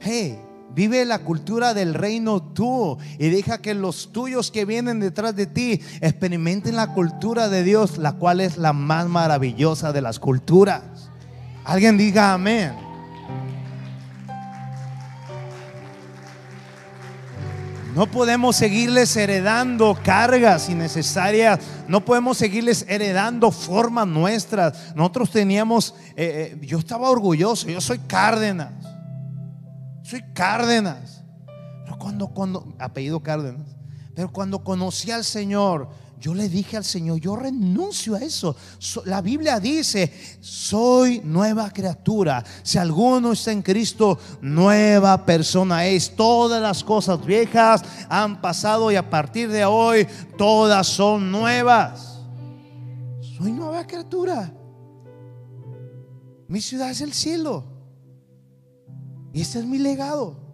Hey, 0.00 0.38
vive 0.74 1.04
la 1.04 1.20
cultura 1.20 1.74
del 1.74 1.94
reino 1.94 2.40
tú 2.40 2.98
y 3.18 3.30
deja 3.30 3.58
que 3.58 3.74
los 3.74 4.12
tuyos 4.12 4.50
que 4.50 4.64
vienen 4.64 5.00
detrás 5.00 5.34
de 5.34 5.46
ti 5.46 5.80
experimenten 6.00 6.76
la 6.76 6.94
cultura 6.94 7.48
de 7.48 7.64
Dios, 7.64 7.98
la 7.98 8.12
cual 8.12 8.40
es 8.40 8.58
la 8.58 8.72
más 8.72 9.08
maravillosa 9.08 9.92
de 9.92 10.02
las 10.02 10.20
culturas. 10.20 10.82
Alguien 11.64 11.98
diga 11.98 12.32
amén. 12.32 12.72
No 17.94 18.06
podemos 18.06 18.54
seguirles 18.54 19.16
heredando 19.16 19.98
cargas 20.04 20.68
innecesarias. 20.68 21.58
No 21.88 22.04
podemos 22.04 22.38
seguirles 22.38 22.86
heredando 22.88 23.50
formas 23.50 24.06
nuestras. 24.06 24.94
Nosotros 24.94 25.32
teníamos, 25.32 25.96
eh, 26.14 26.54
eh, 26.54 26.58
yo 26.64 26.78
estaba 26.78 27.10
orgulloso, 27.10 27.68
yo 27.68 27.80
soy 27.80 27.98
Cárdenas. 27.98 28.97
Soy 30.08 30.24
Cárdenas. 30.32 31.22
Pero 31.84 31.98
cuando, 31.98 32.28
cuando, 32.28 32.74
apellido 32.78 33.20
Cárdenas. 33.20 33.76
Pero 34.14 34.32
cuando 34.32 34.64
conocí 34.64 35.10
al 35.10 35.22
Señor, 35.22 35.90
yo 36.18 36.34
le 36.34 36.48
dije 36.48 36.78
al 36.78 36.84
Señor, 36.84 37.20
yo 37.20 37.36
renuncio 37.36 38.14
a 38.14 38.20
eso. 38.20 38.56
La 39.04 39.20
Biblia 39.20 39.60
dice, 39.60 40.10
soy 40.40 41.20
nueva 41.22 41.70
criatura. 41.70 42.42
Si 42.62 42.78
alguno 42.78 43.32
está 43.32 43.52
en 43.52 43.60
Cristo, 43.60 44.18
nueva 44.40 45.26
persona 45.26 45.84
es. 45.84 46.16
Todas 46.16 46.62
las 46.62 46.82
cosas 46.82 47.22
viejas 47.22 47.82
han 48.08 48.40
pasado 48.40 48.90
y 48.90 48.96
a 48.96 49.10
partir 49.10 49.50
de 49.50 49.66
hoy 49.66 50.08
todas 50.38 50.86
son 50.86 51.30
nuevas. 51.30 52.18
Soy 53.36 53.52
nueva 53.52 53.86
criatura. 53.86 54.54
Mi 56.48 56.62
ciudad 56.62 56.90
es 56.90 57.02
el 57.02 57.12
cielo. 57.12 57.77
Y 59.32 59.42
este 59.42 59.58
es 59.58 59.66
mi 59.66 59.78
legado. 59.78 60.48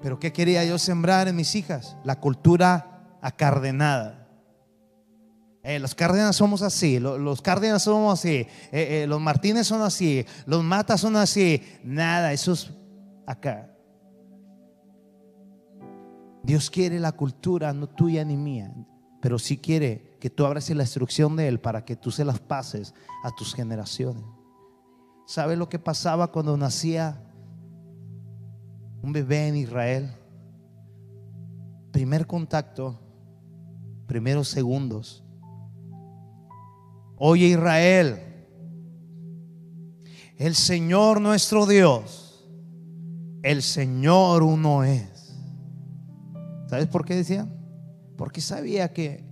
Pero 0.00 0.18
¿qué 0.18 0.32
quería 0.32 0.64
yo 0.64 0.78
sembrar 0.78 1.28
en 1.28 1.36
mis 1.36 1.54
hijas? 1.54 1.96
La 2.04 2.18
cultura 2.20 3.18
acardenada. 3.22 4.22
Eh, 5.62 5.78
los 5.78 5.94
Cárdenas 5.94 6.34
somos 6.34 6.60
así, 6.62 6.98
los, 6.98 7.40
Cárdenas 7.40 7.84
somos 7.84 8.18
así, 8.18 8.28
eh, 8.28 8.48
eh, 8.72 9.06
los 9.06 9.20
Martínez 9.20 9.68
son 9.68 9.80
así, 9.82 10.26
los 10.44 10.64
Matas 10.64 11.00
son 11.00 11.14
así. 11.14 11.62
Nada, 11.84 12.32
eso 12.32 12.52
es 12.52 12.72
acá. 13.28 13.68
Dios 16.42 16.68
quiere 16.68 16.98
la 16.98 17.12
cultura, 17.12 17.72
no 17.72 17.88
tuya 17.88 18.24
ni 18.24 18.36
mía, 18.36 18.74
pero 19.20 19.38
sí 19.38 19.56
quiere 19.56 20.16
que 20.18 20.30
tú 20.30 20.44
abras 20.44 20.68
la 20.70 20.82
instrucción 20.82 21.36
de 21.36 21.46
Él 21.46 21.60
para 21.60 21.84
que 21.84 21.94
tú 21.94 22.10
se 22.10 22.24
las 22.24 22.40
pases 22.40 22.92
a 23.22 23.30
tus 23.30 23.54
generaciones. 23.54 24.24
¿Sabe 25.32 25.56
lo 25.56 25.66
que 25.66 25.78
pasaba 25.78 26.30
cuando 26.30 26.54
nacía 26.58 27.18
un 29.00 29.14
bebé 29.14 29.48
en 29.48 29.56
Israel? 29.56 30.12
Primer 31.90 32.26
contacto 32.26 32.98
primeros 34.06 34.48
segundos. 34.48 35.24
Oye 37.16 37.46
Israel, 37.46 38.20
el 40.36 40.54
Señor 40.54 41.22
nuestro 41.22 41.64
Dios, 41.64 42.46
el 43.42 43.62
Señor 43.62 44.42
uno 44.42 44.84
es. 44.84 45.34
¿Sabes 46.66 46.88
por 46.88 47.06
qué 47.06 47.14
decía? 47.16 47.48
Porque 48.18 48.42
sabía 48.42 48.92
que 48.92 49.24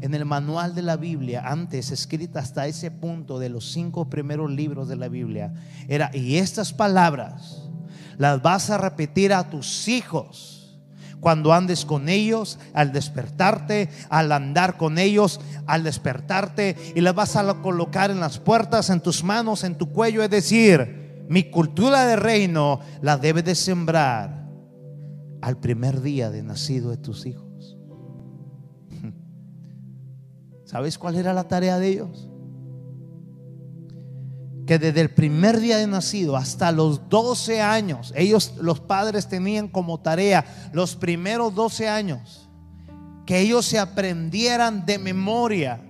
en 0.00 0.14
el 0.14 0.24
manual 0.24 0.74
de 0.74 0.82
la 0.82 0.96
Biblia, 0.96 1.42
antes 1.44 1.90
escrita 1.90 2.40
hasta 2.40 2.66
ese 2.66 2.90
punto 2.90 3.38
de 3.38 3.48
los 3.48 3.72
cinco 3.72 4.08
primeros 4.08 4.50
libros 4.50 4.88
de 4.88 4.96
la 4.96 5.08
Biblia, 5.08 5.52
era, 5.88 6.10
y 6.14 6.36
estas 6.36 6.72
palabras 6.72 7.68
las 8.16 8.42
vas 8.42 8.70
a 8.70 8.78
repetir 8.78 9.32
a 9.32 9.48
tus 9.48 9.88
hijos 9.88 10.58
cuando 11.20 11.52
andes 11.52 11.84
con 11.84 12.08
ellos, 12.08 12.58
al 12.74 12.92
despertarte, 12.92 13.88
al 14.08 14.30
andar 14.32 14.76
con 14.76 14.98
ellos, 14.98 15.40
al 15.66 15.82
despertarte, 15.82 16.76
y 16.94 17.00
las 17.00 17.14
vas 17.14 17.36
a 17.36 17.54
colocar 17.54 18.10
en 18.10 18.20
las 18.20 18.38
puertas, 18.38 18.90
en 18.90 19.00
tus 19.00 19.24
manos, 19.24 19.64
en 19.64 19.76
tu 19.76 19.90
cuello. 19.90 20.22
Es 20.22 20.30
decir, 20.30 21.24
mi 21.28 21.50
cultura 21.50 22.06
de 22.06 22.16
reino 22.16 22.80
la 23.02 23.16
debe 23.16 23.42
de 23.42 23.54
sembrar 23.54 24.46
al 25.42 25.58
primer 25.58 26.00
día 26.00 26.30
de 26.30 26.42
nacido 26.42 26.90
de 26.90 26.98
tus 26.98 27.26
hijos. 27.26 27.47
¿Sabes 30.68 30.98
cuál 30.98 31.16
era 31.16 31.32
la 31.32 31.48
tarea 31.48 31.78
de 31.78 31.88
ellos? 31.88 32.28
que 34.66 34.78
desde 34.78 35.00
el 35.00 35.08
primer 35.08 35.60
día 35.60 35.78
de 35.78 35.86
nacido 35.86 36.36
hasta 36.36 36.70
los 36.72 37.08
12 37.08 37.62
años, 37.62 38.12
ellos, 38.14 38.52
los 38.60 38.80
padres 38.80 39.26
tenían 39.26 39.66
como 39.66 39.98
tarea 39.98 40.44
los 40.74 40.94
primeros 40.94 41.54
12 41.54 41.88
años, 41.88 42.50
que 43.24 43.40
ellos 43.40 43.64
se 43.64 43.78
aprendieran 43.78 44.84
de 44.84 44.98
memoria, 44.98 45.80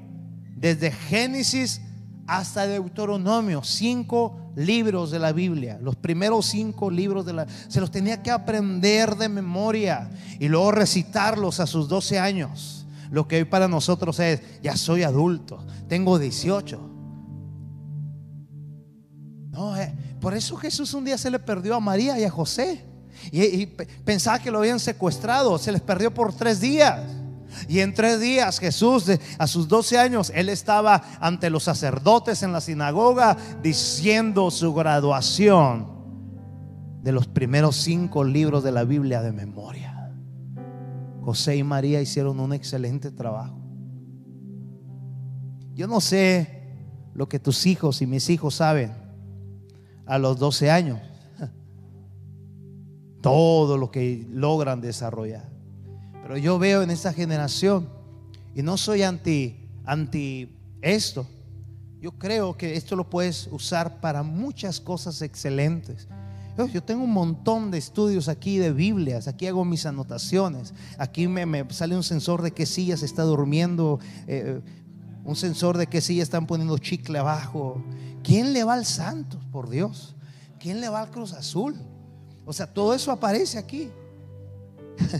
desde 0.54 0.92
Génesis 0.92 1.80
hasta 2.28 2.68
Deuteronomio, 2.68 3.64
cinco 3.64 4.52
libros 4.54 5.10
de 5.10 5.18
la 5.18 5.32
Biblia, 5.32 5.80
los 5.82 5.96
primeros 5.96 6.46
cinco 6.46 6.88
libros 6.88 7.26
de 7.26 7.32
la 7.32 7.46
se 7.66 7.80
los 7.80 7.90
tenía 7.90 8.22
que 8.22 8.30
aprender 8.30 9.16
de 9.16 9.28
memoria 9.28 10.08
y 10.38 10.46
luego 10.46 10.70
recitarlos 10.70 11.58
a 11.58 11.66
sus 11.66 11.88
12 11.88 12.20
años. 12.20 12.86
Lo 13.10 13.26
que 13.26 13.36
hoy 13.36 13.44
para 13.44 13.68
nosotros 13.68 14.18
es, 14.20 14.40
ya 14.62 14.76
soy 14.76 15.02
adulto, 15.02 15.64
tengo 15.88 16.18
18. 16.18 16.88
Eh, 19.76 19.94
por 20.20 20.34
eso 20.34 20.56
Jesús 20.56 20.94
un 20.94 21.04
día 21.04 21.18
se 21.18 21.30
le 21.30 21.38
perdió 21.38 21.74
a 21.74 21.80
María 21.80 22.18
y 22.18 22.24
a 22.24 22.30
José. 22.30 22.84
Y, 23.32 23.66
pensaba 24.04 24.38
que 24.38 24.50
lo 24.50 24.58
habían 24.58 24.78
secuestrado. 24.78 25.58
Se 25.58 25.72
les 25.72 25.80
perdió 25.80 26.12
por 26.12 26.32
tres 26.32 26.60
días. 26.60 27.00
Y 27.66 27.80
en 27.80 27.94
tres 27.94 28.20
días 28.20 28.58
Jesús, 28.58 29.06
a 29.38 29.46
sus 29.46 29.68
12 29.68 29.98
años, 29.98 30.30
él 30.34 30.48
estaba 30.48 31.02
ante 31.20 31.50
los 31.50 31.64
sacerdotes 31.64 32.42
en 32.42 32.52
la 32.52 32.60
sinagoga 32.60 33.36
diciendo 33.62 34.50
su 34.50 34.74
graduación 34.74 35.88
de 37.02 37.12
los 37.12 37.26
primeros 37.26 37.76
cinco 37.76 38.22
libros 38.22 38.62
de 38.62 38.72
la 38.72 38.84
Biblia 38.84 39.22
de 39.22 39.32
memoria. 39.32 39.87
José 41.28 41.56
y 41.56 41.62
María 41.62 42.00
hicieron 42.00 42.40
un 42.40 42.54
excelente 42.54 43.10
trabajo. 43.10 43.58
Yo 45.74 45.86
no 45.86 46.00
sé 46.00 46.62
lo 47.12 47.28
que 47.28 47.38
tus 47.38 47.66
hijos 47.66 48.00
y 48.00 48.06
mis 48.06 48.30
hijos 48.30 48.54
saben 48.54 48.94
a 50.06 50.16
los 50.16 50.38
12 50.38 50.70
años. 50.70 50.98
Todo 53.20 53.76
lo 53.76 53.90
que 53.90 54.26
logran 54.30 54.80
desarrollar. 54.80 55.46
Pero 56.22 56.38
yo 56.38 56.58
veo 56.58 56.80
en 56.80 56.88
esta 56.88 57.12
generación, 57.12 57.90
y 58.54 58.62
no 58.62 58.78
soy 58.78 59.02
anti, 59.02 59.68
anti 59.84 60.56
esto, 60.80 61.26
yo 62.00 62.12
creo 62.12 62.56
que 62.56 62.74
esto 62.74 62.96
lo 62.96 63.10
puedes 63.10 63.50
usar 63.52 64.00
para 64.00 64.22
muchas 64.22 64.80
cosas 64.80 65.20
excelentes. 65.20 66.08
Yo 66.66 66.82
tengo 66.82 67.04
un 67.04 67.12
montón 67.12 67.70
de 67.70 67.78
estudios 67.78 68.28
aquí 68.28 68.58
de 68.58 68.72
Biblias, 68.72 69.28
aquí 69.28 69.46
hago 69.46 69.64
mis 69.64 69.86
anotaciones, 69.86 70.74
aquí 70.98 71.28
me, 71.28 71.64
sale 71.70 71.94
un 71.94 72.02
sensor 72.02 72.42
de 72.42 72.50
qué 72.50 72.66
silla 72.66 72.96
se 72.96 73.06
está 73.06 73.22
durmiendo, 73.22 74.00
eh, 74.26 74.60
un 75.24 75.36
sensor 75.36 75.78
de 75.78 75.86
qué 75.86 76.00
silla 76.00 76.24
están 76.24 76.48
poniendo 76.48 76.76
chicle 76.78 77.18
abajo, 77.18 77.80
¿Quién 78.24 78.52
le 78.52 78.64
va 78.64 78.74
al 78.74 78.84
Santos, 78.84 79.40
por 79.52 79.70
Dios? 79.70 80.14
¿Quién 80.58 80.80
le 80.80 80.88
va 80.88 81.00
al 81.00 81.10
Cruz 81.10 81.32
Azul? 81.32 81.76
O 82.44 82.52
sea, 82.52 82.66
todo 82.66 82.92
eso 82.92 83.12
aparece 83.12 83.56
aquí. 83.56 83.90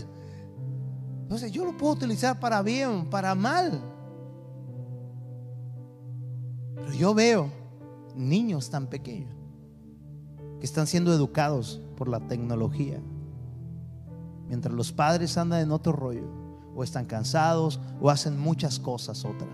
Entonces 1.23 1.51
yo 1.51 1.65
lo 1.65 1.75
puedo 1.77 1.93
utilizar 1.93 2.39
para 2.39 2.61
bien, 2.61 3.09
para 3.09 3.33
mal. 3.33 3.81
Pero 6.75 6.93
yo 6.93 7.13
veo 7.13 7.49
niños 8.15 8.69
tan 8.69 8.87
pequeños 8.87 9.38
que 10.59 10.65
están 10.65 10.87
siendo 10.87 11.13
educados 11.13 11.81
por 11.95 12.09
la 12.09 12.19
tecnología. 12.19 12.99
Mientras 14.47 14.73
los 14.73 14.91
padres 14.91 15.37
andan 15.37 15.61
en 15.61 15.71
otro 15.71 15.91
rollo, 15.91 16.27
o 16.75 16.83
están 16.83 17.05
cansados, 17.05 17.79
o 18.01 18.09
hacen 18.09 18.39
muchas 18.39 18.79
cosas 18.79 19.25
otras. 19.25 19.49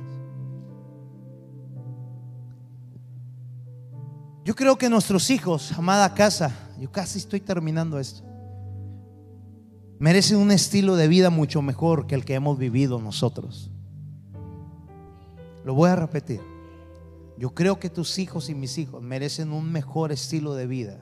Yo 4.44 4.54
creo 4.56 4.78
que 4.78 4.90
nuestros 4.90 5.30
hijos, 5.32 5.72
amada 5.72 6.14
casa, 6.14 6.52
yo 6.80 6.92
casi 6.92 7.18
estoy 7.18 7.42
terminando 7.42 8.00
esto, 8.00 8.24
merecen 9.98 10.38
un 10.38 10.52
estilo 10.52 10.96
de 10.96 11.08
vida 11.08 11.30
mucho 11.30 11.62
mejor 11.62 12.06
que 12.06 12.16
el 12.16 12.26
que 12.26 12.36
hemos 12.36 12.58
vivido 12.58 13.00
nosotros. 13.00 13.72
Lo 15.64 15.74
voy 15.74 15.90
a 15.90 15.96
repetir. 15.96 16.55
Yo 17.38 17.54
creo 17.54 17.80
que 17.80 17.90
tus 17.90 18.18
hijos 18.18 18.50
y 18.50 18.56
mis 18.56 18.78
hijos 18.78 19.02
merecen 19.02 19.52
un 19.52 19.72
mejor 19.72 20.12
estilo 20.12 20.56
de 20.56 20.68
vida. 20.68 21.02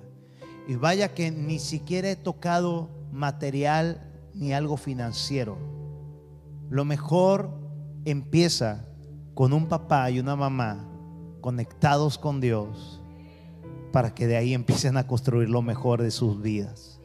Y 0.68 0.76
vaya 0.76 1.14
que 1.14 1.30
ni 1.30 1.60
siquiera 1.60 2.10
he 2.10 2.16
tocado 2.16 2.90
material 3.12 4.12
ni 4.34 4.54
algo 4.54 4.78
financiero. 4.78 5.58
Lo 6.70 6.86
mejor 6.86 7.52
empieza 8.06 8.86
con 9.36 9.54
un 9.54 9.68
papá 9.68 10.10
y 10.10 10.20
una 10.20 10.36
mamá 10.36 10.90
conectados 11.42 12.18
con 12.18 12.42
Dios 12.42 13.02
para 13.92 14.16
que 14.16 14.26
de 14.26 14.38
ahí 14.38 14.54
empiecen 14.54 14.98
a 14.98 15.06
construir 15.06 15.50
lo 15.50 15.62
mejor 15.62 16.02
de 16.02 16.10
sus 16.10 16.42
vidas. 16.42 17.00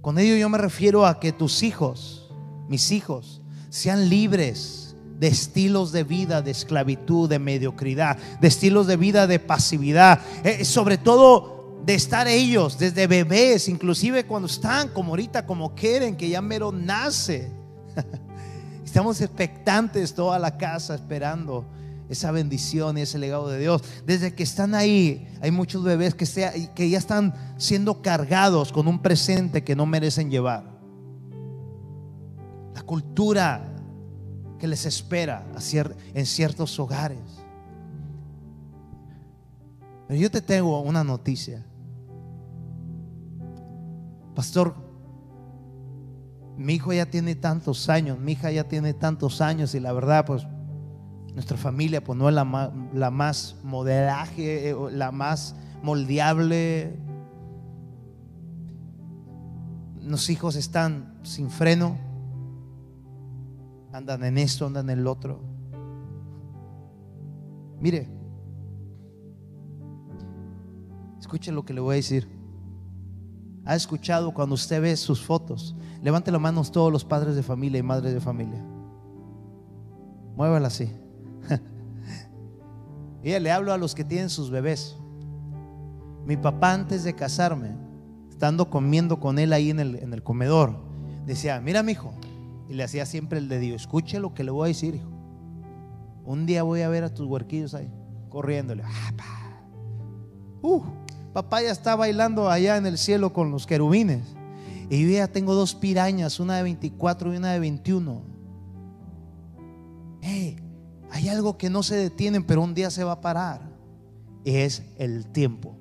Con 0.00 0.18
ello 0.18 0.34
yo 0.34 0.48
me 0.48 0.58
refiero 0.58 1.06
a 1.06 1.20
que 1.20 1.30
tus 1.32 1.62
hijos, 1.62 2.28
mis 2.68 2.90
hijos, 2.90 3.40
sean 3.70 4.08
libres 4.08 4.81
de 5.22 5.28
estilos 5.28 5.92
de 5.92 6.02
vida 6.02 6.42
de 6.42 6.50
esclavitud, 6.50 7.28
de 7.28 7.38
mediocridad, 7.38 8.18
de 8.40 8.48
estilos 8.48 8.88
de 8.88 8.96
vida 8.96 9.28
de 9.28 9.38
pasividad, 9.38 10.18
eh, 10.42 10.64
sobre 10.64 10.98
todo 10.98 11.78
de 11.86 11.94
estar 11.94 12.26
ellos 12.26 12.76
desde 12.76 13.06
bebés, 13.06 13.68
inclusive 13.68 14.26
cuando 14.26 14.46
están 14.46 14.88
como 14.88 15.10
ahorita, 15.10 15.46
como 15.46 15.76
quieren, 15.76 16.16
que 16.16 16.28
ya 16.28 16.42
mero 16.42 16.72
nace. 16.72 17.52
Estamos 18.84 19.20
expectantes 19.20 20.12
toda 20.12 20.40
la 20.40 20.58
casa 20.58 20.96
esperando 20.96 21.66
esa 22.08 22.32
bendición 22.32 22.98
y 22.98 23.02
ese 23.02 23.16
legado 23.16 23.48
de 23.48 23.60
Dios. 23.60 23.80
Desde 24.04 24.34
que 24.34 24.42
están 24.42 24.74
ahí, 24.74 25.28
hay 25.40 25.52
muchos 25.52 25.84
bebés 25.84 26.16
que, 26.16 26.26
sea, 26.26 26.52
que 26.74 26.90
ya 26.90 26.98
están 26.98 27.32
siendo 27.58 28.02
cargados 28.02 28.72
con 28.72 28.88
un 28.88 29.00
presente 29.00 29.62
que 29.62 29.76
no 29.76 29.86
merecen 29.86 30.32
llevar. 30.32 30.64
La 32.74 32.82
cultura 32.82 33.71
que 34.62 34.68
les 34.68 34.86
espera 34.86 35.44
en 36.14 36.24
ciertos 36.24 36.78
hogares. 36.78 37.18
Pero 40.06 40.20
yo 40.20 40.30
te 40.30 40.40
tengo 40.40 40.80
una 40.82 41.02
noticia. 41.02 41.66
Pastor, 44.36 44.76
mi 46.56 46.74
hijo 46.74 46.92
ya 46.92 47.06
tiene 47.06 47.34
tantos 47.34 47.88
años, 47.88 48.20
mi 48.20 48.32
hija 48.32 48.52
ya 48.52 48.68
tiene 48.68 48.94
tantos 48.94 49.40
años 49.40 49.74
y 49.74 49.80
la 49.80 49.92
verdad, 49.92 50.24
pues 50.26 50.46
nuestra 51.34 51.56
familia 51.56 52.04
pues 52.04 52.16
no 52.16 52.28
es 52.28 52.34
la 52.36 52.72
la 52.94 53.10
más 53.10 53.56
modelaje, 53.64 54.70
eh, 54.70 54.76
la 54.92 55.10
más 55.10 55.56
moldeable. 55.82 57.00
Los 60.00 60.30
hijos 60.30 60.54
están 60.54 61.18
sin 61.24 61.50
freno, 61.50 61.98
andan 63.92 64.24
en 64.24 64.38
esto, 64.38 64.66
andan 64.66 64.88
en 64.90 64.98
el 64.98 65.06
otro. 65.06 65.40
Mire, 67.78 68.08
escuche 71.20 71.52
lo 71.52 71.64
que 71.64 71.74
le 71.74 71.80
voy 71.80 71.94
a 71.94 71.96
decir. 71.96 72.28
¿Ha 73.64 73.76
escuchado 73.76 74.32
cuando 74.32 74.54
usted 74.54 74.80
ve 74.80 74.96
sus 74.96 75.24
fotos? 75.24 75.76
Levante 76.02 76.32
las 76.32 76.40
manos 76.40 76.72
todos 76.72 76.90
los 76.90 77.04
padres 77.04 77.36
de 77.36 77.42
familia 77.42 77.78
y 77.78 77.82
madres 77.82 78.12
de 78.12 78.20
familia. 78.20 78.64
Muévala 80.36 80.68
así. 80.68 80.90
y 83.22 83.38
le 83.38 83.52
hablo 83.52 83.72
a 83.72 83.78
los 83.78 83.94
que 83.94 84.04
tienen 84.04 84.30
sus 84.30 84.50
bebés. 84.50 84.96
Mi 86.24 86.36
papá 86.36 86.72
antes 86.72 87.04
de 87.04 87.14
casarme, 87.14 87.76
estando 88.28 88.70
comiendo 88.70 89.20
con 89.20 89.38
él 89.38 89.52
ahí 89.52 89.70
en 89.70 89.80
el, 89.80 89.96
en 89.96 90.12
el 90.12 90.22
comedor, 90.22 90.76
decía, 91.26 91.60
mira 91.60 91.82
mi 91.82 91.92
hijo, 91.92 92.12
y 92.68 92.74
le 92.74 92.84
hacía 92.84 93.06
siempre 93.06 93.38
el 93.38 93.48
de 93.48 93.58
Dios, 93.58 93.82
escuche 93.82 94.20
lo 94.20 94.34
que 94.34 94.44
le 94.44 94.50
voy 94.50 94.66
a 94.66 94.68
decir, 94.68 94.94
hijo. 94.94 95.10
Un 96.24 96.46
día 96.46 96.62
voy 96.62 96.82
a 96.82 96.88
ver 96.88 97.04
a 97.04 97.12
tus 97.12 97.26
huerquillos 97.26 97.74
ahí, 97.74 97.90
corriéndole. 98.28 98.84
Ah, 98.84 99.12
uh, 100.62 100.82
papá 101.32 101.62
ya 101.62 101.70
está 101.70 101.96
bailando 101.96 102.48
allá 102.48 102.76
en 102.76 102.86
el 102.86 102.98
cielo 102.98 103.32
con 103.32 103.50
los 103.50 103.66
querubines. 103.66 104.22
Y 104.88 105.02
yo 105.02 105.10
ya 105.10 105.26
tengo 105.26 105.54
dos 105.54 105.74
pirañas, 105.74 106.38
una 106.38 106.56
de 106.56 106.62
24 106.64 107.32
y 107.32 107.36
una 107.36 107.52
de 107.52 107.58
21. 107.58 108.22
Hey, 110.20 110.56
hay 111.10 111.28
algo 111.28 111.58
que 111.58 111.70
no 111.70 111.82
se 111.82 111.96
detienen, 111.96 112.44
pero 112.44 112.62
un 112.62 112.74
día 112.74 112.90
se 112.90 113.02
va 113.02 113.12
a 113.12 113.20
parar. 113.20 113.62
Es 114.44 114.82
el 114.98 115.26
tiempo. 115.26 115.76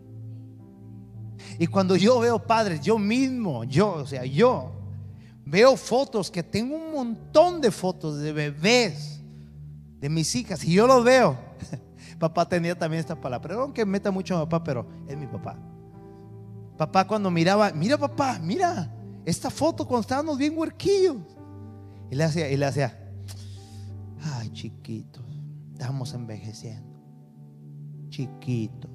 Y 1.59 1.67
cuando 1.67 1.95
yo 1.95 2.19
veo 2.19 2.39
padres, 2.39 2.81
yo 2.81 2.97
mismo, 2.97 3.63
yo, 3.65 3.93
o 3.93 4.05
sea, 4.07 4.25
yo 4.25 4.80
veo 5.51 5.75
fotos, 5.75 6.31
que 6.31 6.41
tengo 6.41 6.75
un 6.75 6.91
montón 6.91 7.59
de 7.59 7.69
fotos 7.69 8.19
de 8.19 8.31
bebés, 8.31 9.21
de 9.99 10.09
mis 10.09 10.33
hijas, 10.33 10.63
y 10.63 10.73
yo 10.73 10.87
los 10.87 11.03
veo. 11.03 11.37
Papá 12.19 12.47
tenía 12.47 12.77
también 12.77 13.01
esta 13.01 13.19
palabra, 13.19 13.47
pero 13.47 13.61
aunque 13.61 13.85
meta 13.85 14.09
mucho 14.09 14.37
a 14.37 14.47
papá, 14.47 14.63
pero 14.63 14.87
es 15.07 15.17
mi 15.17 15.25
papá. 15.25 15.57
Papá 16.77 17.07
cuando 17.07 17.31
miraba, 17.31 17.71
mira 17.71 17.97
papá, 17.97 18.39
mira, 18.39 18.93
esta 19.25 19.49
foto 19.49 19.87
cuando 19.87 20.01
estábamos 20.01 20.37
bien 20.37 20.55
huerquillos. 20.55 21.17
Y 22.11 22.15
le 22.15 22.23
hacía, 22.23 22.49
y 22.51 22.57
le 22.57 22.65
hacía, 22.65 23.11
ay 24.21 24.51
chiquito 24.51 25.21
estamos 25.81 26.13
envejeciendo. 26.13 26.95
Chiquito. 28.09 28.87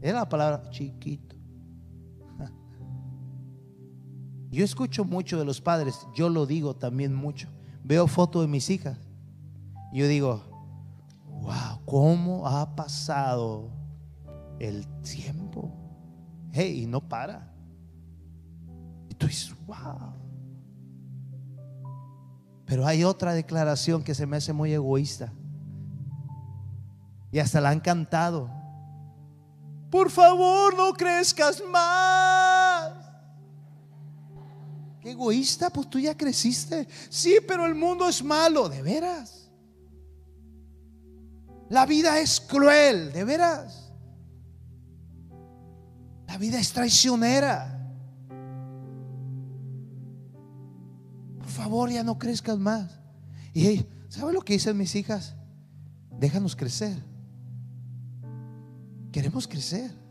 Era 0.00 0.20
la 0.20 0.28
palabra 0.28 0.68
chiquito. 0.70 1.35
Yo 4.50 4.64
escucho 4.64 5.04
mucho 5.04 5.38
de 5.38 5.44
los 5.44 5.60
padres, 5.60 6.06
yo 6.14 6.28
lo 6.28 6.46
digo 6.46 6.74
también 6.74 7.14
mucho. 7.14 7.48
Veo 7.82 8.06
fotos 8.06 8.42
de 8.42 8.48
mis 8.48 8.70
hijas. 8.70 8.98
Yo 9.92 10.08
digo, 10.08 10.42
wow, 11.40 11.80
¿cómo 11.84 12.46
ha 12.46 12.74
pasado 12.74 13.70
el 14.58 14.86
tiempo? 15.02 15.72
Hey, 16.52 16.82
y 16.82 16.86
no 16.86 17.00
para. 17.00 17.52
Y 19.08 19.14
tú 19.14 19.26
dices, 19.26 19.54
wow. 19.66 20.14
Pero 22.66 22.86
hay 22.86 23.04
otra 23.04 23.32
declaración 23.32 24.02
que 24.02 24.14
se 24.14 24.26
me 24.26 24.36
hace 24.36 24.52
muy 24.52 24.72
egoísta. 24.72 25.32
Y 27.30 27.38
hasta 27.38 27.60
la 27.60 27.70
han 27.70 27.80
cantado. 27.80 28.50
Por 29.90 30.10
favor, 30.10 30.76
no 30.76 30.92
crezcas 30.92 31.62
más. 31.70 32.55
Egoísta, 35.06 35.70
pues 35.70 35.88
tú 35.88 36.00
ya 36.00 36.16
creciste. 36.16 36.88
Sí, 37.08 37.36
pero 37.46 37.64
el 37.64 37.76
mundo 37.76 38.08
es 38.08 38.24
malo, 38.24 38.68
de 38.68 38.82
veras. 38.82 39.48
La 41.68 41.86
vida 41.86 42.18
es 42.18 42.40
cruel, 42.40 43.12
de 43.12 43.22
veras. 43.22 43.92
La 46.26 46.36
vida 46.38 46.58
es 46.58 46.72
traicionera. 46.72 47.72
Por 51.38 51.48
favor, 51.48 51.88
ya 51.88 52.02
no 52.02 52.18
crezcas 52.18 52.58
más. 52.58 52.98
Y 53.54 53.86
¿sabe 54.08 54.32
lo 54.32 54.42
que 54.42 54.54
dicen 54.54 54.76
mis 54.76 54.96
hijas? 54.96 55.36
Déjanos 56.18 56.56
crecer. 56.56 57.00
Queremos 59.12 59.46
crecer. 59.46 60.05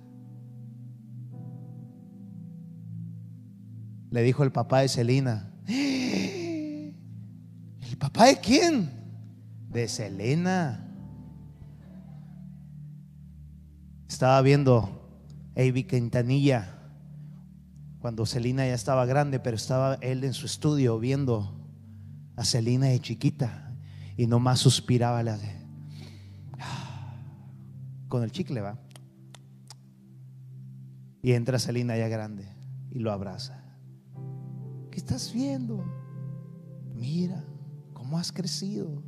Le 4.15 4.23
dijo 4.23 4.43
el 4.45 4.51
papá 4.53 4.79
de 4.79 4.87
Selena. 4.87 5.51
¿El 5.67 6.95
papá 7.99 8.27
de 8.27 8.39
quién? 8.39 8.89
De 9.67 9.89
Selena. 9.89 10.89
Estaba 14.07 14.41
viendo 14.41 15.05
Avi 15.57 15.83
Quintanilla 15.83 16.79
cuando 17.99 18.25
Selena 18.25 18.65
ya 18.65 18.73
estaba 18.73 19.05
grande, 19.05 19.41
pero 19.41 19.57
estaba 19.57 19.95
él 19.95 20.23
en 20.23 20.33
su 20.33 20.45
estudio 20.45 20.97
viendo 20.97 21.53
a 22.37 22.45
Selena 22.45 22.85
de 22.85 23.01
chiquita 23.01 23.75
y 24.15 24.27
nomás 24.27 24.59
suspiraba 24.59 25.23
la 25.23 25.37
de, 25.37 25.51
con 28.07 28.23
el 28.23 28.31
chicle 28.31 28.61
va. 28.61 28.79
Y 31.21 31.33
entra 31.33 31.59
Selina 31.59 31.97
ya 31.97 32.07
grande 32.07 32.47
y 32.91 32.99
lo 32.99 33.11
abraza. 33.11 33.64
¿Qué 34.95 35.01
estás 35.01 35.33
viendo? 35.33 35.83
Mira 36.93 37.43
cómo 37.91 38.17
has 38.17 38.31
crecido. 38.31 39.03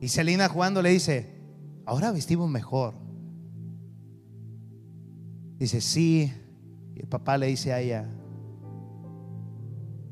Y 0.00 0.08
Selina 0.08 0.48
jugando 0.48 0.82
le 0.82 0.90
dice, 0.90 1.40
ahora 1.86 2.10
vestimos 2.10 2.50
mejor. 2.50 2.94
Dice, 5.56 5.80
sí. 5.80 6.32
Y 6.96 7.00
el 7.02 7.06
papá 7.06 7.38
le 7.38 7.46
dice 7.46 7.72
a 7.72 7.80
ella, 7.80 8.10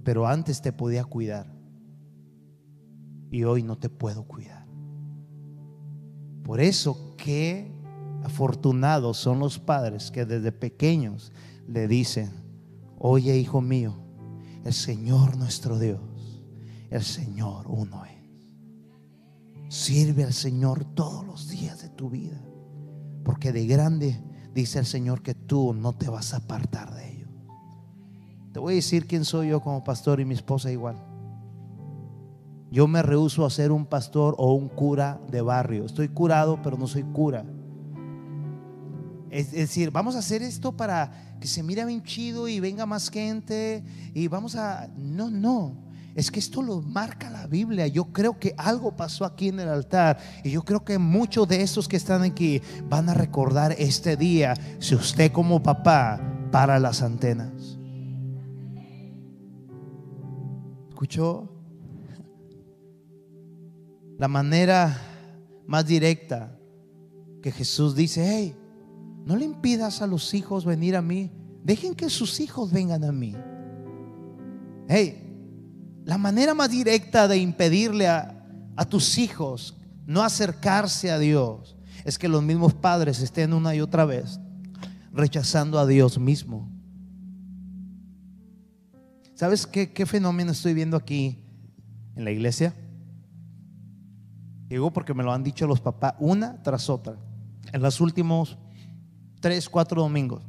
pero 0.05 0.25
antes 0.25 0.63
te 0.63 0.73
podía 0.73 1.05
cuidar. 1.05 1.53
Y 3.29 3.43
hoy 3.43 3.65
no 3.65 3.77
te 3.77 3.89
puedo 3.89 4.23
cuidar. 4.23 4.69
Por 6.45 6.61
eso, 6.61 7.17
que 7.17 7.76
Afortunados 8.27 9.17
son 9.17 9.39
los 9.39 9.59
padres 9.59 10.11
que 10.11 10.25
desde 10.25 10.53
pequeños 10.53 11.33
le 11.67 11.89
dicen, 11.89 12.31
oye 12.99 13.37
hijo 13.39 13.61
mío, 13.61 13.97
el 14.65 14.73
Señor 14.73 15.37
nuestro 15.37 15.79
Dios 15.79 16.01
el 16.91 17.03
Señor 17.03 17.67
uno 17.69 18.05
es. 18.05 19.75
Sirve 19.75 20.25
al 20.25 20.33
Señor 20.33 20.85
todos 20.95 21.27
los 21.27 21.49
días 21.49 21.83
de 21.83 21.89
tu 21.89 22.11
vida. 22.11 22.41
Porque 23.25 23.53
de 23.53 23.67
grande 23.67 24.23
dice 24.55 24.79
el 24.79 24.87
Señor 24.87 25.23
que 25.23 25.35
tú 25.35 25.75
no 25.75 25.93
te 25.93 26.09
vas 26.09 26.33
a 26.33 26.39
apartar 26.39 26.95
de 26.95 27.13
ellos. 27.13 27.31
Te 28.53 28.61
voy 28.61 28.75
a 28.75 28.77
decir 28.77 29.07
quién 29.07 29.25
soy 29.25 29.49
yo 29.49 29.61
como 29.61 29.85
pastor 29.85 30.21
y 30.21 30.25
mi 30.25 30.35
esposa 30.35 30.71
igual. 30.71 30.97
Yo 32.71 32.87
me 32.87 33.03
rehuso 33.03 33.45
a 33.45 33.51
ser 33.51 33.73
un 33.73 33.87
pastor 33.87 34.35
o 34.39 34.55
un 34.55 34.69
cura 34.69 35.21
de 35.31 35.41
barrio. 35.41 35.85
Estoy 35.85 36.09
curado, 36.09 36.61
pero 36.63 36.79
no 36.79 36.87
soy 36.87 37.03
cura. 37.03 37.45
Es 39.31 39.53
decir, 39.53 39.91
vamos 39.91 40.15
a 40.17 40.21
hacer 40.21 40.43
esto 40.43 40.77
para 40.77 41.39
que 41.41 41.49
se 41.49 41.63
mire 41.63 41.85
bien 41.85 42.03
chido 42.03 42.49
y 42.49 42.61
venga 42.61 42.87
más 42.87 43.11
gente 43.11 43.83
y 44.15 44.29
vamos 44.29 44.57
a... 44.57 44.89
No, 44.97 45.31
no. 45.31 45.87
Es 46.15 46.31
que 46.31 46.41
esto 46.41 46.63
lo 46.63 46.81
marca 46.81 47.29
la 47.29 47.47
Biblia. 47.47 47.87
Yo 47.89 48.07
creo 48.07 48.39
que 48.39 48.55
algo 48.57 48.97
pasó 48.97 49.27
aquí 49.27 49.49
en 49.49 49.61
el 49.61 49.69
altar. 49.69 50.19
Y 50.43 50.51
yo 50.51 50.65
creo 50.65 50.83
que 50.83 50.97
muchos 50.99 51.47
de 51.47 51.61
estos 51.61 51.89
que 51.89 51.97
están 51.97 52.23
aquí 52.23 52.63
van 52.89 53.11
a 53.11 53.15
recordar 53.15 53.75
este 53.79 54.17
día 54.17 54.55
si 54.79 54.95
usted 54.95 55.31
como 55.31 55.63
papá 55.63 56.19
para 56.51 56.79
las 56.79 57.03
antenas. 57.03 57.79
¿Escuchó? 60.89 61.53
La 64.19 64.29
manera 64.29 64.99
más 65.67 65.87
directa 65.87 66.59
que 67.43 67.53
Jesús 67.53 67.95
dice, 67.95 68.27
hey, 68.27 68.57
no 69.27 69.35
le 69.35 69.45
impidas 69.45 70.03
a 70.03 70.07
los 70.07 70.33
hijos 70.35 70.65
venir 70.65 70.95
a 70.95 71.03
mí. 71.03 71.33
Dejen 71.65 71.97
que 71.97 72.09
sus 72.09 72.39
hijos 72.39 72.71
vengan 72.71 73.03
a 73.03 73.11
mí. 73.11 73.35
Hey, 74.89 76.01
la 76.05 76.17
manera 76.17 76.55
más 76.55 76.71
directa 76.71 77.27
de 77.27 77.37
impedirle 77.37 78.07
a, 78.07 78.33
tus 78.89 79.19
hijos 79.19 79.77
no 80.07 80.23
acercarse 80.23 81.11
a 81.11 81.19
Dios 81.19 81.77
es 82.05 82.19
que 82.19 82.29
los 82.29 82.41
mismos 82.41 82.73
padres 82.73 83.21
estén 83.21 83.53
una 83.53 83.75
y 83.75 83.81
otra 83.81 84.05
vez 84.05 84.39
rechazando 85.13 85.81
a 85.81 85.87
Dios 85.87 86.21
mismo. 86.21 86.71
¿Sabes 89.35 89.67
qué, 89.67 89.93
qué 89.93 90.07
fenómeno 90.07 90.53
estoy 90.53 90.73
viendo 90.73 90.97
aquí 90.97 91.43
en 92.15 92.25
la 92.25 92.31
iglesia? 92.31 92.75
Digo 94.69 94.93
porque 94.93 95.15
me 95.15 95.25
lo 95.25 95.33
han 95.33 95.43
dicho 95.43 95.67
los 95.67 95.81
papás 95.81 96.15
una 96.21 96.63
tras 96.63 96.89
otra 96.89 97.17
en 97.73 97.83
los 97.83 98.01
últimos 98.01 98.57
tres, 99.47 99.69
cuatro 99.69 100.03
domingos. 100.03 100.43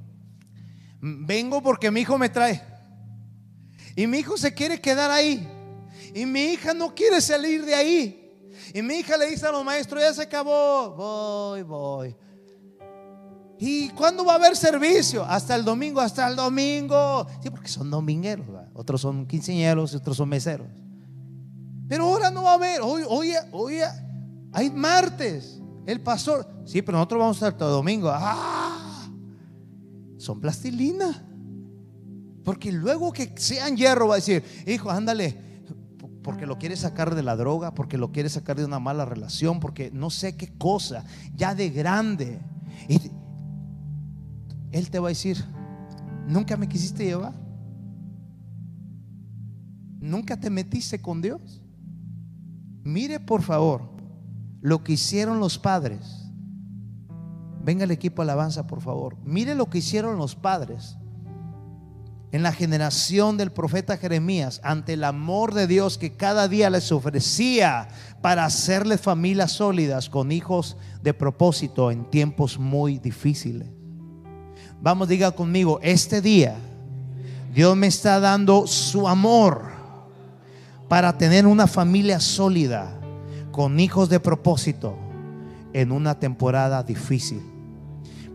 Vengo 0.99 1.61
porque 1.61 1.91
mi 1.91 1.99
hijo 2.01 2.17
me 2.17 2.29
trae. 2.29 2.63
Y 3.95 4.07
mi 4.07 4.17
hijo 4.17 4.35
se 4.37 4.51
quiere 4.51 4.81
quedar 4.81 5.11
ahí. 5.11 5.47
Y 6.15 6.25
mi 6.25 6.45
hija 6.45 6.73
no 6.73 6.95
quiere 6.95 7.21
salir 7.21 7.63
de 7.63 7.75
ahí. 7.75 8.49
Y 8.73 8.81
mi 8.81 8.95
hija 8.95 9.15
le 9.15 9.29
dice 9.29 9.45
a 9.45 9.51
los 9.51 9.63
maestros, 9.63 10.01
ya 10.01 10.11
se 10.15 10.23
acabó. 10.23 10.95
Voy, 10.95 11.61
voy. 11.61 12.15
¿Y 13.59 13.89
cuándo 13.89 14.25
va 14.25 14.33
a 14.33 14.35
haber 14.37 14.55
servicio? 14.55 15.23
Hasta 15.23 15.53
el 15.53 15.63
domingo, 15.63 16.01
hasta 16.01 16.27
el 16.27 16.35
domingo. 16.35 17.27
Sí, 17.43 17.51
porque 17.51 17.67
son 17.67 17.91
domingueros. 17.91 18.47
Otros 18.73 19.01
son 19.01 19.27
quinceañeros 19.27 19.93
y 19.93 19.97
otros 19.97 20.17
son 20.17 20.27
meseros. 20.27 20.69
Pero 21.87 22.05
ahora 22.05 22.31
no 22.31 22.41
va 22.41 22.53
a 22.53 22.55
haber. 22.55 22.81
Hoy, 22.81 23.03
hoy, 23.07 23.33
hoy 23.51 23.77
hay 24.53 24.71
martes. 24.71 25.61
El 25.85 26.01
pastor. 26.01 26.47
Sí, 26.65 26.81
pero 26.81 26.97
nosotros 26.97 27.19
vamos 27.19 27.43
a 27.43 27.47
estar 27.47 27.59
todo 27.59 27.73
domingo. 27.73 28.09
¡Ah! 28.11 28.66
Son 30.17 30.39
plastilina. 30.39 31.23
Porque 32.43 32.71
luego 32.71 33.11
que 33.11 33.33
sean 33.35 33.75
hierro 33.75 34.07
va 34.07 34.15
a 34.15 34.17
decir, 34.17 34.43
hijo, 34.65 34.89
ándale, 34.89 35.37
porque 36.23 36.45
lo 36.45 36.57
quiere 36.57 36.75
sacar 36.75 37.15
de 37.15 37.23
la 37.23 37.35
droga, 37.35 37.73
porque 37.73 37.97
lo 37.97 38.11
quiere 38.11 38.29
sacar 38.29 38.57
de 38.57 38.65
una 38.65 38.79
mala 38.79 39.05
relación, 39.05 39.59
porque 39.59 39.91
no 39.91 40.09
sé 40.09 40.35
qué 40.35 40.57
cosa, 40.57 41.05
ya 41.35 41.55
de 41.55 41.69
grande. 41.69 42.39
Y 42.89 42.99
él 44.71 44.89
te 44.89 44.99
va 44.99 45.07
a 45.07 45.09
decir, 45.09 45.43
nunca 46.27 46.57
me 46.57 46.67
quisiste 46.67 47.05
llevar. 47.05 47.33
Nunca 49.99 50.39
te 50.39 50.49
metiste 50.49 51.01
con 51.01 51.21
Dios. 51.21 51.61
Mire 52.83 53.19
por 53.19 53.41
favor 53.41 53.89
lo 54.61 54.83
que 54.83 54.93
hicieron 54.93 55.39
los 55.39 55.57
padres. 55.57 56.26
Venga 57.67 57.83
el 57.83 57.91
equipo 57.91 58.21
alabanza, 58.21 58.65
por 58.65 58.79
favor. 58.79 59.17
Mire 59.25 59.53
lo 59.53 59.69
que 59.69 59.79
hicieron 59.79 60.17
los 60.17 60.35
padres 60.35 60.95
en 62.31 62.41
la 62.41 62.53
generación 62.53 63.35
del 63.35 63.51
profeta 63.51 63.97
Jeremías 63.97 64.61
ante 64.63 64.93
el 64.93 65.03
amor 65.03 65.53
de 65.53 65.67
Dios 65.67 65.97
que 65.97 66.13
cada 66.13 66.47
día 66.47 66.69
les 66.69 66.93
ofrecía 66.93 67.89
para 68.21 68.45
hacerles 68.45 69.01
familias 69.01 69.51
sólidas 69.51 70.07
con 70.07 70.31
hijos 70.31 70.77
de 71.03 71.13
propósito 71.13 71.91
en 71.91 72.09
tiempos 72.09 72.57
muy 72.57 72.99
difíciles. 72.99 73.67
Vamos, 74.79 75.09
diga 75.09 75.31
conmigo, 75.31 75.81
este 75.83 76.21
día 76.21 76.55
Dios 77.53 77.75
me 77.75 77.87
está 77.87 78.21
dando 78.21 78.65
su 78.65 79.09
amor 79.09 79.63
para 80.87 81.17
tener 81.17 81.45
una 81.45 81.67
familia 81.67 82.21
sólida 82.21 82.97
con 83.51 83.77
hijos 83.81 84.07
de 84.07 84.21
propósito 84.21 84.95
en 85.73 85.91
una 85.91 86.17
temporada 86.17 86.81
difícil. 86.81 87.56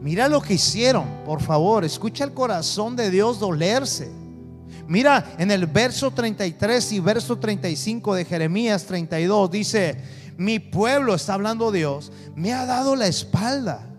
Mira 0.02 0.26
lo 0.26 0.40
que 0.40 0.54
hicieron, 0.54 1.04
por 1.24 1.40
favor, 1.40 1.84
escucha 1.84 2.24
el 2.24 2.32
corazón 2.34 2.96
de 2.96 3.08
Dios 3.08 3.38
dolerse. 3.38 4.10
Mira 4.88 5.34
en 5.38 5.52
el 5.52 5.66
verso 5.66 6.10
33 6.10 6.92
y 6.92 7.00
verso 7.00 7.38
35 7.38 8.16
de 8.16 8.24
Jeremías 8.24 8.84
32 8.84 9.50
dice, 9.50 9.96
mi 10.36 10.58
pueblo, 10.58 11.14
está 11.14 11.34
hablando 11.34 11.70
Dios, 11.70 12.10
me 12.34 12.52
ha 12.52 12.66
dado 12.66 12.96
la 12.96 13.06
espalda 13.06 13.91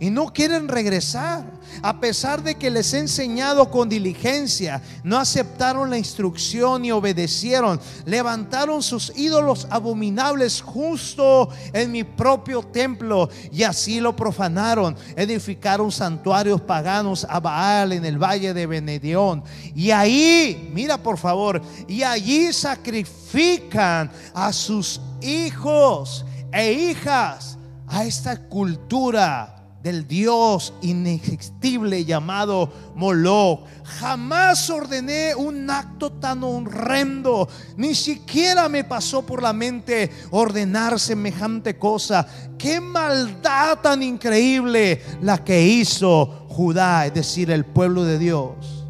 y 0.00 0.10
no 0.10 0.32
quieren 0.32 0.68
regresar. 0.68 1.44
A 1.82 2.00
pesar 2.00 2.42
de 2.42 2.54
que 2.54 2.70
les 2.70 2.92
he 2.94 2.98
enseñado 2.98 3.70
con 3.70 3.88
diligencia, 3.88 4.82
no 5.02 5.18
aceptaron 5.18 5.90
la 5.90 5.98
instrucción 5.98 6.84
y 6.84 6.92
obedecieron. 6.92 7.80
Levantaron 8.04 8.82
sus 8.82 9.12
ídolos 9.16 9.66
abominables 9.70 10.62
justo 10.62 11.48
en 11.72 11.92
mi 11.92 12.04
propio 12.04 12.62
templo 12.62 13.28
y 13.52 13.62
así 13.62 14.00
lo 14.00 14.16
profanaron. 14.16 14.96
Edificaron 15.16 15.92
santuarios 15.92 16.60
paganos 16.60 17.26
a 17.28 17.40
Baal 17.40 17.92
en 17.92 18.04
el 18.04 18.18
valle 18.18 18.54
de 18.54 18.66
Benedión. 18.66 19.42
Y 19.74 19.90
ahí, 19.90 20.70
mira 20.72 20.98
por 21.02 21.18
favor, 21.18 21.60
y 21.88 22.02
allí 22.02 22.52
sacrifican 22.52 24.10
a 24.34 24.52
sus 24.52 25.00
hijos 25.20 26.24
e 26.52 26.72
hijas 26.72 27.58
a 27.86 28.04
esta 28.04 28.48
cultura 28.48 29.55
del 29.86 30.08
Dios 30.08 30.74
inexhaustible 30.82 32.04
llamado 32.04 32.72
Moloch. 32.96 33.60
Jamás 33.84 34.68
ordené 34.68 35.32
un 35.36 35.70
acto 35.70 36.10
tan 36.10 36.42
horrendo, 36.42 37.48
ni 37.76 37.94
siquiera 37.94 38.68
me 38.68 38.82
pasó 38.82 39.24
por 39.24 39.40
la 39.40 39.52
mente 39.52 40.10
ordenar 40.32 40.98
semejante 40.98 41.78
cosa. 41.78 42.26
Qué 42.58 42.80
maldad 42.80 43.78
tan 43.80 44.02
increíble 44.02 45.02
la 45.22 45.44
que 45.44 45.64
hizo 45.64 46.46
Judá, 46.48 47.06
es 47.06 47.14
decir, 47.14 47.52
el 47.52 47.64
pueblo 47.64 48.02
de 48.02 48.18
Dios. 48.18 48.84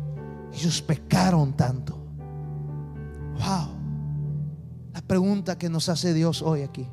Ellos 0.55 0.81
pecaron 0.81 1.53
tanto. 1.55 1.99
Wow. 3.35 3.69
La 4.95 5.03
pregunta 5.03 5.59
que 5.59 5.69
nos 5.69 5.91
hace 5.91 6.15
Dios 6.15 6.41
hoy 6.41 6.63
aquí. 6.63 6.89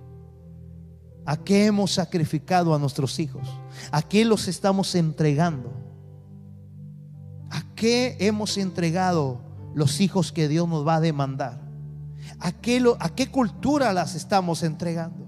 ¿A 1.25 1.37
qué 1.37 1.65
hemos 1.65 1.91
sacrificado 1.93 2.75
a 2.75 2.79
nuestros 2.79 3.19
hijos? 3.19 3.47
¿A 3.91 4.01
qué 4.01 4.25
los 4.25 4.47
estamos 4.47 4.93
entregando? 4.95 5.71
¿A 7.49 7.63
qué 7.75 8.17
hemos 8.19 8.57
entregado 8.57 9.41
los 9.73 10.01
hijos 10.01 10.31
que 10.31 10.47
Dios 10.47 10.67
nos 10.67 10.85
va 10.85 10.95
a 10.95 11.01
demandar? 11.01 11.61
¿A 12.39 12.51
qué, 12.51 12.83
¿A 12.99 13.09
qué 13.09 13.31
cultura 13.31 13.93
las 13.93 14.15
estamos 14.15 14.63
entregando? 14.63 15.25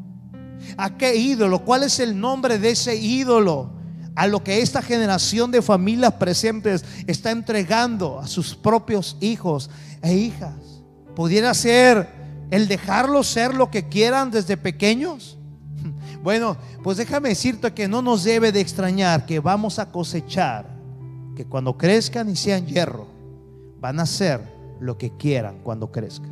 ¿A 0.78 0.98
qué 0.98 1.16
ídolo? 1.16 1.64
¿Cuál 1.64 1.84
es 1.84 2.00
el 2.00 2.20
nombre 2.20 2.60
de 2.60 2.72
ese 2.72 2.96
ídolo? 2.96 3.72
A 4.16 4.28
lo 4.28 4.44
que 4.44 4.62
esta 4.62 4.82
generación 4.82 5.52
de 5.52 5.62
familias 5.62 6.14
presentes 6.14 6.84
está 7.08 7.32
entregando 7.32 8.20
a 8.20 8.28
sus 8.28 8.56
propios 8.56 9.18
hijos 9.22 9.70
e 10.02 10.14
hijas. 10.14 10.56
¿Pudiera 11.16 11.54
ser 11.54 12.10
el 12.52 12.68
dejarlos 12.68 13.28
ser 13.28 13.54
lo 13.54 13.72
que 13.72 13.88
quieran 13.88 14.32
desde 14.32 14.58
pequeños? 14.58 15.38
Bueno, 16.26 16.58
pues 16.82 16.98
déjame 16.98 17.30
decirte 17.30 17.72
que 17.72 17.88
no 17.88 18.02
nos 18.02 18.24
debe 18.24 18.52
de 18.52 18.60
extrañar 18.60 19.28
que 19.28 19.40
vamos 19.40 19.78
a 19.78 19.92
cosechar, 19.92 20.66
que 21.36 21.46
cuando 21.46 21.78
crezcan 21.78 22.28
y 22.32 22.36
sean 22.36 22.66
hierro, 22.66 23.06
van 23.80 24.00
a 24.00 24.04
hacer 24.04 24.42
lo 24.80 24.98
que 24.98 25.16
quieran 25.16 25.60
cuando 25.62 25.92
crezcan. 25.92 26.32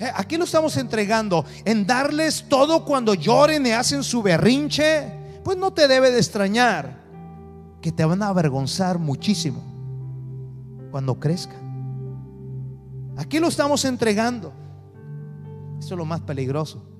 Eh, 0.00 0.10
aquí 0.14 0.38
lo 0.38 0.44
estamos 0.44 0.78
entregando 0.78 1.44
en 1.66 1.86
darles 1.86 2.46
todo 2.48 2.86
cuando 2.86 3.12
lloren 3.12 3.66
y 3.66 3.72
hacen 3.72 4.02
su 4.02 4.22
berrinche. 4.22 5.12
Pues 5.44 5.58
no 5.58 5.70
te 5.74 5.86
debe 5.86 6.10
de 6.10 6.16
extrañar 6.16 7.02
que 7.82 7.92
te 7.92 8.02
van 8.02 8.22
a 8.22 8.28
avergonzar 8.28 8.98
muchísimo 8.98 9.62
cuando 10.90 11.20
crezcan. 11.20 11.60
Aquí 13.18 13.38
lo 13.38 13.48
estamos 13.48 13.84
entregando. 13.84 14.54
Eso 15.78 15.92
es 15.92 15.98
lo 15.98 16.06
más 16.06 16.22
peligroso. 16.22 16.91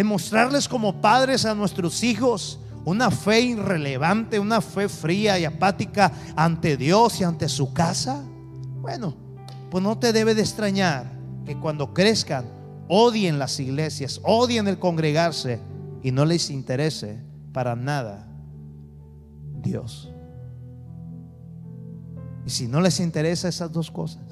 En 0.00 0.06
mostrarles 0.06 0.66
como 0.66 1.02
padres 1.02 1.44
a 1.44 1.54
nuestros 1.54 2.02
hijos 2.02 2.58
una 2.86 3.10
fe 3.10 3.42
irrelevante, 3.42 4.40
una 4.40 4.62
fe 4.62 4.88
fría 4.88 5.38
y 5.38 5.44
apática 5.44 6.10
ante 6.34 6.78
Dios 6.78 7.20
y 7.20 7.24
ante 7.24 7.50
su 7.50 7.74
casa. 7.74 8.24
Bueno, 8.80 9.14
pues 9.70 9.84
no 9.84 9.98
te 9.98 10.14
debe 10.14 10.34
de 10.34 10.40
extrañar 10.40 11.12
que 11.44 11.54
cuando 11.58 11.92
crezcan 11.92 12.46
odien 12.88 13.38
las 13.38 13.60
iglesias, 13.60 14.22
odien 14.24 14.68
el 14.68 14.78
congregarse 14.78 15.60
y 16.02 16.12
no 16.12 16.24
les 16.24 16.48
interese 16.48 17.22
para 17.52 17.76
nada 17.76 18.26
Dios. 19.60 20.10
Y 22.46 22.48
si 22.48 22.68
no 22.68 22.80
les 22.80 23.00
interesa 23.00 23.48
esas 23.48 23.70
dos 23.70 23.90
cosas, 23.90 24.24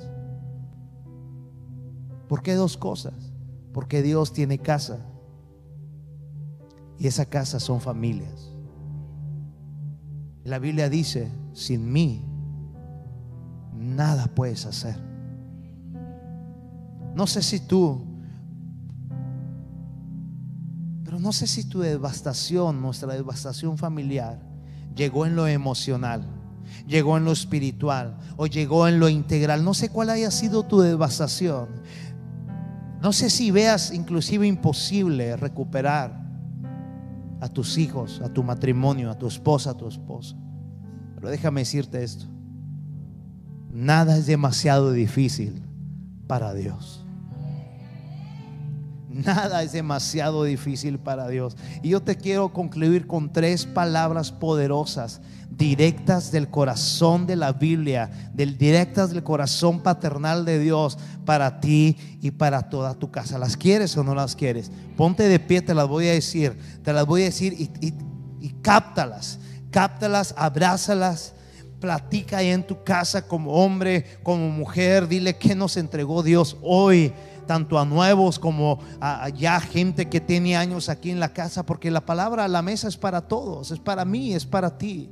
¿por 2.26 2.42
qué 2.42 2.54
dos 2.54 2.78
cosas? 2.78 3.12
Porque 3.74 4.00
Dios 4.00 4.32
tiene 4.32 4.56
casa 4.60 5.04
y 6.98 7.06
esa 7.06 7.26
casa 7.26 7.60
son 7.60 7.80
familias. 7.80 8.50
La 10.44 10.58
Biblia 10.58 10.88
dice, 10.88 11.30
sin 11.52 11.92
mí 11.92 12.24
nada 13.74 14.26
puedes 14.34 14.66
hacer. 14.66 14.96
No 17.14 17.26
sé 17.26 17.42
si 17.42 17.60
tú, 17.60 18.04
pero 21.04 21.18
no 21.18 21.32
sé 21.32 21.46
si 21.46 21.68
tu 21.68 21.80
devastación, 21.80 22.80
nuestra 22.80 23.12
devastación 23.14 23.78
familiar, 23.78 24.40
llegó 24.94 25.26
en 25.26 25.36
lo 25.36 25.46
emocional, 25.46 26.26
llegó 26.86 27.16
en 27.16 27.24
lo 27.24 27.32
espiritual 27.32 28.18
o 28.36 28.46
llegó 28.46 28.88
en 28.88 29.00
lo 29.00 29.08
integral. 29.08 29.64
No 29.64 29.74
sé 29.74 29.88
cuál 29.88 30.10
haya 30.10 30.30
sido 30.30 30.64
tu 30.64 30.80
devastación. 30.80 31.68
No 33.00 33.12
sé 33.12 33.30
si 33.30 33.50
veas 33.50 33.92
inclusive 33.92 34.46
imposible 34.46 35.36
recuperar 35.36 36.27
a 37.40 37.48
tus 37.48 37.78
hijos, 37.78 38.20
a 38.22 38.28
tu 38.28 38.42
matrimonio, 38.42 39.10
a 39.10 39.18
tu 39.18 39.26
esposa, 39.26 39.70
a 39.70 39.76
tu 39.76 39.88
esposa. 39.88 40.36
Pero 41.14 41.30
déjame 41.30 41.60
decirte 41.60 42.02
esto. 42.02 42.26
Nada 43.70 44.16
es 44.16 44.26
demasiado 44.26 44.92
difícil 44.92 45.62
para 46.26 46.54
Dios. 46.54 47.04
Nada 49.08 49.62
es 49.62 49.72
demasiado 49.72 50.44
difícil 50.44 50.98
para 50.98 51.28
Dios. 51.28 51.56
Y 51.82 51.90
yo 51.90 52.02
te 52.02 52.16
quiero 52.16 52.52
concluir 52.52 53.06
con 53.06 53.32
tres 53.32 53.66
palabras 53.66 54.30
poderosas, 54.30 55.20
directas 55.58 56.30
del 56.30 56.48
corazón 56.48 57.26
de 57.26 57.36
la 57.36 57.52
Biblia, 57.52 58.30
del 58.32 58.56
directas 58.56 59.10
del 59.10 59.24
corazón 59.24 59.82
paternal 59.82 60.44
de 60.44 60.60
Dios 60.60 60.96
para 61.26 61.60
ti 61.60 61.96
y 62.22 62.30
para 62.30 62.70
toda 62.70 62.94
tu 62.94 63.10
casa. 63.10 63.38
¿Las 63.38 63.56
quieres 63.56 63.96
o 63.96 64.04
no 64.04 64.14
las 64.14 64.36
quieres? 64.36 64.70
Ponte 64.96 65.24
de 65.24 65.40
pie, 65.40 65.60
te 65.60 65.74
las 65.74 65.88
voy 65.88 66.06
a 66.06 66.12
decir, 66.12 66.56
te 66.82 66.92
las 66.92 67.04
voy 67.04 67.22
a 67.22 67.24
decir 67.26 67.52
y, 67.52 67.64
y, 67.84 67.92
y 68.40 68.50
cáptalas, 68.62 69.40
cáptalas, 69.70 70.32
abrázalas 70.38 71.34
platica 71.80 72.38
ahí 72.38 72.48
en 72.48 72.66
tu 72.66 72.82
casa 72.82 73.26
como 73.26 73.52
hombre, 73.52 74.04
como 74.22 74.50
mujer, 74.50 75.06
dile 75.06 75.36
que 75.36 75.54
nos 75.54 75.76
entregó 75.76 76.22
Dios 76.22 76.56
hoy 76.62 77.12
tanto 77.46 77.78
a 77.78 77.84
nuevos 77.84 78.38
como 78.38 78.80
a, 79.00 79.28
ya 79.30 79.58
gente 79.60 80.08
que 80.08 80.20
tiene 80.20 80.56
años 80.56 80.88
aquí 80.88 81.10
en 81.10 81.18
la 81.18 81.32
casa, 81.32 81.64
porque 81.64 81.90
la 81.90 82.04
palabra 82.04 82.44
a 82.44 82.48
la 82.48 82.62
mesa 82.62 82.88
es 82.88 82.96
para 82.96 83.22
todos, 83.22 83.70
es 83.70 83.80
para 83.80 84.04
mí, 84.04 84.34
es 84.34 84.44
para 84.44 84.76
ti. 84.76 85.08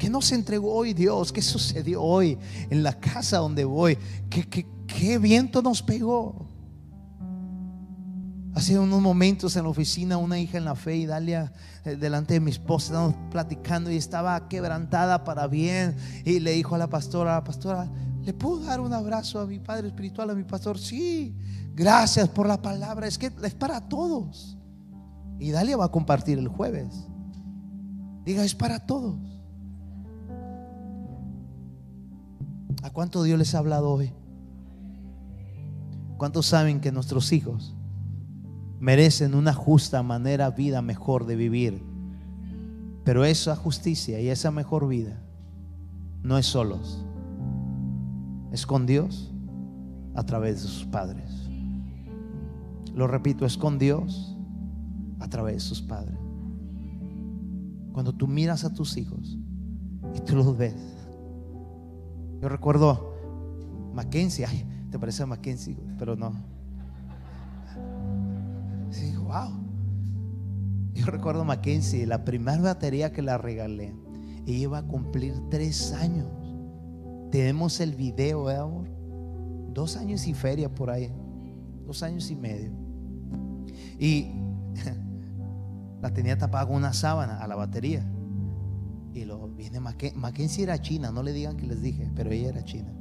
¿Qué 0.00 0.08
nos 0.08 0.32
entregó 0.32 0.72
hoy 0.72 0.94
Dios? 0.94 1.30
¿Qué 1.30 1.42
sucedió 1.42 2.02
hoy 2.02 2.38
en 2.70 2.82
la 2.82 2.98
casa 2.98 3.36
donde 3.36 3.64
voy? 3.64 3.98
¿Qué, 4.30 4.48
qué, 4.48 4.66
qué 4.86 5.18
viento 5.18 5.60
nos 5.60 5.82
pegó? 5.82 6.48
Hace 8.54 8.78
unos 8.78 9.02
momentos 9.02 9.54
en 9.56 9.64
la 9.64 9.68
oficina, 9.68 10.16
una 10.16 10.38
hija 10.38 10.56
en 10.56 10.64
la 10.64 10.74
fe, 10.74 10.96
y 10.96 11.06
Dalia, 11.06 11.52
eh, 11.84 11.96
delante 11.96 12.32
de 12.32 12.40
mi 12.40 12.50
esposa, 12.50 12.86
estábamos 12.86 13.16
platicando 13.30 13.90
y 13.90 13.96
estaba 13.96 14.48
quebrantada 14.48 15.22
para 15.22 15.46
bien. 15.46 15.94
Y 16.24 16.40
le 16.40 16.52
dijo 16.52 16.74
a 16.74 16.78
la 16.78 16.88
pastora, 16.88 17.34
la 17.34 17.44
pastora, 17.44 17.90
¿Le 18.22 18.34
puedo 18.34 18.60
dar 18.60 18.80
un 18.80 18.92
abrazo 18.92 19.40
a 19.40 19.46
mi 19.46 19.58
Padre 19.58 19.88
Espiritual, 19.88 20.30
a 20.30 20.34
mi 20.34 20.44
pastor? 20.44 20.78
Sí, 20.78 21.34
gracias 21.74 22.28
por 22.28 22.46
la 22.46 22.60
palabra. 22.60 23.06
Es 23.06 23.16
que 23.16 23.30
es 23.42 23.54
para 23.54 23.86
todos. 23.88 24.58
Y 25.38 25.50
Dalia 25.50 25.76
va 25.76 25.86
a 25.86 25.90
compartir 25.90 26.38
el 26.38 26.48
jueves. 26.48 27.06
Diga, 28.24 28.44
es 28.44 28.54
para 28.54 28.78
todos. 28.78 29.39
¿A 32.82 32.90
cuánto 32.90 33.22
Dios 33.22 33.38
les 33.38 33.54
ha 33.54 33.58
hablado 33.58 33.90
hoy? 33.90 34.12
¿Cuántos 36.16 36.46
saben 36.46 36.80
que 36.80 36.92
nuestros 36.92 37.32
hijos 37.32 37.74
merecen 38.78 39.34
una 39.34 39.52
justa 39.52 40.02
manera, 40.02 40.50
vida 40.50 40.82
mejor 40.82 41.26
de 41.26 41.36
vivir? 41.36 41.82
Pero 43.04 43.24
esa 43.24 43.56
justicia 43.56 44.20
y 44.20 44.28
esa 44.28 44.50
mejor 44.50 44.88
vida 44.88 45.22
no 46.22 46.36
es 46.38 46.46
solos 46.46 47.04
es 48.52 48.66
con 48.66 48.86
Dios 48.86 49.32
a 50.14 50.24
través 50.24 50.62
de 50.62 50.68
sus 50.68 50.84
padres. 50.86 51.30
Lo 52.94 53.06
repito, 53.06 53.46
es 53.46 53.56
con 53.56 53.78
Dios 53.78 54.36
a 55.20 55.28
través 55.28 55.54
de 55.54 55.60
sus 55.60 55.82
padres. 55.82 56.18
Cuando 57.92 58.12
tú 58.12 58.26
miras 58.26 58.64
a 58.64 58.74
tus 58.74 58.96
hijos 58.96 59.38
y 60.14 60.20
tú 60.20 60.36
los 60.36 60.56
ves. 60.56 60.99
Yo 62.40 62.48
recuerdo 62.48 63.14
Mackenzie, 63.92 64.46
ay, 64.46 64.66
te 64.90 64.98
parece 64.98 65.22
a 65.22 65.26
Mackenzie, 65.26 65.76
pero 65.98 66.16
no. 66.16 66.32
Sí, 68.90 69.14
wow. 69.16 69.50
Yo 70.94 71.06
recuerdo 71.06 71.44
Mackenzie, 71.44 72.06
la 72.06 72.24
primera 72.24 72.60
batería 72.60 73.12
que 73.12 73.22
la 73.22 73.38
regalé, 73.38 73.94
ella 74.46 74.58
iba 74.58 74.78
a 74.78 74.82
cumplir 74.82 75.34
tres 75.50 75.92
años. 75.92 76.26
Tenemos 77.30 77.80
el 77.80 77.94
video, 77.94 78.50
¿eh, 78.50 78.56
amor? 78.56 78.88
Dos 79.72 79.96
años 79.96 80.26
y 80.26 80.34
feria 80.34 80.74
por 80.74 80.90
ahí. 80.90 81.12
Dos 81.86 82.02
años 82.02 82.30
y 82.30 82.36
medio. 82.36 82.72
Y 83.98 84.32
la 86.00 86.12
tenía 86.12 86.36
tapada 86.38 86.66
con 86.66 86.76
una 86.76 86.92
sábana 86.92 87.38
a 87.38 87.46
la 87.46 87.54
batería. 87.54 88.04
Y 89.12 89.24
lo 89.24 89.48
viene 89.48 89.80
Mackenzie. 89.80 90.62
era 90.62 90.80
china, 90.80 91.10
no 91.10 91.22
le 91.22 91.32
digan 91.32 91.56
que 91.56 91.66
les 91.66 91.82
dije, 91.82 92.10
pero 92.14 92.30
ella 92.30 92.50
era 92.50 92.64
china. 92.64 92.92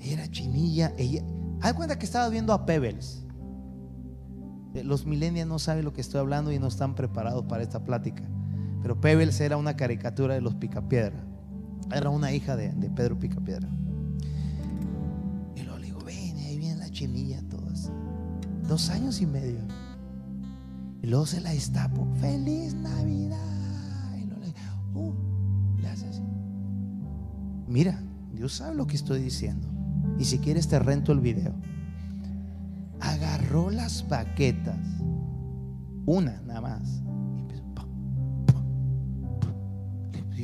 Ella 0.00 0.14
era 0.14 0.30
chinilla. 0.30 0.92
Ella. 0.96 1.22
Hay 1.60 1.72
cuenta 1.74 1.98
que 1.98 2.06
estaba 2.06 2.28
viendo 2.28 2.52
a 2.52 2.64
Pebbles. 2.64 3.24
Eh, 4.74 4.82
los 4.82 5.06
millennials 5.06 5.48
no 5.48 5.58
saben 5.58 5.84
lo 5.84 5.92
que 5.92 6.00
estoy 6.00 6.20
hablando 6.20 6.52
y 6.52 6.58
no 6.58 6.68
están 6.68 6.94
preparados 6.94 7.44
para 7.44 7.62
esta 7.62 7.84
plática. 7.84 8.24
Pero 8.82 9.00
Pebbles 9.00 9.40
era 9.40 9.56
una 9.56 9.76
caricatura 9.76 10.34
de 10.34 10.40
los 10.40 10.54
picapiedra. 10.54 11.24
Era 11.92 12.10
una 12.10 12.32
hija 12.32 12.56
de, 12.56 12.70
Pedro 12.90 13.18
Picapiedra. 13.18 13.68
Y 15.54 15.62
luego 15.62 15.78
le 15.78 15.86
digo, 15.86 16.00
ven, 16.00 16.36
ahí 16.38 16.58
viene 16.58 16.76
la 16.76 16.90
chinilla, 16.90 17.42
todas. 17.48 17.90
Dos 18.66 18.90
años 18.90 19.20
y 19.20 19.26
medio. 19.26 19.60
Y 21.02 21.06
luego 21.06 21.26
se 21.26 21.40
la 21.40 21.50
destapo. 21.50 22.06
Feliz 22.20 22.74
Navidad. 22.74 23.53
Mira, 27.66 28.02
Dios 28.32 28.54
sabe 28.54 28.74
lo 28.74 28.86
que 28.86 28.96
estoy 28.96 29.20
diciendo. 29.20 29.68
Y 30.18 30.24
si 30.24 30.38
quieres 30.38 30.68
te 30.68 30.78
rento 30.78 31.12
el 31.12 31.20
video. 31.20 31.54
Agarró 33.00 33.70
las 33.70 34.08
baquetas. 34.08 34.78
Una 36.06 36.40
nada 36.42 36.60
más 36.60 37.04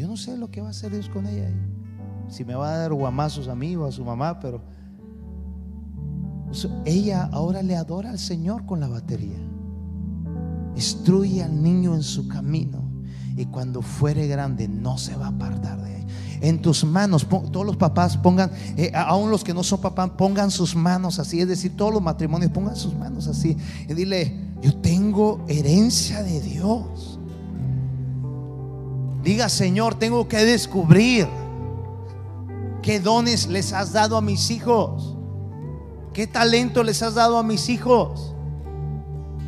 yo 0.00 0.08
no 0.08 0.16
sé 0.16 0.36
lo 0.38 0.50
que 0.50 0.62
va 0.62 0.68
a 0.68 0.70
hacer 0.70 0.92
Dios 0.92 1.10
con 1.10 1.26
ella. 1.26 1.50
Si 2.28 2.42
me 2.42 2.54
va 2.54 2.72
a 2.72 2.78
dar 2.78 2.92
guamazos 2.94 3.48
a 3.48 3.54
mí 3.54 3.76
o 3.76 3.84
a 3.84 3.92
su 3.92 4.02
mamá, 4.02 4.40
pero 4.40 4.62
ella 6.86 7.28
ahora 7.32 7.62
le 7.62 7.76
adora 7.76 8.08
al 8.08 8.18
Señor 8.18 8.64
con 8.64 8.80
la 8.80 8.88
batería. 8.88 9.36
Instruye 10.74 11.42
al 11.42 11.62
niño 11.62 11.94
en 11.94 12.02
su 12.02 12.26
camino 12.28 12.89
y 13.36 13.46
cuando 13.46 13.82
fuere 13.82 14.26
grande 14.26 14.68
no 14.68 14.98
se 14.98 15.16
va 15.16 15.26
a 15.26 15.28
apartar 15.30 15.82
de 15.82 15.96
él. 15.96 16.06
En 16.40 16.62
tus 16.62 16.84
manos, 16.84 17.26
todos 17.28 17.66
los 17.66 17.76
papás 17.76 18.16
pongan, 18.16 18.50
eh, 18.76 18.90
aún 18.94 19.30
los 19.30 19.44
que 19.44 19.52
no 19.52 19.62
son 19.62 19.80
papás, 19.80 20.10
pongan 20.16 20.50
sus 20.50 20.74
manos 20.74 21.18
así, 21.18 21.40
es 21.40 21.48
decir, 21.48 21.76
todos 21.76 21.92
los 21.92 22.02
matrimonios 22.02 22.50
pongan 22.50 22.76
sus 22.76 22.94
manos 22.94 23.26
así 23.26 23.56
y 23.88 23.92
dile, 23.92 24.34
yo 24.62 24.74
tengo 24.76 25.44
herencia 25.48 26.22
de 26.22 26.40
Dios. 26.40 27.18
Diga, 29.22 29.50
Señor, 29.50 29.96
tengo 29.96 30.28
que 30.28 30.38
descubrir 30.38 31.28
qué 32.82 33.00
dones 33.00 33.48
les 33.48 33.74
has 33.74 33.92
dado 33.92 34.16
a 34.16 34.22
mis 34.22 34.50
hijos, 34.50 35.14
qué 36.14 36.26
talento 36.26 36.82
les 36.82 37.02
has 37.02 37.14
dado 37.14 37.36
a 37.36 37.42
mis 37.42 37.68
hijos. 37.68 38.34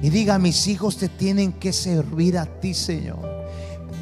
Y 0.02 0.10
diga, 0.10 0.38
mis 0.38 0.66
hijos 0.66 0.96
te 0.96 1.08
tienen 1.08 1.52
que 1.52 1.72
servir 1.72 2.36
a 2.36 2.44
ti, 2.44 2.74
Señor. 2.74 3.41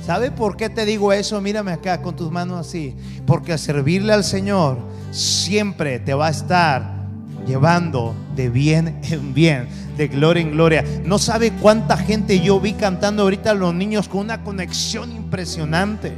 ¿Sabe 0.05 0.31
por 0.31 0.57
qué 0.57 0.69
te 0.69 0.87
digo 0.87 1.13
eso? 1.13 1.41
Mírame 1.41 1.73
acá 1.73 2.01
con 2.01 2.17
tus 2.17 2.31
manos 2.31 2.67
así. 2.67 2.97
Porque 3.27 3.57
servirle 3.59 4.13
al 4.13 4.25
Señor 4.25 4.79
siempre 5.11 5.99
te 5.99 6.15
va 6.15 6.29
a 6.29 6.31
estar 6.31 7.01
llevando 7.47 8.15
de 8.35 8.49
bien 8.49 9.01
en 9.11 9.35
bien, 9.35 9.69
de 9.97 10.09
gloria 10.09 10.43
en 10.43 10.53
gloria. 10.53 10.85
No 11.05 11.19
sabe 11.19 11.53
cuánta 11.53 11.97
gente 11.97 12.41
yo 12.41 12.61
vi 12.61 12.73
cantando 12.73 13.23
ahorita 13.23 13.51
a 13.51 13.55
los 13.55 13.75
niños 13.75 14.09
con 14.09 14.21
una 14.21 14.43
conexión 14.43 15.13
impresionante. 15.13 16.13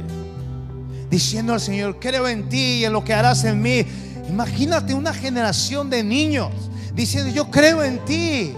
Diciendo 1.09 1.53
al 1.53 1.59
Señor, 1.59 1.99
creo 1.99 2.27
en 2.27 2.49
ti 2.49 2.79
y 2.79 2.85
en 2.85 2.93
lo 2.93 3.03
que 3.03 3.13
harás 3.13 3.43
en 3.43 3.61
mí. 3.61 3.85
Imagínate 4.29 4.93
una 4.93 5.13
generación 5.13 5.89
de 5.89 6.03
niños 6.03 6.49
diciendo, 6.95 7.31
yo 7.31 7.51
creo 7.51 7.83
en 7.83 7.99
ti. 8.05 8.53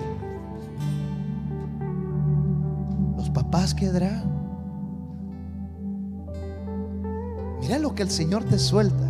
Los 3.18 3.30
papás 3.32 3.74
quedarán. 3.74 4.35
Mira 7.66 7.80
lo 7.80 7.96
que 7.96 8.04
el 8.04 8.12
Señor 8.12 8.44
te 8.44 8.60
suelta 8.60 9.10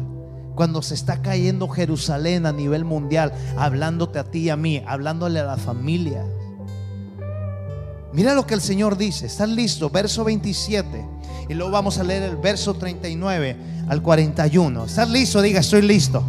cuando 0.55 0.81
se 0.81 0.93
está 0.93 1.21
cayendo 1.21 1.67
Jerusalén 1.67 2.45
a 2.45 2.53
nivel 2.53 2.85
mundial, 2.85 3.33
hablándote 3.57 4.17
a 4.17 4.23
ti 4.23 4.43
y 4.43 4.49
a 4.49 4.55
mí, 4.55 4.81
hablándole 4.87 5.41
a 5.41 5.43
la 5.43 5.57
familia. 5.57 6.23
Mira 8.13 8.33
lo 8.33 8.47
que 8.47 8.53
el 8.53 8.61
Señor 8.61 8.95
dice. 8.95 9.25
¿Estás 9.25 9.49
listo? 9.49 9.89
Verso 9.89 10.23
27. 10.23 11.05
Y 11.49 11.53
luego 11.53 11.69
vamos 11.69 11.97
a 11.97 12.03
leer 12.05 12.23
el 12.23 12.37
verso 12.37 12.75
39 12.75 13.57
al 13.89 14.01
41. 14.01 14.85
¿Estás 14.85 15.09
listo? 15.09 15.41
Diga, 15.41 15.59
estoy 15.59 15.81
listo. 15.81 16.23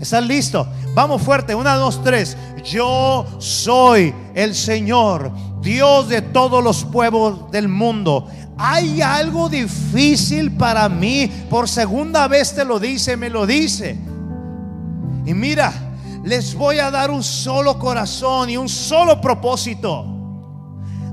¿Estás 0.00 0.26
listo? 0.26 0.66
Vamos 0.94 1.20
fuerte. 1.20 1.54
Una, 1.54 1.74
dos, 1.74 2.02
tres. 2.02 2.38
Yo 2.64 3.26
soy 3.38 4.14
el 4.34 4.54
Señor, 4.54 5.30
Dios 5.60 6.08
de 6.08 6.22
todos 6.22 6.64
los 6.64 6.84
pueblos 6.84 7.50
del 7.50 7.68
mundo. 7.68 8.28
¿Hay 8.56 9.02
algo 9.02 9.48
difícil 9.48 10.52
para 10.52 10.88
mí? 10.88 11.30
Por 11.50 11.68
segunda 11.68 12.28
vez 12.28 12.54
te 12.54 12.64
lo 12.64 12.78
dice, 12.78 13.16
me 13.16 13.28
lo 13.28 13.46
dice. 13.46 13.98
Y 15.26 15.34
mira, 15.34 15.72
les 16.24 16.54
voy 16.54 16.78
a 16.78 16.90
dar 16.90 17.10
un 17.10 17.22
solo 17.22 17.78
corazón 17.78 18.50
y 18.50 18.56
un 18.56 18.68
solo 18.68 19.20
propósito. 19.20 20.06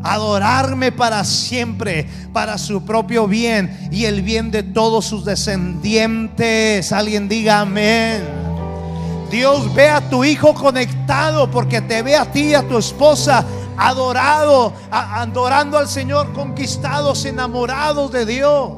Adorarme 0.04 0.92
para 0.92 1.24
siempre, 1.24 2.08
para 2.34 2.58
su 2.58 2.84
propio 2.84 3.28
bien 3.28 3.90
y 3.92 4.06
el 4.06 4.22
bien 4.22 4.52
de 4.52 4.64
todos 4.64 5.06
sus 5.06 5.26
descendientes. 5.26 6.92
Alguien 6.92 7.28
diga 7.28 7.62
amén. 7.62 8.42
Dios 9.32 9.74
ve 9.74 9.90
a 9.90 10.02
tu 10.10 10.26
hijo 10.26 10.54
conectado 10.54 11.50
porque 11.50 11.82
te 11.82 12.02
ve 12.02 12.16
a 12.16 12.26
ti 12.26 12.50
y 12.50 12.54
a 12.54 12.68
tu 12.68 12.78
esposa 12.78 13.46
adorado, 13.78 14.74
adorando 14.90 15.78
al 15.78 15.88
Señor, 15.88 16.34
conquistados, 16.34 17.26
enamorados 17.26 18.12
de 18.12 18.26
Dios. 18.26 18.72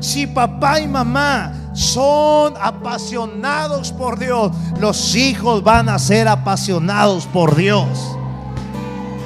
Si 0.00 0.26
papá 0.26 0.80
y 0.80 0.86
mamá 0.86 1.52
son 1.74 2.54
apasionados 2.60 3.92
por 3.92 4.18
Dios, 4.18 4.52
los 4.78 5.14
hijos 5.14 5.62
van 5.62 5.88
a 5.88 5.98
ser 5.98 6.28
apasionados 6.28 7.26
por 7.26 7.56
Dios. 7.56 7.88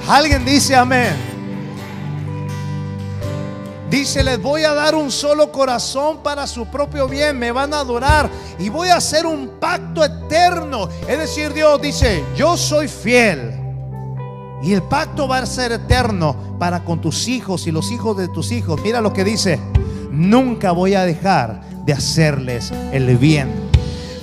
Alguien 0.09 0.45
dice 0.45 0.77
amén. 0.77 1.31
Dice, 3.91 4.23
les 4.23 4.41
voy 4.41 4.63
a 4.63 4.73
dar 4.73 4.95
un 4.95 5.11
solo 5.11 5.51
corazón 5.51 6.19
para 6.23 6.47
su 6.47 6.67
propio 6.67 7.09
bien, 7.09 7.37
me 7.37 7.51
van 7.51 7.75
a 7.75 7.81
adorar 7.81 8.31
y 8.57 8.69
voy 8.69 8.89
a 8.89 8.97
hacer 8.97 9.27
un 9.27 9.59
pacto 9.59 10.05
eterno. 10.05 10.89
Es 11.09 11.19
decir, 11.19 11.53
Dios 11.53 11.83
dice, 11.83 12.25
yo 12.37 12.57
soy 12.57 12.87
fiel 12.87 13.60
y 14.63 14.73
el 14.73 14.83
pacto 14.83 15.27
va 15.27 15.39
a 15.39 15.47
ser 15.47 15.73
eterno 15.73 16.37
para 16.59 16.85
con 16.85 17.01
tus 17.01 17.29
hijos 17.29 17.67
y 17.67 17.73
los 17.73 17.91
hijos 17.91 18.17
de 18.17 18.29
tus 18.29 18.53
hijos. 18.53 18.81
Mira 18.83 19.01
lo 19.01 19.13
que 19.13 19.25
dice. 19.25 19.59
Nunca 20.11 20.73
voy 20.73 20.95
a 20.95 21.05
dejar 21.05 21.63
de 21.85 21.93
hacerles 21.93 22.73
el 22.93 23.17
bien. 23.17 23.71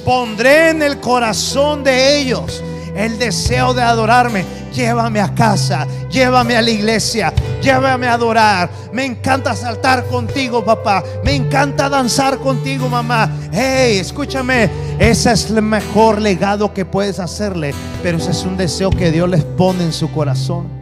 Pondré 0.05 0.69
en 0.69 0.81
el 0.81 0.99
corazón 0.99 1.83
de 1.83 2.19
ellos 2.19 2.63
el 2.97 3.17
deseo 3.17 3.73
de 3.73 3.81
adorarme. 3.81 4.45
Llévame 4.73 5.21
a 5.21 5.33
casa, 5.33 5.87
llévame 6.09 6.55
a 6.55 6.61
la 6.61 6.69
iglesia, 6.69 7.33
llévame 7.61 8.07
a 8.07 8.13
adorar. 8.13 8.69
Me 8.91 9.05
encanta 9.05 9.55
saltar 9.55 10.05
contigo, 10.05 10.63
papá. 10.63 11.03
Me 11.23 11.33
encanta 11.33 11.89
danzar 11.89 12.37
contigo, 12.37 12.89
mamá. 12.89 13.29
Hey, 13.51 13.97
escúchame. 13.99 14.69
Ese 14.99 15.31
es 15.31 15.49
el 15.49 15.61
mejor 15.61 16.21
legado 16.21 16.73
que 16.73 16.85
puedes 16.85 17.19
hacerle. 17.19 17.73
Pero 18.03 18.17
ese 18.17 18.31
es 18.31 18.43
un 18.43 18.57
deseo 18.57 18.89
que 18.89 19.11
Dios 19.11 19.29
les 19.29 19.43
pone 19.43 19.83
en 19.83 19.93
su 19.93 20.11
corazón. 20.11 20.76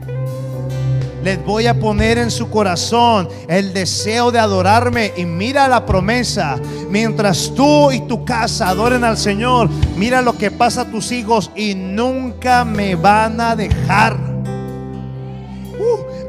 Les 1.26 1.44
voy 1.44 1.66
a 1.66 1.80
poner 1.80 2.20
en 2.20 2.30
su 2.30 2.52
corazón 2.52 3.28
el 3.48 3.74
deseo 3.74 4.32
de 4.32 4.38
adorarme. 4.38 5.12
Y 5.18 5.26
mira 5.26 5.68
la 5.68 5.84
promesa. 5.84 6.58
Mientras 6.92 7.52
tú 7.56 7.92
y 7.92 8.02
tu 8.02 8.24
casa 8.24 8.70
adoren 8.70 9.04
al 9.04 9.18
Señor, 9.18 9.68
mira 9.98 10.22
lo 10.22 10.38
que 10.38 10.52
pasa 10.52 10.82
a 10.82 10.86
tus 10.86 11.12
hijos 11.12 11.50
y 11.56 11.74
nunca 11.74 12.64
me 12.64 12.94
van 12.94 13.42
a 13.42 13.56
dejar. 13.56 14.20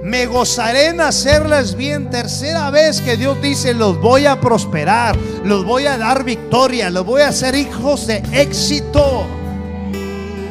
Me 0.03 0.25
gozaré 0.25 0.87
en 0.87 1.03
hacerles 1.03 1.75
bien. 1.77 2.09
Tercera 2.09 2.71
vez 2.71 3.03
que 3.03 3.19
Dios 3.19 3.37
dice, 3.43 3.75
los 3.75 4.01
voy 4.01 4.25
a 4.25 4.41
prosperar, 4.41 5.15
los 5.45 5.67
voy 5.67 5.85
a 5.85 5.99
dar 5.99 6.25
victoria, 6.25 6.89
los 6.89 7.05
voy 7.05 7.21
a 7.21 7.29
hacer 7.29 7.55
hijos 7.55 8.07
de 8.07 8.23
éxito. 8.33 9.27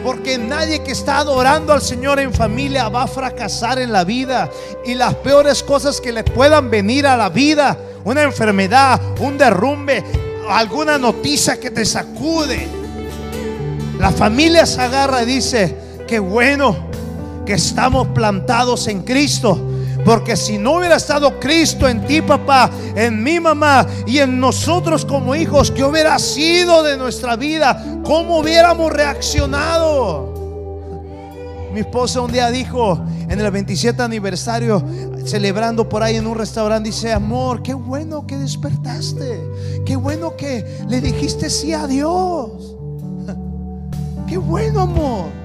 Porque 0.05 0.37
nadie 0.37 0.83
que 0.83 0.91
está 0.91 1.17
adorando 1.17 1.73
al 1.73 1.81
Señor 1.81 2.19
en 2.19 2.31
familia 2.31 2.89
va 2.89 3.01
a 3.01 3.07
fracasar 3.07 3.79
en 3.79 3.91
la 3.91 4.03
vida. 4.03 4.51
Y 4.85 4.93
las 4.93 5.15
peores 5.15 5.63
cosas 5.63 5.99
que 5.99 6.11
le 6.11 6.23
puedan 6.23 6.69
venir 6.69 7.07
a 7.07 7.17
la 7.17 7.29
vida, 7.29 7.75
una 8.03 8.21
enfermedad, 8.21 9.01
un 9.19 9.35
derrumbe, 9.35 10.03
alguna 10.47 10.99
noticia 10.99 11.59
que 11.59 11.71
te 11.71 11.83
sacude. 11.85 12.67
La 13.97 14.11
familia 14.11 14.67
se 14.67 14.79
agarra 14.79 15.23
y 15.23 15.25
dice, 15.25 15.75
qué 16.07 16.19
bueno, 16.19 16.75
que 17.43 17.53
estamos 17.53 18.09
plantados 18.09 18.87
en 18.87 19.01
Cristo. 19.01 19.59
Porque 20.05 20.37
si 20.37 20.59
no 20.59 20.77
hubiera 20.77 20.97
estado 20.97 21.39
Cristo 21.39 21.89
en 21.89 22.05
ti, 22.05 22.21
papá, 22.21 22.69
en 22.95 23.23
mi 23.23 23.39
mamá 23.39 23.87
y 24.05 24.19
en 24.19 24.39
nosotros 24.39 25.03
como 25.03 25.35
hijos, 25.35 25.71
¿qué 25.71 25.83
hubiera 25.83 26.19
sido 26.19 26.83
de 26.83 26.95
nuestra 26.95 27.35
vida? 27.35 27.83
¿Cómo 28.03 28.37
hubiéramos 28.37 28.93
reaccionado? 28.93 30.31
Mi 31.73 31.79
esposa 31.79 32.21
un 32.21 32.31
día 32.31 32.51
dijo 32.51 33.03
en 33.27 33.41
el 33.41 33.49
27 33.49 34.03
aniversario, 34.03 34.81
celebrando 35.25 35.89
por 35.89 36.03
ahí 36.03 36.17
en 36.17 36.27
un 36.27 36.37
restaurante, 36.37 36.89
dice, 36.89 37.11
amor, 37.11 37.63
qué 37.63 37.73
bueno 37.73 38.27
que 38.27 38.37
despertaste, 38.37 39.41
qué 39.87 39.95
bueno 39.95 40.37
que 40.37 40.83
le 40.87 41.01
dijiste 41.01 41.49
sí 41.49 41.73
a 41.73 41.87
Dios. 41.87 42.77
Qué 44.27 44.37
bueno, 44.37 44.81
amor. 44.81 45.44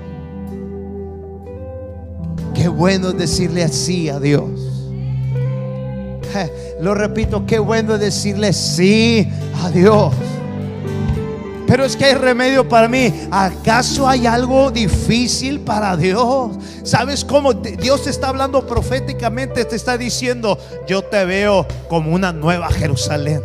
Qué 2.61 2.69
bueno 2.69 3.09
es 3.09 3.17
decirle 3.17 3.63
así 3.63 4.11
a 4.11 4.21
Dios. 4.21 4.51
Lo 6.79 6.95
repito, 6.95 7.47
qué 7.47 7.59
bueno 7.59 7.95
es 7.95 8.01
decirle 8.01 8.53
sí 8.53 9.27
a 9.65 9.71
Dios. 9.71 10.13
Pero 11.67 11.87
es 11.87 11.97
que 11.97 12.05
hay 12.05 12.15
remedio 12.17 12.69
para 12.69 12.87
mí. 12.87 13.15
¿Acaso 13.31 14.07
hay 14.07 14.27
algo 14.27 14.71
difícil 14.71 15.61
para 15.61 15.97
Dios? 15.97 16.51
¿Sabes 16.83 17.25
cómo 17.25 17.55
Dios 17.55 18.05
te 18.05 18.11
está 18.11 18.29
hablando 18.29 18.67
proféticamente? 18.67 19.65
Te 19.65 19.77
está 19.77 19.97
diciendo, 19.97 20.59
yo 20.87 21.01
te 21.01 21.25
veo 21.25 21.67
como 21.89 22.13
una 22.13 22.31
nueva 22.31 22.69
Jerusalén. 22.69 23.41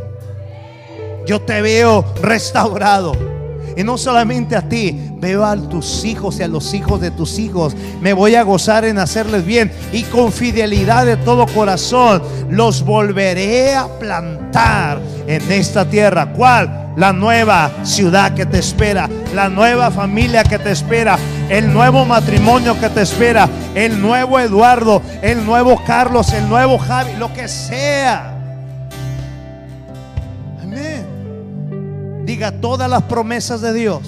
Yo 1.25 1.39
te 1.39 1.61
veo 1.61 2.03
restaurado. 2.21 3.34
Y 3.75 3.83
no 3.83 3.97
solamente 3.97 4.55
a 4.55 4.67
ti, 4.67 5.11
veo 5.17 5.43
a 5.43 5.55
tus 5.55 6.05
hijos 6.05 6.39
y 6.39 6.43
a 6.43 6.47
los 6.47 6.73
hijos 6.73 7.01
de 7.01 7.11
tus 7.11 7.39
hijos. 7.39 7.75
Me 8.01 8.13
voy 8.13 8.35
a 8.35 8.43
gozar 8.43 8.85
en 8.85 8.99
hacerles 8.99 9.45
bien 9.45 9.71
y 9.91 10.03
con 10.03 10.31
fidelidad 10.31 11.05
de 11.05 11.17
todo 11.17 11.45
corazón 11.47 12.21
los 12.49 12.83
volveré 12.83 13.75
a 13.75 13.87
plantar 13.99 14.99
en 15.27 15.51
esta 15.51 15.85
tierra. 15.89 16.33
¿Cuál? 16.33 16.93
La 16.95 17.11
nueva 17.11 17.71
ciudad 17.83 18.33
que 18.33 18.45
te 18.45 18.59
espera, 18.59 19.09
la 19.33 19.49
nueva 19.49 19.91
familia 19.91 20.43
que 20.43 20.57
te 20.57 20.71
espera, 20.71 21.17
el 21.49 21.73
nuevo 21.73 22.05
matrimonio 22.05 22.79
que 22.79 22.87
te 22.87 23.01
espera, 23.01 23.49
el 23.75 24.01
nuevo 24.01 24.39
Eduardo, 24.39 25.01
el 25.21 25.45
nuevo 25.45 25.81
Carlos, 25.85 26.31
el 26.31 26.47
nuevo 26.47 26.77
Javi, 26.77 27.17
lo 27.17 27.33
que 27.33 27.49
sea. 27.49 28.34
Diga 32.25 32.59
todas 32.59 32.89
las 32.89 33.03
promesas 33.03 33.61
de 33.61 33.73
Dios 33.73 34.01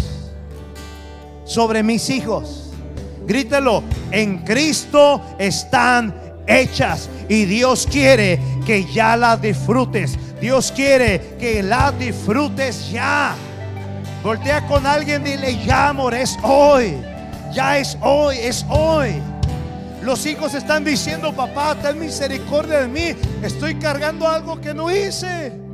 sobre 1.46 1.84
mis 1.84 2.10
hijos. 2.10 2.72
Grítelo, 3.28 3.84
en 4.12 4.40
Cristo 4.40 5.22
están 5.38 6.16
hechas 6.48 7.10
y 7.30 7.46
Dios 7.46 7.88
quiere 7.90 8.40
que 8.66 8.86
ya 8.86 9.16
las 9.16 9.40
disfrutes. 9.42 10.18
Dios 10.42 10.72
quiere 10.76 11.36
que 11.40 11.62
las 11.62 11.98
disfrutes 12.00 12.92
ya. 12.92 13.36
Voltea 14.24 14.66
con 14.66 14.86
alguien 14.88 15.24
dile, 15.24 15.64
ya 15.64 15.90
amor, 15.90 16.14
es 16.14 16.38
hoy. 16.42 16.96
Ya 17.54 17.78
es 17.78 17.98
hoy, 18.02 18.38
es 18.38 18.66
hoy. 18.70 19.22
Los 20.02 20.26
hijos 20.26 20.54
están 20.54 20.84
diciendo, 20.84 21.34
papá, 21.34 21.76
ten 21.76 22.00
misericordia 22.00 22.80
de 22.80 22.88
mí. 22.88 23.16
Estoy 23.44 23.76
cargando 23.76 24.28
algo 24.28 24.60
que 24.60 24.74
no 24.74 24.90
hice. 24.90 25.67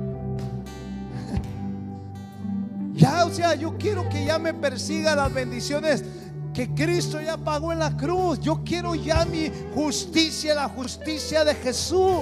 Ya, 3.04 3.26
o 3.26 3.30
sea, 3.30 3.54
yo 3.54 3.78
quiero 3.78 4.08
que 4.08 4.24
ya 4.24 4.40
me 4.40 4.54
persiga 4.54 5.14
las 5.14 5.34
bendiciones 5.34 6.06
que 6.54 6.74
Cristo 6.74 7.20
ya 7.20 7.36
pagó 7.36 7.74
en 7.74 7.80
la 7.80 7.98
cruz. 7.98 8.40
Yo 8.40 8.64
quiero 8.64 8.96
ya 8.96 9.26
mi 9.26 9.52
justicia, 9.76 10.56
la 10.56 10.70
justicia 10.70 11.44
de 11.44 11.54
Jesús. 11.54 12.22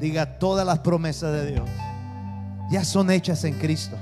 Diga, 0.00 0.40
todas 0.40 0.66
las 0.66 0.80
promesas 0.80 1.32
de 1.34 1.52
Dios 1.52 1.70
ya 2.68 2.84
son 2.84 3.12
hechas 3.12 3.44
en 3.44 3.54
Cristo. 3.54 3.96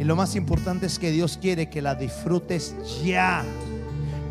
Y 0.00 0.02
lo 0.02 0.16
más 0.16 0.34
importante 0.34 0.86
es 0.86 0.98
que 0.98 1.12
Dios 1.12 1.38
quiere 1.40 1.70
que 1.70 1.80
las 1.80 1.96
disfrutes 1.96 2.74
ya. 3.04 3.44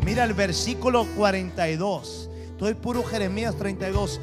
Mira 0.04 0.22
el 0.22 0.34
versículo 0.34 1.06
42. 1.16 2.28
Estoy 2.50 2.74
puro 2.74 3.02
Jeremías 3.04 3.54
32. 3.56 4.20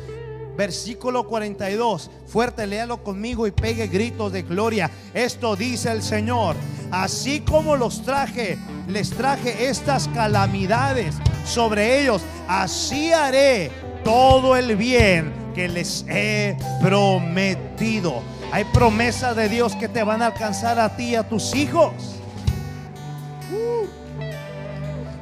Versículo 0.58 1.28
42. 1.28 2.10
Fuerte, 2.28 2.68
léalo 2.68 3.04
conmigo 3.04 3.48
y 3.48 3.52
pegue 3.52 3.88
gritos 3.88 4.32
de 4.32 4.44
gloria. 4.44 4.92
Esto 5.14 5.56
dice 5.56 5.92
el 5.92 6.04
Señor. 6.04 6.56
Así 6.92 7.40
como 7.42 7.76
los 7.76 8.04
traje, 8.04 8.58
les 8.88 9.12
traje 9.12 9.70
estas 9.70 10.08
calamidades 10.10 11.16
sobre 11.46 12.02
ellos. 12.02 12.22
Así 12.48 13.14
haré 13.14 13.72
todo 14.04 14.58
el 14.58 14.76
bien 14.76 15.34
que 15.56 15.68
les 15.68 16.06
he 16.08 16.58
prometido. 16.82 18.22
Hay 18.52 18.66
promesas 18.66 19.36
de 19.36 19.48
Dios 19.48 19.76
que 19.76 19.88
te 19.88 20.04
van 20.04 20.22
a 20.22 20.28
alcanzar 20.28 20.80
a 20.80 20.96
ti 20.96 21.10
y 21.12 21.16
a 21.16 21.28
tus 21.28 21.56
hijos. 21.56 22.21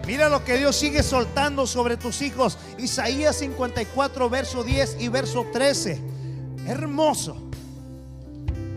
Mira 0.10 0.28
lo 0.28 0.44
que 0.44 0.58
Dios 0.58 0.76
sigue 0.76 1.04
soltando 1.04 1.68
sobre 1.68 1.96
tus 1.96 2.24
hijos. 2.24 2.58
Isaías 2.80 3.36
54, 3.36 4.28
verso 4.28 4.64
10 4.64 4.98
y 5.02 5.08
verso 5.08 5.46
13. 5.54 6.02
Hermoso. 6.66 7.38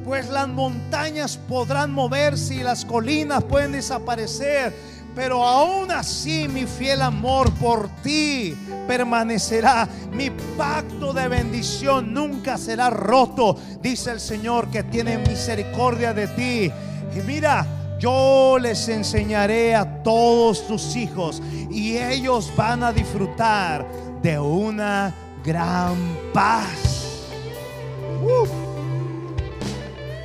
Pues 0.04 0.28
las 0.28 0.46
montañas 0.46 1.38
podrán 1.38 1.90
moverse 1.90 2.56
y 2.56 2.62
las 2.62 2.84
colinas 2.84 3.44
pueden 3.44 3.72
desaparecer 3.72 4.74
pero 5.14 5.44
aún 5.44 5.90
así 5.90 6.48
mi 6.48 6.64
fiel 6.64 7.02
amor 7.02 7.52
por 7.54 7.88
ti 8.02 8.56
permanecerá. 8.86 9.86
Mi 10.10 10.30
pacto 10.56 11.12
de 11.12 11.28
bendición 11.28 12.14
nunca 12.14 12.56
será 12.56 12.88
roto, 12.88 13.58
dice 13.82 14.10
el 14.10 14.20
Señor 14.20 14.70
que 14.70 14.82
tiene 14.82 15.18
misericordia 15.18 16.14
de 16.14 16.28
ti. 16.28 16.72
Y 17.14 17.20
mira, 17.26 17.66
yo 18.02 18.58
les 18.60 18.88
enseñaré 18.88 19.76
a 19.76 20.02
todos 20.02 20.66
tus 20.66 20.96
hijos 20.96 21.40
y 21.70 21.96
ellos 21.96 22.52
van 22.56 22.82
a 22.82 22.92
disfrutar 22.92 23.86
de 24.20 24.40
una 24.40 25.14
gran 25.44 25.94
paz. 26.34 27.28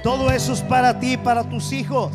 Todo 0.01 0.31
eso 0.31 0.53
es 0.53 0.61
para 0.61 0.99
ti, 0.99 1.17
para 1.17 1.47
tus 1.47 1.71
hijos 1.71 2.11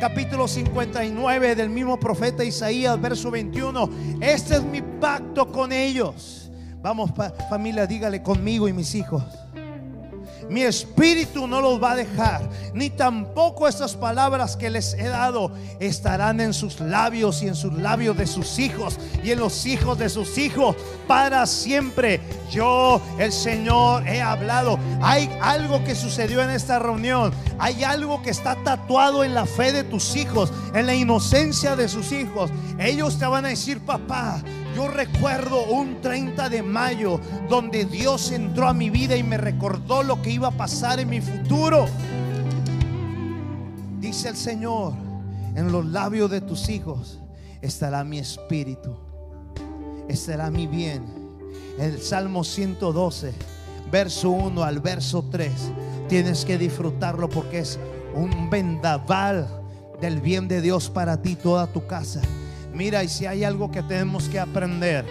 capítulo 0.00 0.48
59 0.48 1.54
del 1.54 1.70
mismo 1.70 1.98
profeta 1.98 2.42
Isaías, 2.42 3.00
verso 3.00 3.30
21. 3.30 3.88
Este 4.20 4.56
es 4.56 4.62
mi 4.62 4.82
pacto 4.82 5.50
con 5.52 5.72
ellos. 5.72 6.50
Vamos, 6.82 7.12
familia, 7.48 7.86
dígale 7.86 8.22
conmigo 8.22 8.66
y 8.66 8.72
mis 8.72 8.94
hijos. 8.94 9.22
Mi 10.48 10.62
espíritu 10.62 11.46
no 11.46 11.60
los 11.60 11.82
va 11.82 11.92
a 11.92 11.96
dejar, 11.96 12.48
ni 12.74 12.90
tampoco 12.90 13.68
estas 13.68 13.94
palabras 13.94 14.56
que 14.56 14.70
les 14.70 14.94
he 14.94 15.08
dado 15.08 15.52
estarán 15.80 16.40
en 16.40 16.52
sus 16.52 16.80
labios 16.80 17.42
y 17.42 17.48
en 17.48 17.54
sus 17.54 17.72
labios 17.74 18.16
de 18.16 18.26
sus 18.26 18.58
hijos 18.58 18.98
y 19.22 19.30
en 19.30 19.38
los 19.38 19.66
hijos 19.66 19.98
de 19.98 20.08
sus 20.08 20.38
hijos 20.38 20.76
para 21.06 21.46
siempre. 21.46 22.20
Yo, 22.50 23.00
el 23.18 23.32
Señor, 23.32 24.06
he 24.06 24.20
hablado. 24.20 24.78
Hay 25.00 25.30
algo 25.40 25.82
que 25.84 25.94
sucedió 25.94 26.42
en 26.42 26.50
esta 26.50 26.78
reunión. 26.78 27.32
Hay 27.58 27.84
algo 27.84 28.22
que 28.22 28.30
está 28.30 28.56
tatuado 28.62 29.24
en 29.24 29.34
la 29.34 29.46
fe 29.46 29.72
de 29.72 29.84
tus 29.84 30.16
hijos, 30.16 30.52
en 30.74 30.86
la 30.86 30.94
inocencia 30.94 31.76
de 31.76 31.88
sus 31.88 32.12
hijos. 32.12 32.50
Ellos 32.78 33.18
te 33.18 33.26
van 33.26 33.44
a 33.44 33.48
decir, 33.48 33.80
papá, 33.80 34.42
yo 34.74 34.88
recuerdo 34.88 35.64
un 35.66 36.00
30 36.00 36.48
de 36.48 36.62
mayo 36.62 37.20
donde 37.48 37.84
Dios 37.84 38.30
entró 38.32 38.68
a 38.68 38.74
mi 38.74 38.90
vida 38.90 39.16
y 39.16 39.22
me 39.22 39.36
recordó 39.36 40.02
lo 40.02 40.22
que 40.22 40.30
iba 40.30 40.48
a 40.48 40.52
pasar 40.52 41.00
en 41.00 41.10
mi 41.10 41.20
futuro. 41.20 41.86
Dice 44.00 44.28
el 44.28 44.36
Señor, 44.36 44.94
en 45.54 45.70
los 45.70 45.84
labios 45.86 46.30
de 46.30 46.40
tus 46.40 46.68
hijos 46.68 47.20
estará 47.60 48.04
mi 48.04 48.18
espíritu, 48.18 48.96
estará 50.08 50.50
mi 50.50 50.66
bien. 50.66 51.04
El 51.78 52.00
Salmo 52.00 52.44
112, 52.44 53.32
verso 53.90 54.30
1 54.30 54.62
al 54.62 54.80
verso 54.80 55.24
3, 55.30 55.52
tienes 56.08 56.44
que 56.44 56.58
disfrutarlo 56.58 57.28
porque 57.28 57.60
es 57.60 57.78
un 58.14 58.50
vendaval 58.50 59.48
del 60.00 60.20
bien 60.20 60.48
de 60.48 60.60
Dios 60.60 60.90
para 60.90 61.22
ti, 61.22 61.36
toda 61.36 61.66
tu 61.66 61.86
casa. 61.86 62.20
Mira, 62.72 63.04
y 63.04 63.08
si 63.08 63.26
hay 63.26 63.44
algo 63.44 63.70
que 63.70 63.82
tenemos 63.82 64.28
que 64.28 64.40
aprender, 64.40 65.04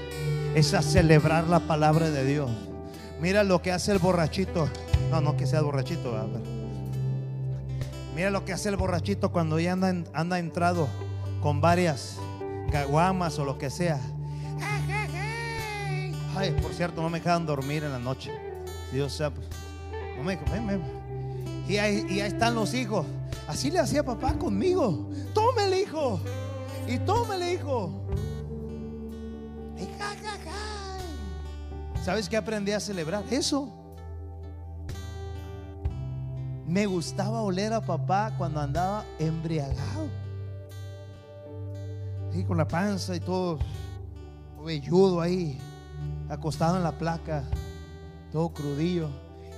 es 0.56 0.74
a 0.74 0.82
celebrar 0.82 1.48
la 1.48 1.60
palabra 1.60 2.10
de 2.10 2.26
Dios. 2.26 2.50
Mira 3.22 3.44
lo 3.44 3.62
que 3.62 3.72
hace 3.72 3.92
el 3.92 4.00
borrachito. 4.00 4.68
No, 5.12 5.22
no 5.22 5.38
que 5.38 5.46
sea 5.46 5.62
borrachito. 5.62 6.12
Mira 8.16 8.32
lo 8.32 8.44
que 8.46 8.54
hace 8.54 8.70
el 8.70 8.78
borrachito 8.78 9.32
cuando 9.32 9.60
ya 9.60 9.74
anda, 9.74 10.40
entrado 10.40 10.88
con 11.42 11.62
varias 11.62 12.18
caguamas 12.72 13.38
o 13.38 13.46
lo 13.46 13.58
que 13.58 13.70
sea. 13.70 14.00
Ay, 16.36 16.52
por 16.62 16.74
cierto, 16.74 17.02
no 17.02 17.10
me 17.10 17.20
dejan 17.20 17.46
dormir 17.46 17.84
en 17.84 17.92
la 17.92 18.00
noche. 18.00 18.32
Dios 18.92 19.14
sabe. 19.14 19.36
Pues, 20.24 20.40
me, 20.48 20.80
Y, 21.68 21.78
ahí, 21.78 22.06
y 22.10 22.22
ahí 22.22 22.32
están 22.32 22.56
los 22.56 22.74
hijos. 22.74 23.06
Así 23.48 23.70
le 23.70 23.80
hacía 23.80 24.04
papá 24.04 24.34
conmigo. 24.34 25.10
Tome 25.34 25.66
el 25.66 25.74
hijo. 25.76 26.20
Y 26.88 27.00
tómale, 27.00 27.54
hijo. 27.54 28.02
¿Sabes 32.04 32.28
qué 32.28 32.38
aprendí 32.38 32.72
a 32.72 32.80
celebrar? 32.80 33.24
Eso. 33.30 33.72
Me 36.66 36.86
gustaba 36.86 37.42
oler 37.42 37.74
a 37.74 37.82
papá 37.82 38.34
cuando 38.38 38.60
andaba 38.60 39.06
embriagado. 39.20 40.10
Y 42.34 42.44
con 42.44 42.58
la 42.58 42.68
panza 42.68 43.16
y 43.16 43.20
todo 43.20 43.60
velludo 44.66 45.22
ahí, 45.22 45.60
acostado 46.30 46.78
en 46.78 46.84
la 46.84 46.98
placa, 46.98 47.44
todo 48.32 48.50
crudillo. 48.50 49.10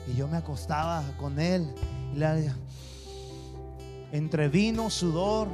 Y 0.08 0.16
yo 0.16 0.28
me 0.28 0.38
acostaba 0.38 1.04
con 1.18 1.40
él. 1.40 1.74
Y 2.14 2.18
la, 2.18 2.36
entre 4.12 4.50
vino, 4.50 4.90
sudor, 4.90 5.48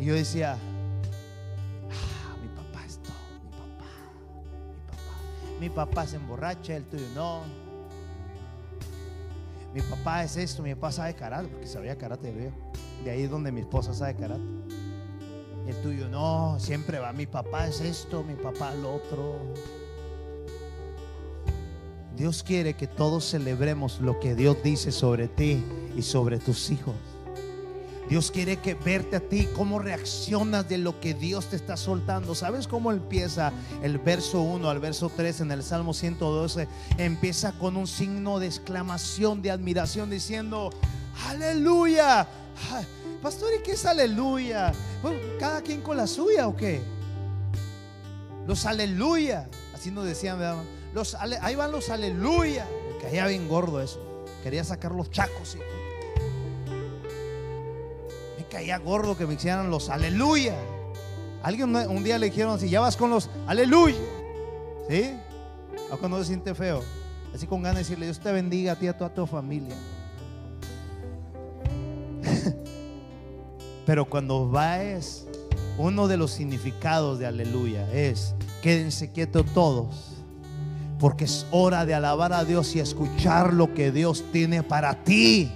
y 0.00 0.06
yo 0.06 0.14
decía, 0.14 0.56
ah, 1.90 2.36
mi 2.40 2.48
papá 2.48 2.86
es 2.86 2.96
todo, 2.98 3.12
mi 3.44 3.50
papá, 3.50 3.84
mi 4.66 4.86
papá. 4.86 5.60
Mi 5.60 5.68
papá 5.68 6.06
se 6.06 6.16
emborracha, 6.16 6.74
el 6.74 6.84
tuyo 6.84 7.04
no. 7.14 7.42
Mi 9.74 9.82
papá 9.82 10.24
es 10.24 10.38
esto, 10.38 10.62
mi 10.62 10.74
papá 10.74 10.90
sabe 10.90 11.14
karate, 11.14 11.48
porque 11.48 11.66
sabía 11.66 11.98
karate. 11.98 12.32
De 13.04 13.10
ahí 13.10 13.24
es 13.24 13.30
donde 13.30 13.52
mi 13.52 13.60
esposa 13.60 13.92
sabe 13.92 14.16
karate. 14.16 14.42
El 15.68 15.76
tuyo 15.82 16.08
no, 16.08 16.56
siempre 16.58 16.98
va, 16.98 17.12
mi 17.12 17.26
papá 17.26 17.68
es 17.68 17.82
esto, 17.82 18.22
mi 18.22 18.34
papá 18.34 18.74
lo 18.74 18.94
otro. 18.94 19.52
Dios 22.16 22.42
quiere 22.42 22.72
que 22.72 22.86
todos 22.86 23.26
celebremos 23.26 24.00
lo 24.00 24.18
que 24.18 24.34
Dios 24.34 24.56
dice 24.64 24.92
sobre 24.92 25.28
ti 25.28 25.62
y 25.94 26.00
sobre 26.00 26.38
tus 26.38 26.70
hijos. 26.70 27.09
Dios 28.10 28.32
quiere 28.32 28.56
que 28.56 28.74
verte 28.74 29.14
a 29.14 29.20
ti, 29.20 29.48
cómo 29.54 29.78
reaccionas 29.78 30.68
de 30.68 30.78
lo 30.78 30.98
que 30.98 31.14
Dios 31.14 31.46
te 31.46 31.54
está 31.54 31.76
soltando. 31.76 32.34
¿Sabes 32.34 32.66
cómo 32.66 32.90
empieza 32.90 33.52
el 33.84 33.98
verso 33.98 34.42
1 34.42 34.68
al 34.68 34.80
verso 34.80 35.12
3 35.16 35.42
en 35.42 35.52
el 35.52 35.62
Salmo 35.62 35.94
112? 35.94 36.66
Empieza 36.98 37.52
con 37.52 37.76
un 37.76 37.86
signo 37.86 38.40
de 38.40 38.48
exclamación, 38.48 39.42
de 39.42 39.52
admiración, 39.52 40.10
diciendo, 40.10 40.70
aleluya. 41.28 42.26
Pastor, 43.22 43.52
¿y 43.56 43.62
qué 43.62 43.72
es 43.72 43.86
aleluya? 43.86 44.72
¿Cada 45.38 45.62
quien 45.62 45.80
con 45.80 45.96
la 45.96 46.08
suya 46.08 46.48
o 46.48 46.56
qué? 46.56 46.82
Los 48.44 48.66
aleluya. 48.66 49.48
Así 49.72 49.92
nos 49.92 50.04
decían, 50.04 50.40
Los, 50.92 51.14
ahí 51.14 51.54
van 51.54 51.70
los 51.70 51.90
aleluya. 51.90 52.66
Que 52.98 53.06
caía 53.06 53.28
bien 53.28 53.46
gordo 53.46 53.80
eso. 53.80 54.00
Quería 54.42 54.64
sacar 54.64 54.90
los 54.90 55.12
chacos. 55.12 55.50
¿sí? 55.50 55.58
Caía 58.50 58.78
gordo 58.78 59.16
que 59.16 59.26
me 59.26 59.34
hicieran 59.34 59.70
los 59.70 59.88
aleluya. 59.88 60.56
Alguien 61.42 61.74
un 61.74 62.04
día 62.04 62.18
le 62.18 62.26
dijeron 62.26 62.54
así, 62.54 62.68
ya 62.68 62.80
vas 62.80 62.96
con 62.96 63.08
los 63.08 63.30
aleluya. 63.46 63.96
¿Sí? 64.88 65.12
O 65.90 65.96
cuando 65.96 66.18
se 66.18 66.26
siente 66.26 66.54
feo. 66.54 66.82
Así 67.34 67.46
con 67.46 67.62
ganas 67.62 67.76
de 67.76 67.82
decirle, 67.84 68.06
Dios 68.06 68.20
te 68.20 68.32
bendiga 68.32 68.72
a 68.72 68.76
ti 68.76 68.86
y 68.86 68.88
a 68.88 68.98
toda 68.98 69.14
tu 69.14 69.26
familia. 69.26 69.74
Pero 73.86 74.04
cuando 74.08 74.48
vas 74.48 75.26
Uno 75.78 76.08
de 76.08 76.16
los 76.18 76.32
significados 76.32 77.18
de 77.18 77.26
aleluya 77.26 77.90
es, 77.92 78.34
quédense 78.60 79.12
quietos 79.12 79.46
todos, 79.54 80.16
porque 80.98 81.24
es 81.24 81.46
hora 81.50 81.86
de 81.86 81.94
alabar 81.94 82.34
a 82.34 82.44
Dios 82.44 82.76
y 82.76 82.80
escuchar 82.80 83.54
lo 83.54 83.72
que 83.72 83.90
Dios 83.90 84.22
tiene 84.32 84.62
para 84.62 85.02
ti. 85.04 85.50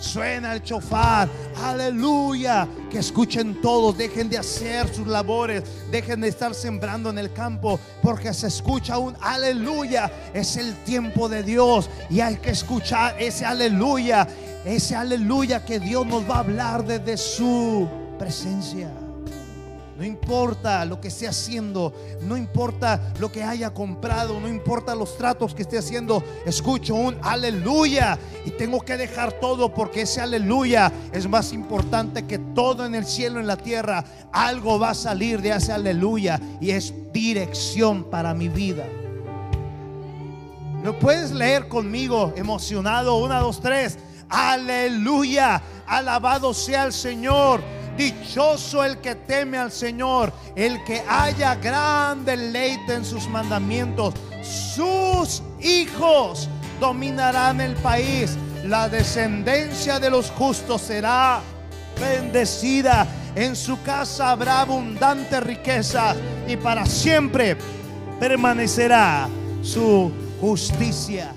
Suena 0.00 0.54
el 0.54 0.62
chofar, 0.62 1.28
aleluya. 1.62 2.66
Que 2.90 2.98
escuchen 2.98 3.60
todos, 3.60 3.96
dejen 3.96 4.30
de 4.30 4.38
hacer 4.38 4.92
sus 4.92 5.06
labores, 5.06 5.62
dejen 5.90 6.22
de 6.22 6.28
estar 6.28 6.54
sembrando 6.54 7.10
en 7.10 7.18
el 7.18 7.32
campo, 7.32 7.78
porque 8.02 8.32
se 8.32 8.48
escucha 8.48 8.98
un 8.98 9.14
aleluya. 9.20 10.10
Es 10.32 10.56
el 10.56 10.74
tiempo 10.84 11.28
de 11.28 11.42
Dios 11.42 11.90
y 12.08 12.20
hay 12.20 12.36
que 12.36 12.50
escuchar 12.50 13.14
ese 13.20 13.44
aleluya, 13.44 14.26
ese 14.64 14.96
aleluya 14.96 15.64
que 15.64 15.78
Dios 15.78 16.06
nos 16.06 16.28
va 16.28 16.36
a 16.36 16.40
hablar 16.40 16.84
desde 16.84 17.16
su 17.16 17.86
presencia. 18.18 18.90
No 20.00 20.06
importa 20.06 20.82
lo 20.86 20.98
que 20.98 21.08
esté 21.08 21.28
haciendo, 21.28 21.92
no 22.22 22.38
importa 22.38 23.12
lo 23.18 23.30
que 23.30 23.42
haya 23.42 23.74
comprado, 23.74 24.40
no 24.40 24.48
importa 24.48 24.94
los 24.94 25.18
tratos 25.18 25.54
que 25.54 25.60
esté 25.60 25.76
haciendo, 25.76 26.24
escucho 26.46 26.94
un 26.94 27.18
aleluya 27.20 28.18
y 28.46 28.50
tengo 28.52 28.80
que 28.80 28.96
dejar 28.96 29.34
todo 29.34 29.74
porque 29.74 30.00
ese 30.00 30.22
aleluya 30.22 30.90
es 31.12 31.28
más 31.28 31.52
importante 31.52 32.26
que 32.26 32.38
todo 32.38 32.86
en 32.86 32.94
el 32.94 33.04
cielo, 33.04 33.40
en 33.40 33.46
la 33.46 33.58
tierra. 33.58 34.02
Algo 34.32 34.78
va 34.78 34.92
a 34.92 34.94
salir 34.94 35.42
de 35.42 35.50
ese 35.50 35.70
aleluya 35.70 36.40
y 36.62 36.70
es 36.70 36.94
dirección 37.12 38.04
para 38.04 38.32
mi 38.32 38.48
vida. 38.48 38.86
¿Lo 40.82 40.98
puedes 40.98 41.30
leer 41.30 41.68
conmigo 41.68 42.32
emocionado? 42.36 43.18
Una, 43.18 43.38
dos, 43.40 43.60
tres. 43.60 43.98
Aleluya. 44.30 45.60
Alabado 45.86 46.54
sea 46.54 46.84
el 46.84 46.94
Señor. 46.94 47.60
Dichoso 48.00 48.82
el 48.82 48.96
que 48.96 49.14
teme 49.14 49.58
al 49.58 49.70
Señor, 49.70 50.32
el 50.56 50.82
que 50.84 51.02
haya 51.06 51.54
gran 51.56 52.24
deleite 52.24 52.94
en 52.94 53.04
sus 53.04 53.28
mandamientos. 53.28 54.14
Sus 54.42 55.42
hijos 55.60 56.48
dominarán 56.80 57.60
el 57.60 57.74
país. 57.74 58.38
La 58.64 58.88
descendencia 58.88 60.00
de 60.00 60.08
los 60.08 60.30
justos 60.30 60.80
será 60.80 61.42
bendecida. 62.00 63.06
En 63.34 63.54
su 63.54 63.82
casa 63.82 64.30
habrá 64.30 64.62
abundante 64.62 65.38
riqueza 65.38 66.16
y 66.48 66.56
para 66.56 66.86
siempre 66.86 67.58
permanecerá 68.18 69.28
su 69.60 70.10
justicia. 70.40 71.34